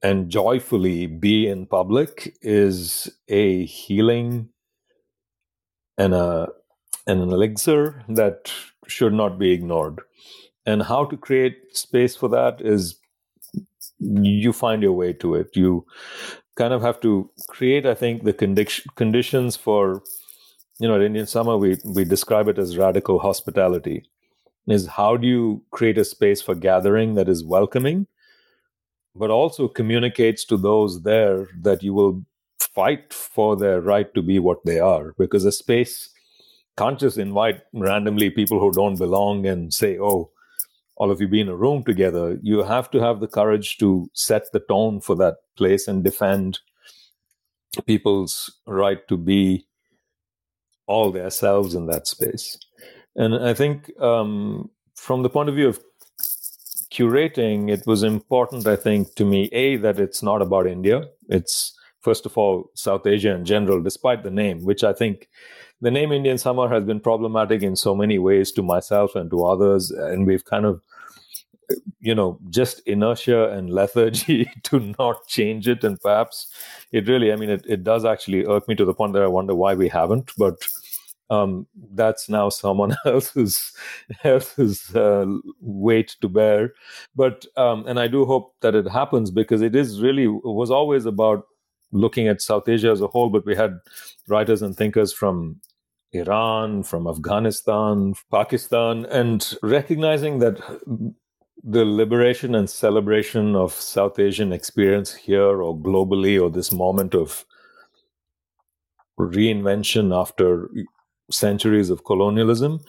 and 0.01 0.29
joyfully 0.29 1.07
be 1.07 1.47
in 1.47 1.65
public 1.65 2.37
is 2.41 3.09
a 3.27 3.65
healing 3.65 4.49
and 5.97 6.13
a 6.13 6.49
and 7.07 7.21
an 7.21 7.29
elixir 7.29 8.03
that 8.09 8.51
should 8.87 9.13
not 9.13 9.37
be 9.37 9.51
ignored. 9.51 10.01
And 10.65 10.83
how 10.83 11.05
to 11.05 11.17
create 11.17 11.57
space 11.77 12.15
for 12.15 12.29
that 12.29 12.61
is 12.61 12.99
you 13.99 14.51
find 14.53 14.81
your 14.81 14.93
way 14.93 15.13
to 15.13 15.35
it. 15.35 15.55
You 15.55 15.85
kind 16.55 16.73
of 16.73 16.81
have 16.81 16.99
to 17.01 17.29
create, 17.47 17.85
I 17.85 17.93
think, 17.93 18.23
the 18.23 18.33
condi- 18.33 18.85
conditions 18.95 19.55
for, 19.55 20.01
you 20.79 20.87
know, 20.87 20.95
at 20.95 21.01
Indian 21.01 21.27
Summer, 21.27 21.57
we, 21.57 21.77
we 21.85 22.05
describe 22.05 22.47
it 22.47 22.57
as 22.57 22.77
radical 22.77 23.19
hospitality. 23.19 24.05
Is 24.67 24.87
how 24.87 25.15
do 25.17 25.27
you 25.27 25.63
create 25.71 25.97
a 25.97 26.05
space 26.05 26.41
for 26.41 26.55
gathering 26.55 27.13
that 27.15 27.29
is 27.29 27.43
welcoming, 27.43 28.07
but 29.15 29.29
also 29.29 29.67
communicates 29.67 30.43
to 30.45 30.57
those 30.57 31.03
there 31.03 31.47
that 31.61 31.83
you 31.83 31.93
will 31.93 32.25
fight 32.59 33.13
for 33.13 33.55
their 33.55 33.79
right 33.79 34.11
to 34.15 34.23
be 34.23 34.39
what 34.39 34.65
they 34.65 34.79
are? 34.79 35.13
Because 35.19 35.45
a 35.45 35.51
space 35.51 36.09
can't 36.77 36.99
just 36.99 37.17
invite 37.17 37.61
randomly 37.73 38.29
people 38.29 38.59
who 38.59 38.71
don't 38.71 38.97
belong 38.97 39.45
and 39.45 39.73
say, 39.73 39.97
oh, 39.99 40.31
all 40.97 41.11
of 41.11 41.21
you 41.21 41.27
be 41.27 41.41
in 41.41 41.49
a 41.49 41.55
room 41.55 41.83
together. 41.83 42.39
You 42.41 42.63
have 42.63 42.89
to 42.91 42.99
have 42.99 43.19
the 43.19 43.27
courage 43.27 43.77
to 43.77 44.09
set 44.13 44.51
the 44.51 44.61
tone 44.61 45.01
for 45.01 45.15
that 45.17 45.35
place 45.57 45.87
and 45.87 46.03
defend 46.03 46.59
people's 47.85 48.51
right 48.65 49.05
to 49.09 49.17
be 49.17 49.67
all 50.87 51.11
their 51.11 51.29
selves 51.29 51.75
in 51.75 51.87
that 51.87 52.07
space. 52.07 52.57
And 53.15 53.35
I 53.35 53.53
think 53.53 53.91
um, 54.01 54.69
from 54.95 55.23
the 55.23 55.29
point 55.29 55.49
of 55.49 55.55
view 55.55 55.69
of 55.69 55.79
curating, 56.91 57.69
it 57.69 57.85
was 57.85 58.03
important, 58.03 58.67
I 58.67 58.75
think, 58.75 59.15
to 59.15 59.25
me, 59.25 59.49
A, 59.51 59.77
that 59.77 59.99
it's 59.99 60.21
not 60.23 60.41
about 60.41 60.67
India. 60.67 61.07
It's, 61.29 61.77
first 62.01 62.25
of 62.25 62.37
all, 62.37 62.71
South 62.73 63.05
Asia 63.05 63.33
in 63.33 63.45
general, 63.45 63.81
despite 63.81 64.23
the 64.23 64.31
name, 64.31 64.63
which 64.63 64.83
I 64.83 64.93
think 64.93 65.29
the 65.81 65.91
name 65.91 66.11
Indian 66.11 66.37
Summer 66.37 66.69
has 66.69 66.83
been 66.83 66.99
problematic 66.99 67.61
in 67.61 67.75
so 67.75 67.95
many 67.95 68.17
ways 68.17 68.51
to 68.53 68.63
myself 68.63 69.15
and 69.15 69.29
to 69.29 69.45
others, 69.45 69.91
and 69.91 70.25
we've 70.25 70.45
kind 70.45 70.65
of 70.65 70.81
you 71.99 72.13
know 72.13 72.39
just 72.49 72.79
inertia 72.85 73.49
and 73.49 73.71
lethargy 73.71 74.49
to 74.63 74.79
not 74.99 75.27
change 75.27 75.67
it. 75.67 75.83
And 75.83 75.99
perhaps 75.99 76.47
it 76.91 77.07
really 77.07 77.33
i 77.33 77.35
mean 77.35 77.49
it, 77.49 77.65
it 77.67 77.83
does 77.83 78.05
actually 78.05 78.45
irk 78.45 78.67
me 78.67 78.75
to 78.75 78.85
the 78.85 78.93
point 78.93 79.13
that 79.13 79.23
i 79.23 79.27
wonder 79.27 79.55
why 79.55 79.73
we 79.73 79.89
haven't. 79.89 80.31
But 80.37 80.63
um, 81.29 81.67
that's 81.93 82.29
now 82.29 82.49
someone 82.49 82.95
else's 83.05 83.73
else's 84.23 84.95
uh, 84.95 85.25
weight 85.59 86.15
to 86.21 86.29
bear. 86.29 86.73
But 87.15 87.45
um, 87.57 87.85
and 87.87 87.99
i 87.99 88.07
do 88.07 88.25
hope 88.25 88.53
that 88.61 88.75
it 88.75 88.87
happens 88.87 89.31
because 89.31 89.61
it 89.61 89.75
is 89.75 90.01
really 90.01 90.25
it 90.25 90.41
was 90.43 90.71
always 90.71 91.05
about 91.05 91.45
looking 91.91 92.27
at 92.27 92.41
South 92.41 92.67
Asia 92.67 92.89
as 92.89 93.01
a 93.01 93.07
whole, 93.07 93.29
but 93.29 93.45
we 93.45 93.55
had 93.55 93.79
writers 94.27 94.61
and 94.61 94.75
thinkers 94.75 95.13
from 95.13 95.61
Iran, 96.11 96.83
from 96.83 97.07
Afghanistan, 97.07 98.13
Pakistan, 98.31 99.05
and 99.05 99.53
recognizing 99.63 100.39
that 100.39 100.59
the 101.63 101.85
liberation 101.85 102.53
and 102.55 102.69
celebration 102.69 103.55
of 103.55 103.73
South 103.73 104.19
Asian 104.19 104.51
experience 104.51 105.13
here 105.13 105.61
or 105.61 105.77
globally, 105.77 106.41
or 106.41 106.49
this 106.49 106.71
moment 106.71 107.15
of 107.15 107.45
reinvention 109.19 110.15
after 110.15 110.69
centuries 111.29 111.89
of 111.89 112.03
colonialism, 112.03 112.79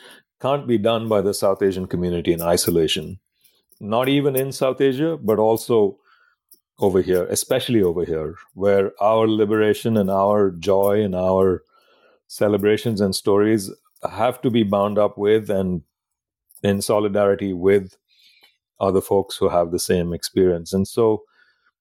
can't 0.41 0.67
be 0.67 0.79
done 0.79 1.09
by 1.09 1.21
the 1.21 1.35
South 1.35 1.63
Asian 1.63 1.87
community 1.87 2.33
in 2.33 2.43
isolation. 2.43 3.19
Not 3.81 4.09
even 4.09 4.37
in 4.37 4.53
South 4.53 4.81
Asia, 4.81 5.17
but 5.17 5.39
also 5.39 5.99
over 6.79 7.01
here, 7.01 7.25
especially 7.27 7.83
over 7.83 8.05
here, 8.05 8.37
where 8.55 8.93
our 9.03 9.27
liberation 9.27 9.97
and 9.97 10.11
our 10.11 10.51
joy 10.51 11.03
and 11.03 11.15
our 11.15 11.63
celebrations 12.29 13.01
and 13.01 13.15
stories 13.15 13.71
have 14.11 14.41
to 14.43 14.51
be 14.51 14.63
bound 14.63 14.99
up 14.99 15.17
with 15.17 15.49
and 15.49 15.83
in 16.63 16.83
solidarity 16.83 17.53
with 17.53 17.97
other 18.81 19.01
folks 19.01 19.37
who 19.37 19.49
have 19.49 19.71
the 19.71 19.79
same 19.79 20.13
experience. 20.13 20.73
And 20.73 20.87
so 20.87 21.23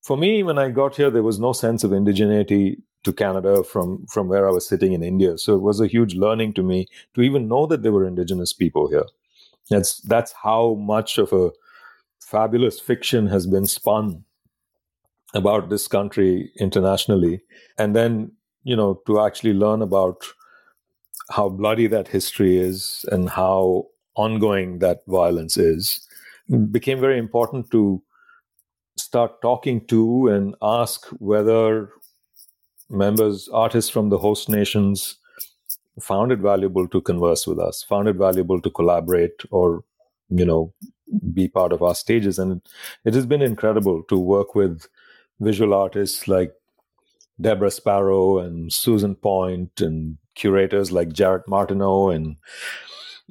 for 0.02 0.16
me, 0.16 0.44
when 0.44 0.58
I 0.58 0.70
got 0.70 0.96
here, 0.96 1.10
there 1.10 1.24
was 1.24 1.40
no 1.40 1.52
sense 1.52 1.84
of 1.84 1.92
indigeneity 1.92 2.78
to 3.06 3.14
Canada 3.14 3.64
from, 3.64 4.06
from 4.08 4.28
where 4.28 4.48
I 4.48 4.52
was 4.52 4.68
sitting 4.68 4.94
in 4.94 5.04
India. 5.04 5.38
So 5.38 5.56
it 5.56 5.62
was 5.62 5.80
a 5.80 5.88
huge 5.88 6.16
learning 6.16 6.54
to 6.54 6.64
me 6.64 6.88
to 7.14 7.22
even 7.22 7.48
know 7.48 7.66
that 7.68 7.82
there 7.84 7.92
were 7.92 8.06
indigenous 8.06 8.54
people 8.54 8.90
here. 8.90 9.06
That's 9.70 10.00
that's 10.02 10.32
how 10.32 10.76
much 10.76 11.18
of 11.18 11.34
a 11.34 11.52
fabulous 12.20 12.80
fiction 12.80 13.28
has 13.28 13.48
been 13.48 13.66
spun 13.66 14.24
about 15.34 15.70
this 15.70 15.88
country 15.88 16.52
internationally 16.60 17.42
and 17.78 17.96
then 17.96 18.32
you 18.64 18.76
know 18.76 19.02
to 19.06 19.20
actually 19.20 19.54
learn 19.54 19.82
about 19.82 20.24
how 21.32 21.50
bloody 21.50 21.88
that 21.88 22.08
history 22.08 22.58
is 22.58 23.06
and 23.12 23.30
how 23.30 23.86
ongoing 24.16 24.80
that 24.80 25.02
violence 25.08 25.58
is 25.58 26.08
became 26.72 27.00
very 27.00 27.18
important 27.18 27.70
to 27.72 28.02
start 28.98 29.42
talking 29.42 29.86
to 29.88 30.28
and 30.30 30.56
ask 30.62 31.06
whether 31.20 31.90
members 32.90 33.50
artists 33.50 33.90
from 33.90 34.10
the 34.10 34.18
host 34.18 34.50
nations 34.50 35.18
found 36.00 36.32
it 36.32 36.40
valuable 36.40 36.88
to 36.88 37.02
converse 37.02 37.48
with 37.48 37.60
us 37.60 37.82
found 37.84 38.08
it 38.08 38.16
valuable 38.16 38.62
to 38.62 38.70
collaborate 38.70 39.44
or 39.50 39.84
you 40.30 40.46
know 40.46 40.74
be 41.34 41.48
part 41.48 41.72
of 41.72 41.82
our 41.82 41.96
stages. 41.96 42.40
And 42.40 42.62
it 43.04 43.14
has 43.14 43.26
been 43.26 43.42
incredible 43.42 44.04
to 44.04 44.18
work 44.18 44.56
with 44.56 44.88
visual 45.40 45.74
artists 45.74 46.28
like 46.28 46.54
Debra 47.40 47.72
Sparrow 47.72 48.40
and 48.40 48.72
Susan 48.72 49.16
Point 49.16 49.82
and 49.82 50.18
curators 50.36 50.92
like 50.92 51.14
Jarrett 51.14 51.48
Martineau 51.48 52.10
and 52.10 52.38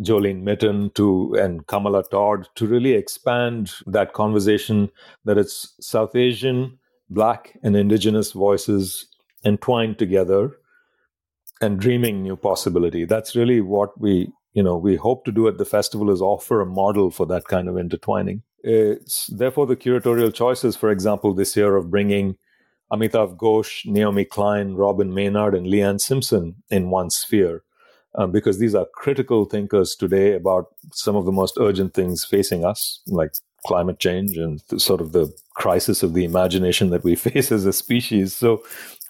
Jolene 0.00 0.42
Mitten 0.42 0.90
to 0.90 1.34
and 1.34 1.66
Kamala 1.66 2.02
Todd 2.10 2.48
to 2.56 2.66
really 2.66 2.92
expand 2.92 3.72
that 3.86 4.12
conversation 4.12 4.90
that 5.24 5.38
it's 5.38 5.74
South 5.80 6.16
Asian, 6.16 6.78
Black, 7.08 7.56
and 7.62 7.76
Indigenous 7.76 8.32
voices 8.32 9.06
entwined 9.44 9.98
together 9.98 10.56
and 11.60 11.80
dreaming 11.80 12.22
new 12.22 12.36
possibility. 12.36 13.04
That's 13.04 13.36
really 13.36 13.60
what 13.60 13.98
we 14.00 14.32
you 14.52 14.62
know 14.62 14.76
we 14.76 14.96
hope 14.96 15.24
to 15.24 15.32
do 15.32 15.48
at 15.48 15.58
the 15.58 15.64
festival 15.64 16.10
is 16.10 16.20
offer 16.20 16.60
a 16.60 16.66
model 16.66 17.10
for 17.10 17.26
that 17.26 17.44
kind 17.44 17.68
of 17.68 17.78
intertwining. 17.78 18.42
It's 18.62 19.26
therefore 19.26 19.66
the 19.66 19.76
curatorial 19.76 20.32
choices, 20.32 20.76
for 20.76 20.90
example, 20.90 21.34
this 21.34 21.56
year 21.56 21.76
of 21.76 21.90
bringing 21.90 22.36
Amitav 22.92 23.36
Ghosh, 23.36 23.84
Naomi 23.86 24.24
Klein, 24.24 24.74
Robyn 24.74 25.12
Maynard, 25.12 25.54
and 25.54 25.66
Leanne 25.66 26.00
Simpson 26.00 26.62
in 26.70 26.90
one 26.90 27.10
sphere, 27.10 27.62
um, 28.14 28.30
because 28.30 28.58
these 28.58 28.74
are 28.74 28.86
critical 28.94 29.44
thinkers 29.44 29.94
today 29.96 30.34
about 30.34 30.66
some 30.92 31.16
of 31.16 31.24
the 31.24 31.32
most 31.32 31.58
urgent 31.60 31.92
things 31.94 32.24
facing 32.24 32.64
us, 32.64 33.00
like 33.06 33.32
climate 33.66 33.98
change 33.98 34.36
and 34.36 34.62
sort 34.78 35.00
of 35.00 35.12
the 35.12 35.32
crisis 35.54 36.02
of 36.02 36.14
the 36.14 36.24
imagination 36.24 36.90
that 36.90 37.04
we 37.04 37.14
face 37.26 37.50
as 37.50 37.66
a 37.66 37.72
species. 37.72 38.34
So, 38.34 38.62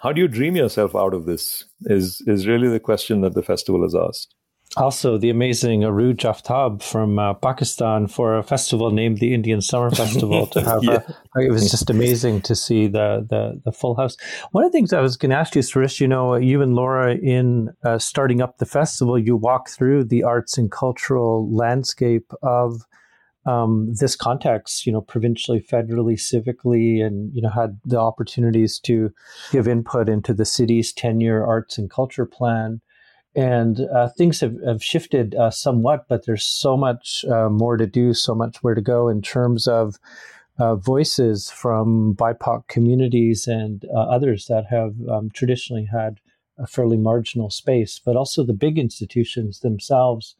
how 0.05 0.13
do 0.13 0.21
you 0.21 0.29
dream 0.29 0.55
yourself 0.55 0.95
out 0.95 1.15
of 1.15 1.27
this? 1.27 1.65
Is 1.83 2.23
is 2.27 2.47
really 2.47 2.69
the 2.69 2.81
question 2.81 3.23
that 3.23 3.35
the 3.35 3.43
festival 3.43 3.83
has 3.83 3.95
asked 3.95 4.35
also 4.77 5.19
the 5.19 5.31
amazing 5.31 5.81
Arooj 5.81 6.17
Aftab 6.17 6.83
from 6.83 7.19
uh, 7.19 7.35
Pakistan 7.35 8.07
for 8.07 8.39
a 8.39 8.43
festival 8.43 8.91
named 8.91 9.19
the 9.19 9.35
Indian 9.35 9.61
Summer 9.61 9.91
Festival. 9.91 10.47
To 10.49 10.61
have 10.65 10.83
yeah. 10.83 11.03
a, 11.37 11.41
it 11.41 11.51
was 11.51 11.71
just 11.71 11.91
amazing 11.91 12.41
to 12.43 12.55
see 12.55 12.87
the, 12.87 13.27
the 13.29 13.61
the 13.65 13.73
full 13.73 13.95
house. 13.95 14.17
One 14.53 14.65
of 14.65 14.73
the 14.73 14.77
things 14.77 14.93
I 14.93 15.01
was 15.01 15.17
going 15.17 15.31
to 15.31 15.37
ask 15.37 15.55
you, 15.55 15.63
Sirish, 15.63 16.01
you 16.01 16.09
know, 16.09 16.35
you 16.35 16.63
and 16.63 16.75
Laura 16.75 17.15
in 17.15 17.71
uh, 17.85 17.99
starting 17.99 18.41
up 18.41 18.59
the 18.59 18.67
festival, 18.67 19.19
you 19.19 19.37
walk 19.37 19.71
through 19.71 20.05
the 20.05 20.23
arts 20.23 20.59
and 20.59 20.71
cultural 20.71 21.49
landscape 21.55 22.33
of 22.43 22.83
um, 23.47 23.93
this 24.01 24.17
context, 24.17 24.87
you 24.87 24.93
know, 24.93 25.01
provincially, 25.01 25.61
federally, 25.61 26.15
civically, 26.15 27.05
and 27.05 27.35
you 27.35 27.43
know, 27.43 27.51
had 27.51 27.79
the 27.85 27.99
opportunities 27.99 28.79
to 28.81 29.11
give 29.53 29.69
input 29.69 30.09
into 30.09 30.35
the 30.35 30.45
city's 30.45 30.93
ten-year 30.93 31.45
arts 31.45 31.79
and 31.79 31.91
culture 31.91 32.27
plan. 32.27 32.81
And 33.37 33.81
uh, 33.93 34.11
things 34.17 34.41
have, 34.41 34.55
have 34.65 34.83
shifted 34.83 35.35
uh, 35.35 35.51
somewhat, 35.51 36.07
but 36.09 36.25
there's 36.25 36.45
so 36.45 36.77
much 36.77 37.25
uh, 37.25 37.49
more 37.49 37.77
to 37.77 37.87
do, 37.87 38.15
so 38.15 38.35
much 38.35 38.63
where 38.63 38.77
to 38.77 38.81
go 38.81 39.09
in 39.09 39.23
terms 39.23 39.67
of 39.67 39.97
uh, 40.59 40.77
voices 40.77 41.51
from 41.51 42.15
BIPOC 42.15 42.69
communities 42.69 43.49
and 43.49 43.85
uh, 43.93 43.99
others 43.99 44.47
that 44.47 44.67
have 44.71 44.95
um, 45.11 45.31
traditionally 45.35 45.89
had 45.91 46.21
a 46.59 46.67
fairly 46.69 46.97
marginal 46.97 47.51
space, 47.51 48.01
but 48.05 48.15
also 48.15 48.45
the 48.45 48.53
big 48.53 48.79
institutions 48.79 49.61
themselves 49.61 50.37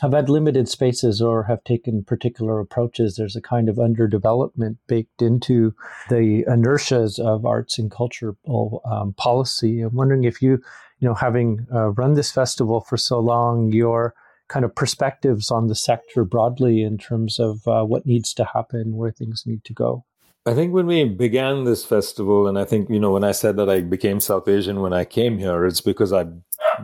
have 0.00 0.12
had 0.12 0.28
limited 0.28 0.68
spaces 0.68 1.20
or 1.20 1.44
have 1.44 1.62
taken 1.64 2.04
particular 2.04 2.58
approaches. 2.60 3.16
There's 3.16 3.36
a 3.36 3.40
kind 3.40 3.68
of 3.68 3.76
underdevelopment 3.76 4.76
baked 4.86 5.22
into 5.22 5.74
the 6.08 6.44
inertias 6.48 7.18
of 7.18 7.44
arts 7.44 7.78
and 7.78 7.90
cultural 7.90 8.82
um, 8.84 9.12
policy. 9.14 9.82
I'm 9.82 9.94
wondering 9.94 10.24
if 10.24 10.40
you 10.42 10.62
you 11.00 11.08
know, 11.08 11.14
having 11.14 11.66
uh, 11.74 11.90
run 11.90 12.14
this 12.14 12.30
festival 12.30 12.82
for 12.82 12.96
so 12.96 13.18
long, 13.18 13.72
your 13.72 14.14
kind 14.48 14.64
of 14.64 14.74
perspectives 14.74 15.50
on 15.50 15.68
the 15.68 15.74
sector 15.74 16.24
broadly 16.24 16.82
in 16.82 16.98
terms 16.98 17.38
of 17.38 17.66
uh, 17.66 17.84
what 17.84 18.06
needs 18.06 18.34
to 18.34 18.44
happen, 18.44 18.96
where 18.96 19.10
things 19.10 19.44
need 19.46 19.64
to 19.64 19.72
go. 19.72 20.04
I 20.46 20.54
think 20.54 20.72
when 20.72 20.86
we 20.86 21.04
began 21.04 21.64
this 21.64 21.84
festival, 21.84 22.48
and 22.48 22.58
I 22.58 22.64
think, 22.64 22.88
you 22.88 22.98
know, 22.98 23.12
when 23.12 23.24
I 23.24 23.32
said 23.32 23.56
that 23.56 23.68
I 23.68 23.82
became 23.82 24.20
South 24.20 24.48
Asian 24.48 24.80
when 24.80 24.94
I 24.94 25.04
came 25.04 25.38
here, 25.38 25.66
it's 25.66 25.82
because 25.82 26.12
I 26.14 26.26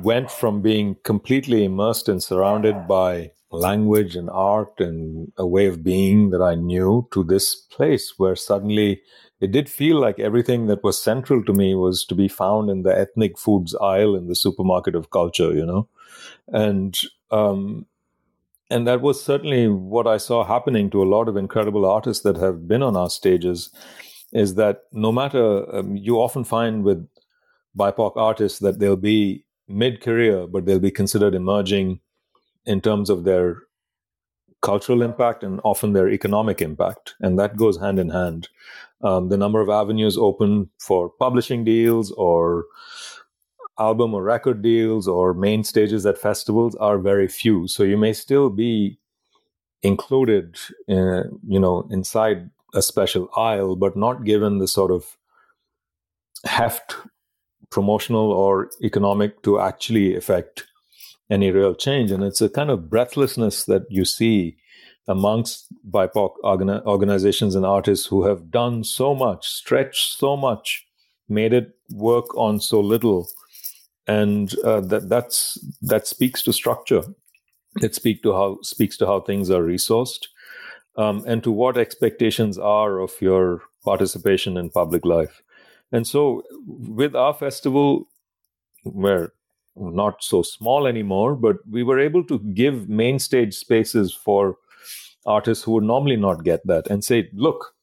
went 0.02 0.30
from 0.30 0.60
being 0.60 0.96
completely 1.04 1.64
immersed 1.64 2.08
and 2.08 2.22
surrounded 2.22 2.86
by 2.86 3.30
language 3.50 4.14
and 4.14 4.28
art 4.28 4.78
and 4.78 5.32
a 5.38 5.46
way 5.46 5.66
of 5.66 5.82
being 5.82 6.30
that 6.30 6.42
I 6.42 6.54
knew 6.54 7.08
to 7.12 7.24
this 7.24 7.54
place 7.54 8.14
where 8.18 8.36
suddenly 8.36 9.00
it 9.40 9.52
did 9.52 9.70
feel 9.70 9.98
like 9.98 10.18
everything 10.18 10.66
that 10.66 10.84
was 10.84 11.02
central 11.02 11.42
to 11.44 11.52
me 11.54 11.74
was 11.74 12.04
to 12.06 12.14
be 12.14 12.28
found 12.28 12.68
in 12.68 12.82
the 12.82 12.96
ethnic 12.96 13.38
foods 13.38 13.74
aisle 13.76 14.14
in 14.14 14.28
the 14.28 14.34
supermarket 14.34 14.94
of 14.94 15.10
culture, 15.10 15.54
you 15.54 15.64
know? 15.64 15.88
And, 16.48 16.98
um, 17.30 17.86
and 18.70 18.86
that 18.86 19.00
was 19.00 19.22
certainly 19.22 19.68
what 19.68 20.06
I 20.06 20.16
saw 20.16 20.44
happening 20.44 20.90
to 20.90 21.02
a 21.02 21.04
lot 21.04 21.28
of 21.28 21.36
incredible 21.36 21.86
artists 21.86 22.22
that 22.24 22.36
have 22.36 22.66
been 22.66 22.82
on 22.82 22.96
our 22.96 23.10
stages. 23.10 23.70
Is 24.32 24.56
that 24.56 24.82
no 24.92 25.12
matter 25.12 25.74
um, 25.74 25.96
you 25.96 26.16
often 26.16 26.44
find 26.44 26.82
with 26.82 27.08
BIPOC 27.78 28.16
artists 28.16 28.58
that 28.58 28.80
they'll 28.80 28.96
be 28.96 29.44
mid 29.68 30.00
career, 30.00 30.46
but 30.46 30.66
they'll 30.66 30.80
be 30.80 30.90
considered 30.90 31.34
emerging 31.34 32.00
in 32.64 32.80
terms 32.80 33.08
of 33.08 33.24
their 33.24 33.62
cultural 34.62 35.02
impact 35.02 35.44
and 35.44 35.60
often 35.62 35.92
their 35.92 36.08
economic 36.08 36.60
impact. 36.60 37.14
And 37.20 37.38
that 37.38 37.56
goes 37.56 37.78
hand 37.78 38.00
in 38.00 38.10
hand. 38.10 38.48
Um, 39.02 39.28
the 39.28 39.36
number 39.36 39.60
of 39.60 39.68
avenues 39.68 40.16
open 40.18 40.70
for 40.78 41.08
publishing 41.08 41.64
deals 41.64 42.10
or 42.12 42.64
album 43.78 44.14
or 44.14 44.22
record 44.22 44.62
deals 44.62 45.06
or 45.06 45.34
main 45.34 45.64
stages 45.64 46.06
at 46.06 46.18
festivals 46.18 46.74
are 46.76 46.98
very 46.98 47.28
few. 47.28 47.68
So 47.68 47.82
you 47.82 47.96
may 47.96 48.12
still 48.12 48.50
be 48.50 48.98
included, 49.82 50.56
in, 50.88 50.98
uh, 50.98 51.24
you 51.46 51.60
know, 51.60 51.86
inside 51.90 52.50
a 52.74 52.82
special 52.82 53.28
aisle, 53.36 53.76
but 53.76 53.96
not 53.96 54.24
given 54.24 54.58
the 54.58 54.68
sort 54.68 54.90
of 54.90 55.16
heft, 56.44 56.96
promotional 57.70 58.32
or 58.32 58.70
economic, 58.82 59.42
to 59.42 59.60
actually 59.60 60.16
affect 60.16 60.66
any 61.30 61.50
real 61.50 61.74
change. 61.74 62.10
And 62.10 62.22
it's 62.22 62.40
a 62.40 62.48
kind 62.48 62.70
of 62.70 62.88
breathlessness 62.88 63.64
that 63.64 63.82
you 63.90 64.04
see 64.04 64.56
amongst 65.08 65.66
BIPOC 65.88 66.34
organ- 66.42 66.82
organizations 66.86 67.54
and 67.54 67.64
artists 67.64 68.06
who 68.06 68.24
have 68.24 68.50
done 68.50 68.84
so 68.84 69.14
much, 69.14 69.46
stretched 69.46 70.18
so 70.18 70.36
much, 70.36 70.86
made 71.28 71.52
it 71.52 71.74
work 71.92 72.36
on 72.36 72.60
so 72.60 72.80
little 72.80 73.28
and 74.06 74.54
uh, 74.64 74.80
that 74.80 75.08
that's 75.08 75.58
that 75.82 76.06
speaks 76.06 76.42
to 76.42 76.52
structure. 76.52 77.02
It 77.82 77.94
speak 77.94 78.22
to 78.22 78.32
how 78.32 78.58
speaks 78.62 78.96
to 78.98 79.06
how 79.06 79.20
things 79.20 79.50
are 79.50 79.62
resourced, 79.62 80.28
um, 80.96 81.24
and 81.26 81.42
to 81.44 81.50
what 81.50 81.76
expectations 81.76 82.58
are 82.58 82.98
of 83.00 83.12
your 83.20 83.62
participation 83.84 84.56
in 84.56 84.70
public 84.70 85.04
life. 85.04 85.42
And 85.92 86.06
so, 86.06 86.42
with 86.66 87.14
our 87.14 87.34
festival, 87.34 88.08
we're 88.84 89.32
not 89.76 90.22
so 90.22 90.42
small 90.42 90.86
anymore, 90.86 91.36
but 91.36 91.56
we 91.70 91.82
were 91.82 92.00
able 92.00 92.24
to 92.24 92.38
give 92.54 92.88
main 92.88 93.18
stage 93.18 93.54
spaces 93.54 94.14
for 94.14 94.56
artists 95.26 95.64
who 95.64 95.72
would 95.72 95.84
normally 95.84 96.16
not 96.16 96.44
get 96.44 96.66
that, 96.66 96.86
and 96.88 97.04
say, 97.04 97.28
"Look, 97.34 97.74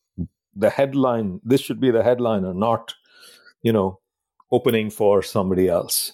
the 0.55 0.69
headline. 0.69 1.39
This 1.43 1.61
should 1.61 1.80
be 1.80 1.91
the 1.91 2.03
headliner, 2.03 2.53
not, 2.53 2.93
you 3.61 3.71
know, 3.74 3.99
opening 4.51 4.89
for 4.89 5.21
somebody 5.21 5.67
else. 5.67 6.13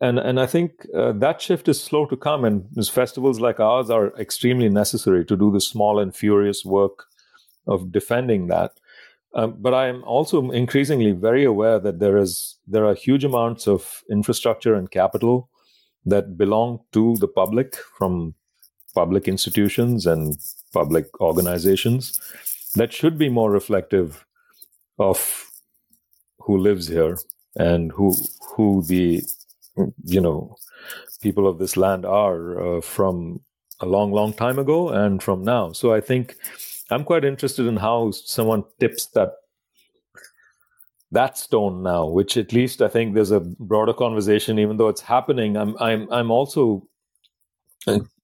And 0.00 0.18
and 0.18 0.40
I 0.40 0.46
think 0.46 0.86
uh, 0.94 1.12
that 1.12 1.42
shift 1.42 1.68
is 1.68 1.82
slow 1.82 2.06
to 2.06 2.16
come, 2.16 2.44
and 2.44 2.64
festivals 2.88 3.38
like 3.38 3.60
ours 3.60 3.90
are 3.90 4.16
extremely 4.18 4.68
necessary 4.68 5.24
to 5.26 5.36
do 5.36 5.52
the 5.52 5.60
small 5.60 5.98
and 5.98 6.16
furious 6.16 6.64
work 6.64 7.04
of 7.66 7.92
defending 7.92 8.46
that. 8.46 8.72
Um, 9.34 9.56
but 9.58 9.74
I 9.74 9.86
am 9.86 10.02
also 10.04 10.50
increasingly 10.50 11.12
very 11.12 11.44
aware 11.44 11.78
that 11.78 12.00
there 12.00 12.16
is 12.16 12.58
there 12.66 12.86
are 12.86 12.94
huge 12.94 13.24
amounts 13.24 13.68
of 13.68 14.02
infrastructure 14.10 14.74
and 14.74 14.90
capital 14.90 15.50
that 16.06 16.36
belong 16.36 16.80
to 16.92 17.16
the 17.16 17.28
public 17.28 17.76
from 17.98 18.34
public 18.94 19.28
institutions 19.28 20.06
and 20.06 20.36
public 20.72 21.06
organizations 21.20 22.18
that 22.74 22.92
should 22.92 23.18
be 23.18 23.28
more 23.28 23.50
reflective 23.50 24.24
of 24.98 25.46
who 26.40 26.56
lives 26.56 26.88
here 26.88 27.16
and 27.56 27.92
who 27.92 28.14
who 28.54 28.82
the 28.86 29.22
you 30.04 30.20
know 30.20 30.56
people 31.20 31.46
of 31.46 31.58
this 31.58 31.76
land 31.76 32.04
are 32.06 32.76
uh, 32.78 32.80
from 32.80 33.40
a 33.80 33.86
long 33.86 34.12
long 34.12 34.32
time 34.32 34.58
ago 34.58 34.88
and 34.90 35.22
from 35.22 35.42
now. 35.42 35.72
So 35.72 35.92
i 35.92 36.00
think 36.00 36.36
i'm 36.90 37.04
quite 37.04 37.24
interested 37.24 37.66
in 37.66 37.76
how 37.76 38.10
someone 38.10 38.64
tips 38.78 39.06
that 39.14 39.32
that 41.12 41.36
stone 41.36 41.82
now 41.82 42.06
which 42.06 42.36
at 42.36 42.52
least 42.52 42.82
i 42.82 42.88
think 42.88 43.14
there's 43.14 43.30
a 43.32 43.40
broader 43.40 43.92
conversation 43.92 44.58
even 44.58 44.76
though 44.76 44.88
it's 44.88 45.00
happening 45.00 45.56
i'm 45.56 45.76
i'm 45.80 46.06
i'm 46.12 46.30
also 46.30 46.86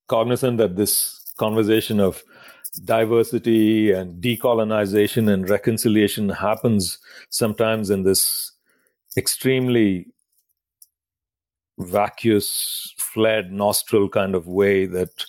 cognizant 0.07 0.57
that 0.57 0.75
this 0.75 1.33
conversation 1.37 1.99
of 1.99 2.23
diversity 2.85 3.91
and 3.91 4.21
decolonization 4.23 5.31
and 5.31 5.49
reconciliation 5.49 6.29
happens 6.29 6.99
sometimes 7.29 7.89
in 7.89 8.03
this 8.03 8.46
extremely 9.17 10.07
vacuous, 11.79 12.93
flared 12.97 13.51
nostril 13.51 14.09
kind 14.09 14.35
of 14.35 14.47
way 14.47 14.85
that 14.85 15.25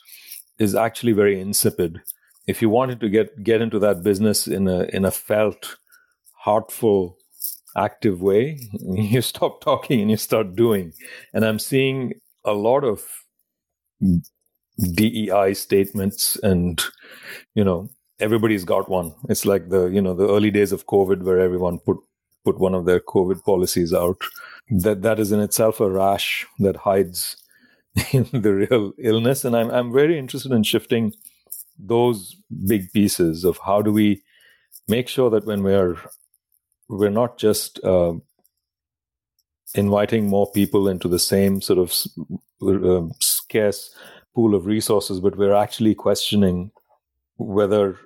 is 0.58 0.74
actually 0.74 1.12
very 1.12 1.40
insipid. 1.40 2.00
If 2.46 2.62
you 2.62 2.70
wanted 2.70 3.00
to 3.00 3.08
get 3.08 3.42
get 3.42 3.60
into 3.60 3.78
that 3.80 4.02
business 4.02 4.46
in 4.46 4.68
a 4.68 4.84
in 4.84 5.04
a 5.04 5.10
felt, 5.10 5.76
heartful, 6.32 7.18
active 7.76 8.20
way, 8.20 8.58
you 8.80 9.22
stop 9.22 9.60
talking 9.60 10.00
and 10.00 10.10
you 10.10 10.16
start 10.16 10.54
doing. 10.54 10.92
And 11.34 11.44
I'm 11.44 11.58
seeing 11.58 12.14
a 12.44 12.52
lot 12.52 12.84
of 12.84 13.04
DEI 14.94 15.54
statements 15.54 16.36
and 16.36 16.82
you 17.54 17.64
know 17.64 17.90
everybody's 18.20 18.64
got 18.64 18.88
one. 18.88 19.14
It's 19.28 19.44
like 19.44 19.68
the 19.68 19.86
you 19.86 20.00
know 20.00 20.14
the 20.14 20.28
early 20.28 20.50
days 20.50 20.72
of 20.72 20.86
COVID 20.86 21.22
where 21.22 21.38
everyone 21.38 21.78
put 21.78 21.98
put 22.44 22.58
one 22.58 22.74
of 22.74 22.86
their 22.86 23.00
COVID 23.00 23.44
policies 23.44 23.92
out. 23.92 24.22
That 24.70 25.02
that 25.02 25.18
is 25.18 25.32
in 25.32 25.40
itself 25.40 25.80
a 25.80 25.90
rash 25.90 26.46
that 26.58 26.76
hides 26.76 27.36
the 28.12 28.68
real 28.68 28.92
illness. 28.98 29.44
And 29.44 29.56
I'm 29.56 29.70
I'm 29.70 29.92
very 29.92 30.18
interested 30.18 30.52
in 30.52 30.62
shifting 30.62 31.14
those 31.78 32.36
big 32.66 32.92
pieces 32.92 33.44
of 33.44 33.58
how 33.64 33.82
do 33.82 33.92
we 33.92 34.22
make 34.88 35.08
sure 35.08 35.30
that 35.30 35.46
when 35.46 35.62
we're 35.62 35.96
we're 36.88 37.10
not 37.10 37.38
just 37.38 37.82
uh, 37.84 38.14
inviting 39.74 40.26
more 40.26 40.50
people 40.50 40.88
into 40.88 41.08
the 41.08 41.18
same 41.18 41.60
sort 41.60 41.78
of 41.78 41.94
uh, 42.62 43.06
scarce 43.20 43.94
pool 44.34 44.54
of 44.54 44.66
resources, 44.66 45.20
but 45.20 45.36
we're 45.36 45.54
actually 45.54 45.94
questioning 45.94 46.70
whether 47.36 47.98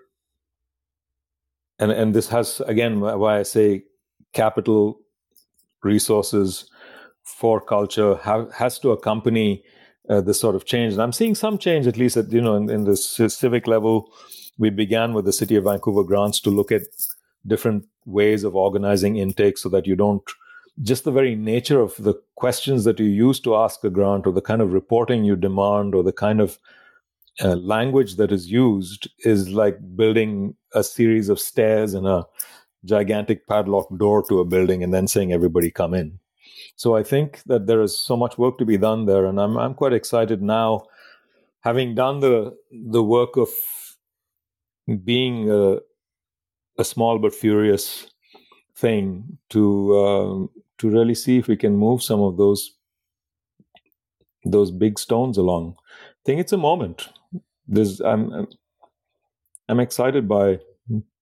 and 1.78 1.90
and 1.90 2.14
this 2.14 2.28
has 2.28 2.60
again 2.66 3.00
why 3.00 3.38
I 3.38 3.42
say 3.42 3.84
capital 4.32 5.00
resources 5.82 6.70
for 7.24 7.60
culture 7.60 8.16
have, 8.16 8.52
has 8.52 8.78
to 8.80 8.90
accompany 8.90 9.62
uh, 10.08 10.20
this 10.20 10.40
sort 10.40 10.54
of 10.54 10.64
change. 10.64 10.92
And 10.94 11.02
I'm 11.02 11.12
seeing 11.12 11.34
some 11.34 11.58
change, 11.58 11.86
at 11.86 11.96
least 11.96 12.16
at 12.16 12.32
you 12.32 12.40
know 12.40 12.56
in, 12.56 12.70
in 12.70 12.84
the 12.84 12.96
civic 12.96 13.66
level. 13.66 14.12
We 14.58 14.70
began 14.70 15.14
with 15.14 15.24
the 15.24 15.32
City 15.32 15.56
of 15.56 15.64
Vancouver 15.64 16.04
grants 16.04 16.40
to 16.40 16.50
look 16.50 16.70
at 16.70 16.82
different 17.46 17.86
ways 18.04 18.44
of 18.44 18.54
organizing 18.54 19.16
intake 19.16 19.58
so 19.58 19.68
that 19.70 19.86
you 19.86 19.96
don't 19.96 20.22
just 20.82 21.04
the 21.04 21.12
very 21.12 21.34
nature 21.34 21.80
of 21.80 21.94
the 21.96 22.14
questions 22.36 22.84
that 22.84 22.98
you 22.98 23.06
use 23.06 23.38
to 23.40 23.54
ask 23.54 23.84
a 23.84 23.90
grant 23.90 24.26
or 24.26 24.32
the 24.32 24.40
kind 24.40 24.62
of 24.62 24.72
reporting 24.72 25.24
you 25.24 25.36
demand 25.36 25.94
or 25.94 26.02
the 26.02 26.12
kind 26.12 26.40
of 26.40 26.58
uh, 27.42 27.56
language 27.56 28.16
that 28.16 28.32
is 28.32 28.50
used 28.50 29.08
is 29.20 29.50
like 29.50 29.78
building 29.96 30.54
a 30.74 30.82
series 30.82 31.28
of 31.28 31.40
stairs 31.40 31.94
in 31.94 32.06
a 32.06 32.24
gigantic 32.84 33.46
padlock 33.46 33.86
door 33.98 34.22
to 34.28 34.40
a 34.40 34.44
building 34.44 34.82
and 34.82 34.92
then 34.92 35.06
saying 35.06 35.32
everybody 35.32 35.70
come 35.70 35.94
in. 35.94 36.18
So 36.76 36.96
I 36.96 37.02
think 37.02 37.42
that 37.46 37.66
there 37.66 37.82
is 37.82 37.96
so 37.96 38.16
much 38.16 38.38
work 38.38 38.58
to 38.58 38.64
be 38.64 38.78
done 38.78 39.06
there, 39.06 39.26
and 39.26 39.40
I'm 39.40 39.56
I'm 39.56 39.74
quite 39.74 39.92
excited 39.92 40.42
now, 40.42 40.84
having 41.60 41.94
done 41.94 42.20
the 42.20 42.56
the 42.70 43.02
work 43.02 43.36
of 43.36 43.48
being 45.04 45.50
a, 45.50 45.78
a 46.78 46.84
small 46.84 47.18
but 47.18 47.34
furious 47.34 48.10
thing 48.76 49.38
to 49.50 49.98
um, 49.98 50.50
to 50.78 50.88
really 50.90 51.14
see 51.14 51.38
if 51.38 51.46
we 51.46 51.56
can 51.56 51.76
move 51.76 52.02
some 52.02 52.20
of 52.20 52.36
those 52.36 52.72
those 54.44 54.70
big 54.70 54.98
stones 54.98 55.38
along. 55.38 55.76
I 55.78 56.22
think 56.24 56.40
it's 56.40 56.52
a 56.52 56.58
moment. 56.58 57.08
There's 57.68 58.00
I'm 58.00 58.46
I'm 59.68 59.80
excited 59.80 60.26
by 60.28 60.58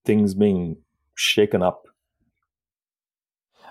things 0.05 0.33
being 0.33 0.77
shaken 1.15 1.61
up. 1.61 1.85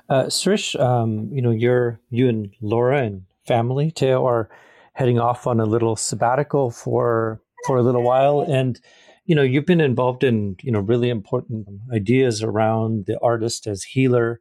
Uh, 0.09 0.29
Sirish, 0.29 0.75
um, 0.77 1.31
you 1.33 1.41
know, 1.41 1.51
you're 1.51 2.01
you 2.11 2.29
and 2.29 2.53
Laura 2.61 3.03
and 3.03 3.23
family 3.47 3.91
Teo 3.91 4.27
are 4.27 4.51
heading 4.95 5.19
off 5.19 5.47
on 5.47 5.61
a 5.61 5.65
little 5.65 5.97
sabbatical 5.97 6.71
for 6.71 7.41
for 7.67 7.77
a 7.77 7.83
little 7.83 8.03
while, 8.03 8.41
and 8.41 8.81
you 9.31 9.37
know, 9.37 9.43
you've 9.43 9.67
been 9.67 9.81
involved 9.81 10.25
in, 10.25 10.57
you 10.61 10.73
know, 10.73 10.81
really 10.81 11.09
important 11.09 11.69
ideas 11.95 12.43
around 12.43 13.07
the 13.07 13.17
artist 13.21 13.69
as 13.69 13.85
healer 13.85 14.41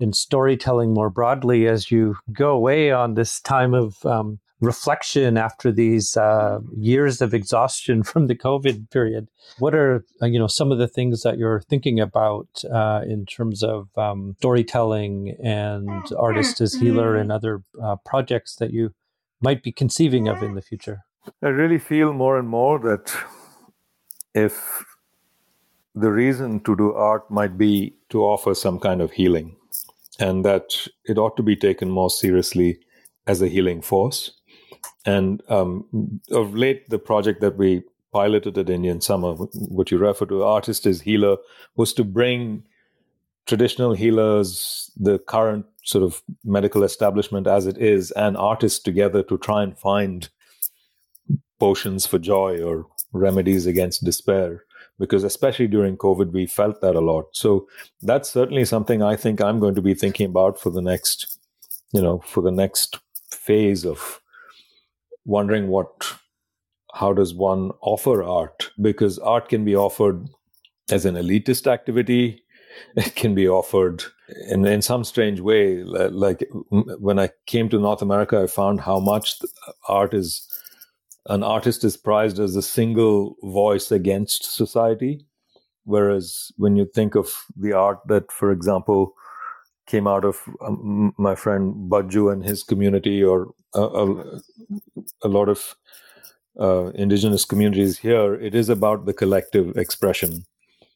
and 0.00 0.16
storytelling 0.16 0.94
more 0.94 1.10
broadly 1.10 1.68
as 1.68 1.90
you 1.90 2.16
go 2.32 2.50
away 2.52 2.90
on 2.90 3.14
this 3.14 3.38
time 3.40 3.74
of 3.74 4.04
um, 4.06 4.38
reflection 4.60 5.36
after 5.36 5.70
these 5.72 6.16
uh, 6.16 6.60
years 6.76 7.20
of 7.20 7.34
exhaustion 7.34 8.02
from 8.10 8.26
the 8.26 8.34
COVID 8.34 8.90
period. 8.90 9.28
What 9.58 9.74
are 9.74 10.04
uh, 10.22 10.26
you 10.26 10.38
know 10.38 10.46
some 10.46 10.72
of 10.72 10.78
the 10.78 10.88
things 10.88 11.22
that 11.22 11.38
you're 11.38 11.60
thinking 11.60 12.00
about 12.00 12.48
uh, 12.72 13.02
in 13.06 13.26
terms 13.26 13.62
of 13.62 13.88
um, 13.96 14.34
storytelling 14.38 15.36
and 15.42 15.88
artist 16.18 16.60
as 16.60 16.74
healer 16.74 17.16
and 17.16 17.30
other 17.30 17.62
uh, 17.82 17.96
projects 18.04 18.56
that 18.56 18.72
you 18.72 18.90
might 19.40 19.62
be 19.62 19.72
conceiving 19.72 20.28
of 20.28 20.42
in 20.42 20.54
the 20.54 20.62
future? 20.62 21.00
I 21.42 21.48
really 21.48 21.78
feel 21.78 22.12
more 22.12 22.38
and 22.38 22.48
more 22.48 22.78
that 22.80 23.14
if 24.34 24.84
the 25.94 26.10
reason 26.10 26.60
to 26.60 26.76
do 26.76 26.92
art 26.92 27.30
might 27.30 27.56
be 27.56 27.94
to 28.10 28.22
offer 28.22 28.54
some 28.54 28.78
kind 28.78 29.00
of 29.00 29.12
healing, 29.12 29.56
and 30.18 30.44
that 30.44 30.88
it 31.04 31.18
ought 31.18 31.36
to 31.36 31.42
be 31.42 31.56
taken 31.56 31.90
more 31.90 32.10
seriously 32.10 32.78
as 33.26 33.40
a 33.40 33.48
healing 33.48 33.80
force 33.80 34.32
and 35.06 35.42
um, 35.48 36.20
of 36.30 36.54
late, 36.54 36.88
the 36.90 36.98
project 36.98 37.40
that 37.40 37.56
we 37.56 37.82
piloted 38.12 38.56
at 38.56 38.70
Indian 38.70 39.00
Summer, 39.00 39.34
what 39.34 39.90
you 39.90 39.98
refer 39.98 40.26
to, 40.26 40.44
artist 40.44 40.86
is 40.86 41.00
healer, 41.00 41.36
was 41.76 41.92
to 41.94 42.04
bring 42.04 42.62
traditional 43.46 43.92
healers, 43.92 44.90
the 44.96 45.18
current 45.18 45.66
sort 45.82 46.04
of 46.04 46.22
medical 46.44 46.82
establishment 46.82 47.46
as 47.46 47.66
it 47.66 47.76
is, 47.76 48.10
and 48.12 48.36
artists 48.36 48.78
together 48.78 49.22
to 49.24 49.36
try 49.38 49.62
and 49.62 49.78
find 49.78 50.28
potions 51.58 52.06
for 52.06 52.18
joy 52.18 52.62
or 52.62 52.86
remedies 53.12 53.66
against 53.66 54.04
despair. 54.04 54.64
Because 54.98 55.24
especially 55.24 55.66
during 55.66 55.96
COVID, 55.96 56.30
we 56.30 56.46
felt 56.46 56.80
that 56.80 56.94
a 56.94 57.00
lot. 57.00 57.26
So 57.32 57.66
that's 58.00 58.30
certainly 58.30 58.64
something 58.64 59.02
I 59.02 59.16
think 59.16 59.40
I'm 59.40 59.58
going 59.58 59.74
to 59.74 59.82
be 59.82 59.94
thinking 59.94 60.26
about 60.26 60.58
for 60.58 60.70
the 60.70 60.80
next, 60.80 61.36
you 61.92 62.00
know, 62.00 62.20
for 62.20 62.42
the 62.42 62.52
next 62.52 63.00
phase 63.30 63.84
of 63.84 64.20
wondering 65.24 65.68
what 65.68 66.14
how 66.94 67.12
does 67.12 67.34
one 67.34 67.72
offer 67.80 68.22
art? 68.22 68.70
Because 68.80 69.18
art 69.18 69.48
can 69.48 69.64
be 69.64 69.74
offered 69.74 70.28
as 70.90 71.04
an 71.04 71.16
elitist 71.16 71.66
activity. 71.66 72.40
It 72.96 73.14
can 73.14 73.34
be 73.36 73.48
offered 73.48 74.02
in, 74.48 74.66
in 74.66 74.82
some 74.82 75.04
strange 75.04 75.40
way. 75.40 75.84
Like 75.84 76.44
when 76.70 77.20
i 77.20 77.30
came 77.46 77.68
to 77.68 77.78
north 77.78 78.02
america 78.02 78.40
i 78.42 78.48
found 78.48 78.80
how 78.80 78.98
much 78.98 79.36
art 79.88 80.12
is 80.12 80.48
an 81.26 81.42
artist 81.42 81.84
is 81.84 81.96
prized 81.96 82.38
as 82.38 82.54
a 82.56 82.62
single 82.62 83.36
voice 83.42 83.90
against 83.90 84.54
society. 84.54 85.24
Whereas 85.84 86.52
when 86.56 86.76
you 86.76 86.86
think 86.86 87.14
of 87.14 87.44
the 87.56 87.72
art 87.72 87.98
that 88.08 88.32
for 88.32 88.50
example 88.50 89.14
came 89.86 90.06
out 90.06 90.24
of 90.24 90.40
um, 90.66 91.14
my 91.18 91.34
friend 91.34 91.90
Bhajju 91.90 92.32
and 92.32 92.44
his 92.44 92.62
community, 92.62 93.22
or 93.22 93.52
a, 93.74 93.82
a, 93.82 94.40
a 95.22 95.28
lot 95.28 95.48
of 95.48 95.76
uh, 96.60 96.86
indigenous 96.94 97.44
communities 97.44 97.98
here, 97.98 98.34
it 98.34 98.54
is 98.54 98.68
about 98.68 99.06
the 99.06 99.12
collective 99.12 99.76
expression. 99.76 100.44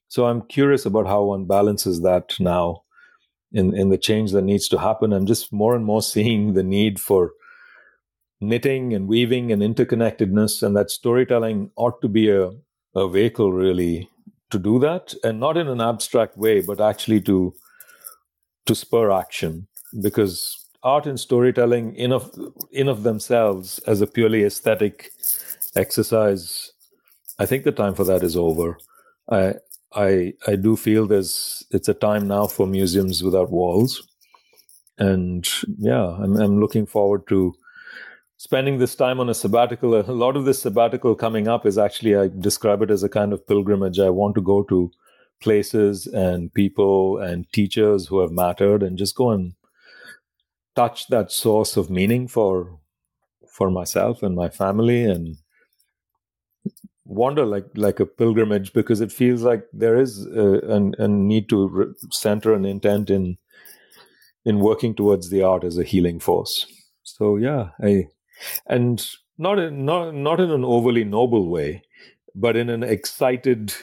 So 0.08 0.26
I'm 0.26 0.42
curious 0.42 0.86
about 0.86 1.06
how 1.06 1.24
one 1.24 1.46
balances 1.46 2.00
that 2.02 2.34
now 2.40 2.82
in, 3.52 3.76
in 3.76 3.88
the 3.88 3.98
change 3.98 4.32
that 4.32 4.42
needs 4.42 4.68
to 4.68 4.78
happen. 4.78 5.12
I'm 5.12 5.26
just 5.26 5.52
more 5.52 5.74
and 5.74 5.84
more 5.84 6.02
seeing 6.02 6.54
the 6.54 6.62
need 6.62 7.00
for 7.00 7.32
knitting 8.40 8.94
and 8.94 9.08
weaving 9.08 9.52
and 9.52 9.62
interconnectedness, 9.62 10.62
and 10.62 10.76
that 10.76 10.90
storytelling 10.90 11.70
ought 11.76 12.00
to 12.00 12.08
be 12.08 12.30
a, 12.30 12.50
a 12.94 13.08
vehicle 13.08 13.52
really 13.52 14.08
to 14.50 14.58
do 14.58 14.78
that, 14.78 15.12
and 15.24 15.40
not 15.40 15.56
in 15.56 15.68
an 15.68 15.80
abstract 15.80 16.38
way, 16.38 16.62
but 16.62 16.80
actually 16.80 17.20
to 17.20 17.52
to 18.68 18.74
spur 18.74 19.10
action 19.10 19.66
because 20.02 20.66
art 20.82 21.06
and 21.06 21.18
storytelling 21.18 21.94
in 21.96 22.12
of 22.12 22.30
in 22.70 22.88
of 22.88 23.02
themselves 23.02 23.78
as 23.80 24.00
a 24.00 24.06
purely 24.06 24.44
aesthetic 24.44 25.10
exercise 25.74 26.72
i 27.38 27.46
think 27.46 27.64
the 27.64 27.72
time 27.72 27.94
for 27.94 28.04
that 28.04 28.22
is 28.22 28.36
over. 28.36 28.78
I 29.30 29.54
i 29.94 30.34
i 30.46 30.54
do 30.56 30.76
feel 30.76 31.06
there's 31.06 31.64
it's 31.70 31.88
a 31.88 31.94
time 31.94 32.28
now 32.28 32.46
for 32.46 32.66
museums 32.66 33.22
without 33.22 33.50
walls. 33.50 34.02
And 34.98 35.48
yeah 35.78 36.06
i'm, 36.22 36.36
I'm 36.36 36.60
looking 36.60 36.86
forward 36.86 37.26
to 37.28 37.54
spending 38.36 38.78
this 38.78 38.94
time 38.94 39.20
on 39.20 39.28
a 39.28 39.34
sabbatical. 39.34 39.94
A 40.00 40.20
lot 40.24 40.36
of 40.36 40.44
this 40.44 40.62
sabbatical 40.62 41.14
coming 41.14 41.48
up 41.48 41.66
is 41.66 41.78
actually 41.78 42.16
i 42.16 42.28
describe 42.48 42.82
it 42.82 42.90
as 42.90 43.02
a 43.02 43.14
kind 43.18 43.32
of 43.32 43.46
pilgrimage 43.46 43.98
i 43.98 44.10
want 44.10 44.34
to 44.34 44.42
go 44.54 44.62
to 44.64 44.90
places 45.40 46.06
and 46.06 46.52
people 46.52 47.18
and 47.18 47.50
teachers 47.52 48.06
who 48.06 48.20
have 48.20 48.30
mattered 48.30 48.82
and 48.82 48.98
just 48.98 49.14
go 49.14 49.30
and 49.30 49.54
touch 50.74 51.08
that 51.08 51.32
source 51.32 51.76
of 51.76 51.90
meaning 51.90 52.28
for 52.28 52.78
for 53.52 53.70
myself 53.70 54.22
and 54.22 54.36
my 54.36 54.48
family 54.48 55.02
and 55.02 55.36
wander 57.04 57.44
like 57.44 57.66
like 57.74 57.98
a 57.98 58.06
pilgrimage 58.06 58.72
because 58.72 59.00
it 59.00 59.10
feels 59.10 59.42
like 59.42 59.64
there 59.72 59.98
is 59.98 60.26
a, 60.26 60.92
a, 60.98 61.08
need 61.08 61.48
to 61.48 61.68
re- 61.68 61.94
center 62.12 62.54
an 62.54 62.64
intent 62.64 63.10
in 63.10 63.36
in 64.44 64.60
working 64.60 64.94
towards 64.94 65.30
the 65.30 65.42
art 65.42 65.64
as 65.64 65.78
a 65.78 65.84
healing 65.84 66.20
force. 66.20 66.66
So 67.02 67.36
yeah 67.36 67.70
i 67.82 68.06
and 68.66 69.04
not 69.38 69.58
in 69.58 69.84
not 69.84 70.14
not 70.14 70.38
in 70.38 70.50
an 70.50 70.64
overly 70.64 71.04
noble 71.04 71.48
way 71.48 71.82
but 72.34 72.56
in 72.56 72.68
an 72.70 72.82
excited 72.82 73.74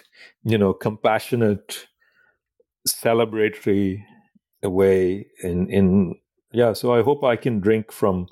you 0.45 0.57
know, 0.57 0.73
compassionate, 0.73 1.87
celebratory 2.87 4.03
way 4.69 5.27
in 5.43 5.69
in 5.69 6.15
yeah 6.51 6.73
so 6.73 6.93
i 6.93 7.01
hope 7.01 7.23
i 7.23 7.35
can 7.35 7.59
drink 7.59 7.91
from 7.91 8.27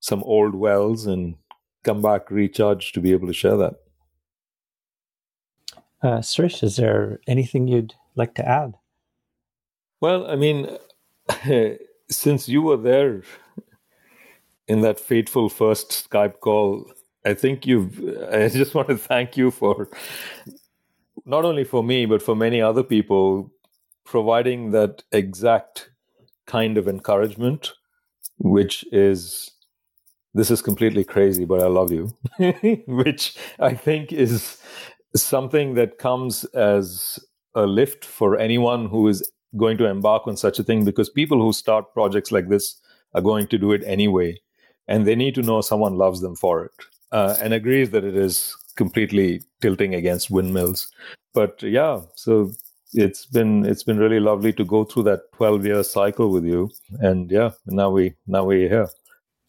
some 0.00 0.22
old 0.24 0.54
wells 0.54 1.06
and 1.06 1.34
come 1.82 2.02
back 2.02 2.30
recharged 2.30 2.94
to 2.94 3.00
be 3.00 3.12
able 3.12 3.26
to 3.26 3.32
share 3.32 3.56
that. 3.56 3.74
Uh, 6.02 6.20
Sirish, 6.20 6.62
is 6.62 6.76
there 6.76 7.20
anything 7.26 7.66
you'd 7.66 7.94
like 8.14 8.34
to 8.34 8.46
add? 8.46 8.74
Well 10.00 10.26
i 10.30 10.36
mean 10.36 10.76
since 12.10 12.48
you 12.48 12.62
were 12.62 12.76
there 12.76 13.22
in 14.68 14.82
that 14.82 15.00
fateful 15.00 15.48
first 15.48 16.08
skype 16.08 16.40
call 16.40 16.90
i 17.24 17.34
think 17.34 17.66
you've 17.66 17.98
i 18.32 18.48
just 18.48 18.74
want 18.74 18.88
to 18.88 18.98
thank 18.98 19.36
you 19.36 19.50
for 19.50 19.88
not 21.26 21.44
only 21.44 21.64
for 21.64 21.82
me, 21.82 22.06
but 22.06 22.22
for 22.22 22.34
many 22.34 22.62
other 22.62 22.82
people, 22.82 23.50
providing 24.04 24.70
that 24.70 25.02
exact 25.12 25.90
kind 26.46 26.78
of 26.78 26.88
encouragement, 26.88 27.72
which 28.38 28.84
is 28.92 29.50
this 30.34 30.50
is 30.50 30.62
completely 30.62 31.02
crazy, 31.02 31.44
but 31.44 31.62
I 31.62 31.66
love 31.66 31.90
you, 31.90 32.12
which 32.86 33.36
I 33.58 33.74
think 33.74 34.12
is 34.12 34.58
something 35.14 35.74
that 35.74 35.98
comes 35.98 36.44
as 36.44 37.18
a 37.54 37.66
lift 37.66 38.04
for 38.04 38.38
anyone 38.38 38.86
who 38.86 39.08
is 39.08 39.28
going 39.56 39.78
to 39.78 39.86
embark 39.86 40.26
on 40.26 40.36
such 40.36 40.58
a 40.58 40.62
thing 40.62 40.84
because 40.84 41.08
people 41.08 41.40
who 41.40 41.52
start 41.52 41.92
projects 41.94 42.30
like 42.30 42.48
this 42.48 42.78
are 43.14 43.22
going 43.22 43.46
to 43.46 43.58
do 43.58 43.72
it 43.72 43.82
anyway 43.86 44.38
and 44.86 45.06
they 45.06 45.14
need 45.14 45.34
to 45.34 45.42
know 45.42 45.62
someone 45.62 45.96
loves 45.96 46.20
them 46.20 46.36
for 46.36 46.66
it 46.66 46.72
uh, 47.12 47.34
and 47.40 47.54
agrees 47.54 47.90
that 47.90 48.04
it 48.04 48.14
is 48.14 48.54
completely 48.76 49.42
tilting 49.60 49.94
against 49.94 50.30
windmills. 50.30 50.88
But 51.34 51.62
yeah, 51.62 52.02
so 52.14 52.52
it's 52.92 53.26
been 53.26 53.64
it's 53.64 53.82
been 53.82 53.98
really 53.98 54.20
lovely 54.20 54.52
to 54.54 54.64
go 54.64 54.84
through 54.84 55.04
that 55.04 55.32
12 55.32 55.66
year 55.66 55.82
cycle 55.82 56.30
with 56.30 56.44
you. 56.44 56.70
And 56.98 57.30
yeah 57.30 57.50
now 57.66 57.90
we 57.90 58.14
now 58.26 58.44
we're 58.44 58.68
here. 58.68 58.88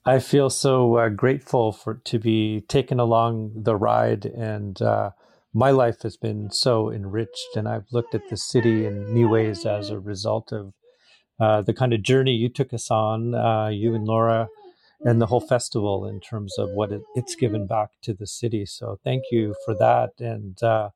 I 0.05 0.19
feel 0.19 0.49
so 0.49 0.95
uh, 0.95 1.09
grateful 1.09 1.71
for 1.71 1.95
to 2.05 2.19
be 2.19 2.61
taken 2.61 2.99
along 2.99 3.63
the 3.63 3.75
ride. 3.75 4.25
And 4.25 4.82
uh, 4.82 5.11
my 5.53 5.71
life 5.71 6.01
has 6.03 6.15
been 6.17 6.49
so 6.51 6.91
enriched. 6.91 7.55
And 7.55 7.67
i've 7.67 7.88
looked 7.91 8.15
at 8.15 8.30
the 8.30 8.38
city 8.38 8.86
in 8.86 9.13
new 9.13 9.30
ways 9.30 9.65
as 9.65 9.89
a 9.89 9.99
result 9.99 10.51
of 10.51 10.73
uh, 11.39 11.61
the 11.61 11.73
kind 11.73 11.93
of 11.93 12.01
journey 12.01 12.34
you 12.34 12.49
took 12.49 12.73
us 12.73 12.89
on 12.89 13.36
uh, 13.36 13.67
you 13.67 13.93
and 13.93 14.05
laura 14.05 14.49
and 15.06 15.22
the 15.22 15.26
whole 15.26 15.41
festival 15.41 16.08
in 16.08 16.20
terms 16.20 16.58
of 16.58 16.72
what 16.72 16.91
it, 16.91 17.02
it's 17.16 17.36
given 17.36 17.68
back 17.68 17.89
to 18.04 18.14
the 18.14 18.28
city. 18.28 18.66
So 18.66 19.00
thank 19.04 19.24
you 19.32 19.56
for 19.66 19.76
that, 19.76 20.12
and 20.20 20.62
uh, 20.64 20.89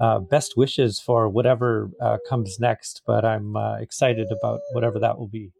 uh, 0.00 0.18
best 0.20 0.56
wishes 0.56 1.00
for 1.00 1.28
whatever 1.28 1.90
uh, 2.00 2.18
comes 2.28 2.58
next. 2.58 3.02
But 3.06 3.24
I'm 3.24 3.56
uh, 3.56 3.76
excited 3.76 4.30
about 4.30 4.60
whatever 4.72 4.98
that 4.98 5.18
will 5.18 5.28
be. 5.28 5.52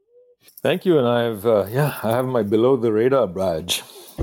Thank 0.63 0.85
you, 0.85 0.99
and 0.99 1.09
I 1.09 1.23
have 1.23 1.47
uh, 1.47 1.67
yeah, 1.71 1.99
I 2.03 2.11
have 2.11 2.27
my 2.27 2.43
below 2.43 2.77
the 2.77 2.93
radar 2.93 3.27
badge. 3.27 3.83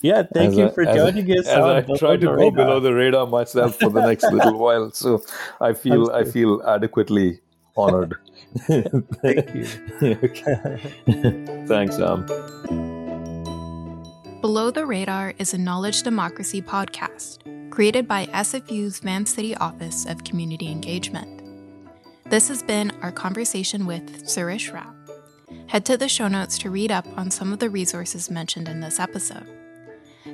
yeah, 0.00 0.22
thank 0.32 0.52
as 0.52 0.56
you 0.56 0.70
for 0.70 0.84
joining 0.84 1.30
us. 1.38 1.46
As 1.46 1.64
I 1.64 1.82
try 1.96 2.16
to 2.16 2.26
go 2.26 2.32
radar. 2.32 2.50
below 2.50 2.80
the 2.80 2.94
radar 2.94 3.26
myself 3.26 3.76
for 3.76 3.90
the 3.90 4.04
next 4.06 4.24
little 4.32 4.58
while, 4.58 4.90
so 4.90 5.22
I 5.60 5.72
feel 5.82 6.10
I 6.10 6.24
feel 6.24 6.62
adequately 6.66 7.40
honored. 7.76 8.14
Thank 8.66 9.54
you. 9.54 9.64
Thanks, 11.66 11.98
Am. 11.98 12.26
Below 14.40 14.70
the 14.70 14.84
Radar 14.84 15.34
is 15.38 15.54
a 15.54 15.58
knowledge 15.58 16.02
democracy 16.02 16.60
podcast. 16.60 17.38
created 17.70 18.06
by 18.06 18.26
SFU's 18.26 18.98
Vancity 18.98 19.56
Office 19.56 20.04
of 20.04 20.24
Community 20.24 20.70
Engagement. 20.70 21.40
This 22.26 22.48
has 22.48 22.62
been 22.62 22.90
our 23.00 23.10
conversation 23.10 23.86
with 23.86 24.28
Sirish 24.28 24.70
Rao. 24.70 24.94
Head 25.68 25.86
to 25.86 25.96
the 25.96 26.08
show 26.08 26.28
notes 26.28 26.58
to 26.58 26.70
read 26.70 26.92
up 26.92 27.06
on 27.16 27.30
some 27.30 27.50
of 27.50 27.60
the 27.60 27.70
resources 27.70 28.30
mentioned 28.30 28.68
in 28.68 28.80
this 28.80 29.00
episode. 29.00 29.46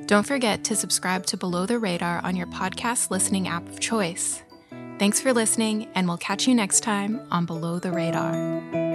Don't 0.07 0.27
forget 0.27 0.65
to 0.65 0.75
subscribe 0.75 1.27
to 1.27 1.37
Below 1.37 1.67
the 1.67 1.79
Radar 1.79 2.21
on 2.25 2.35
your 2.35 2.49
podcast 2.49 3.11
listening 3.11 3.47
app 3.47 3.69
of 3.69 3.79
choice. 3.79 4.43
Thanks 4.99 5.21
for 5.21 5.33
listening, 5.33 5.89
and 5.95 6.09
we'll 6.09 6.19
catch 6.19 6.49
you 6.49 6.55
next 6.57 6.81
time 6.81 7.21
on 7.31 7.47
Below 7.47 7.79
the 7.79 7.93
Radar. 7.93 8.88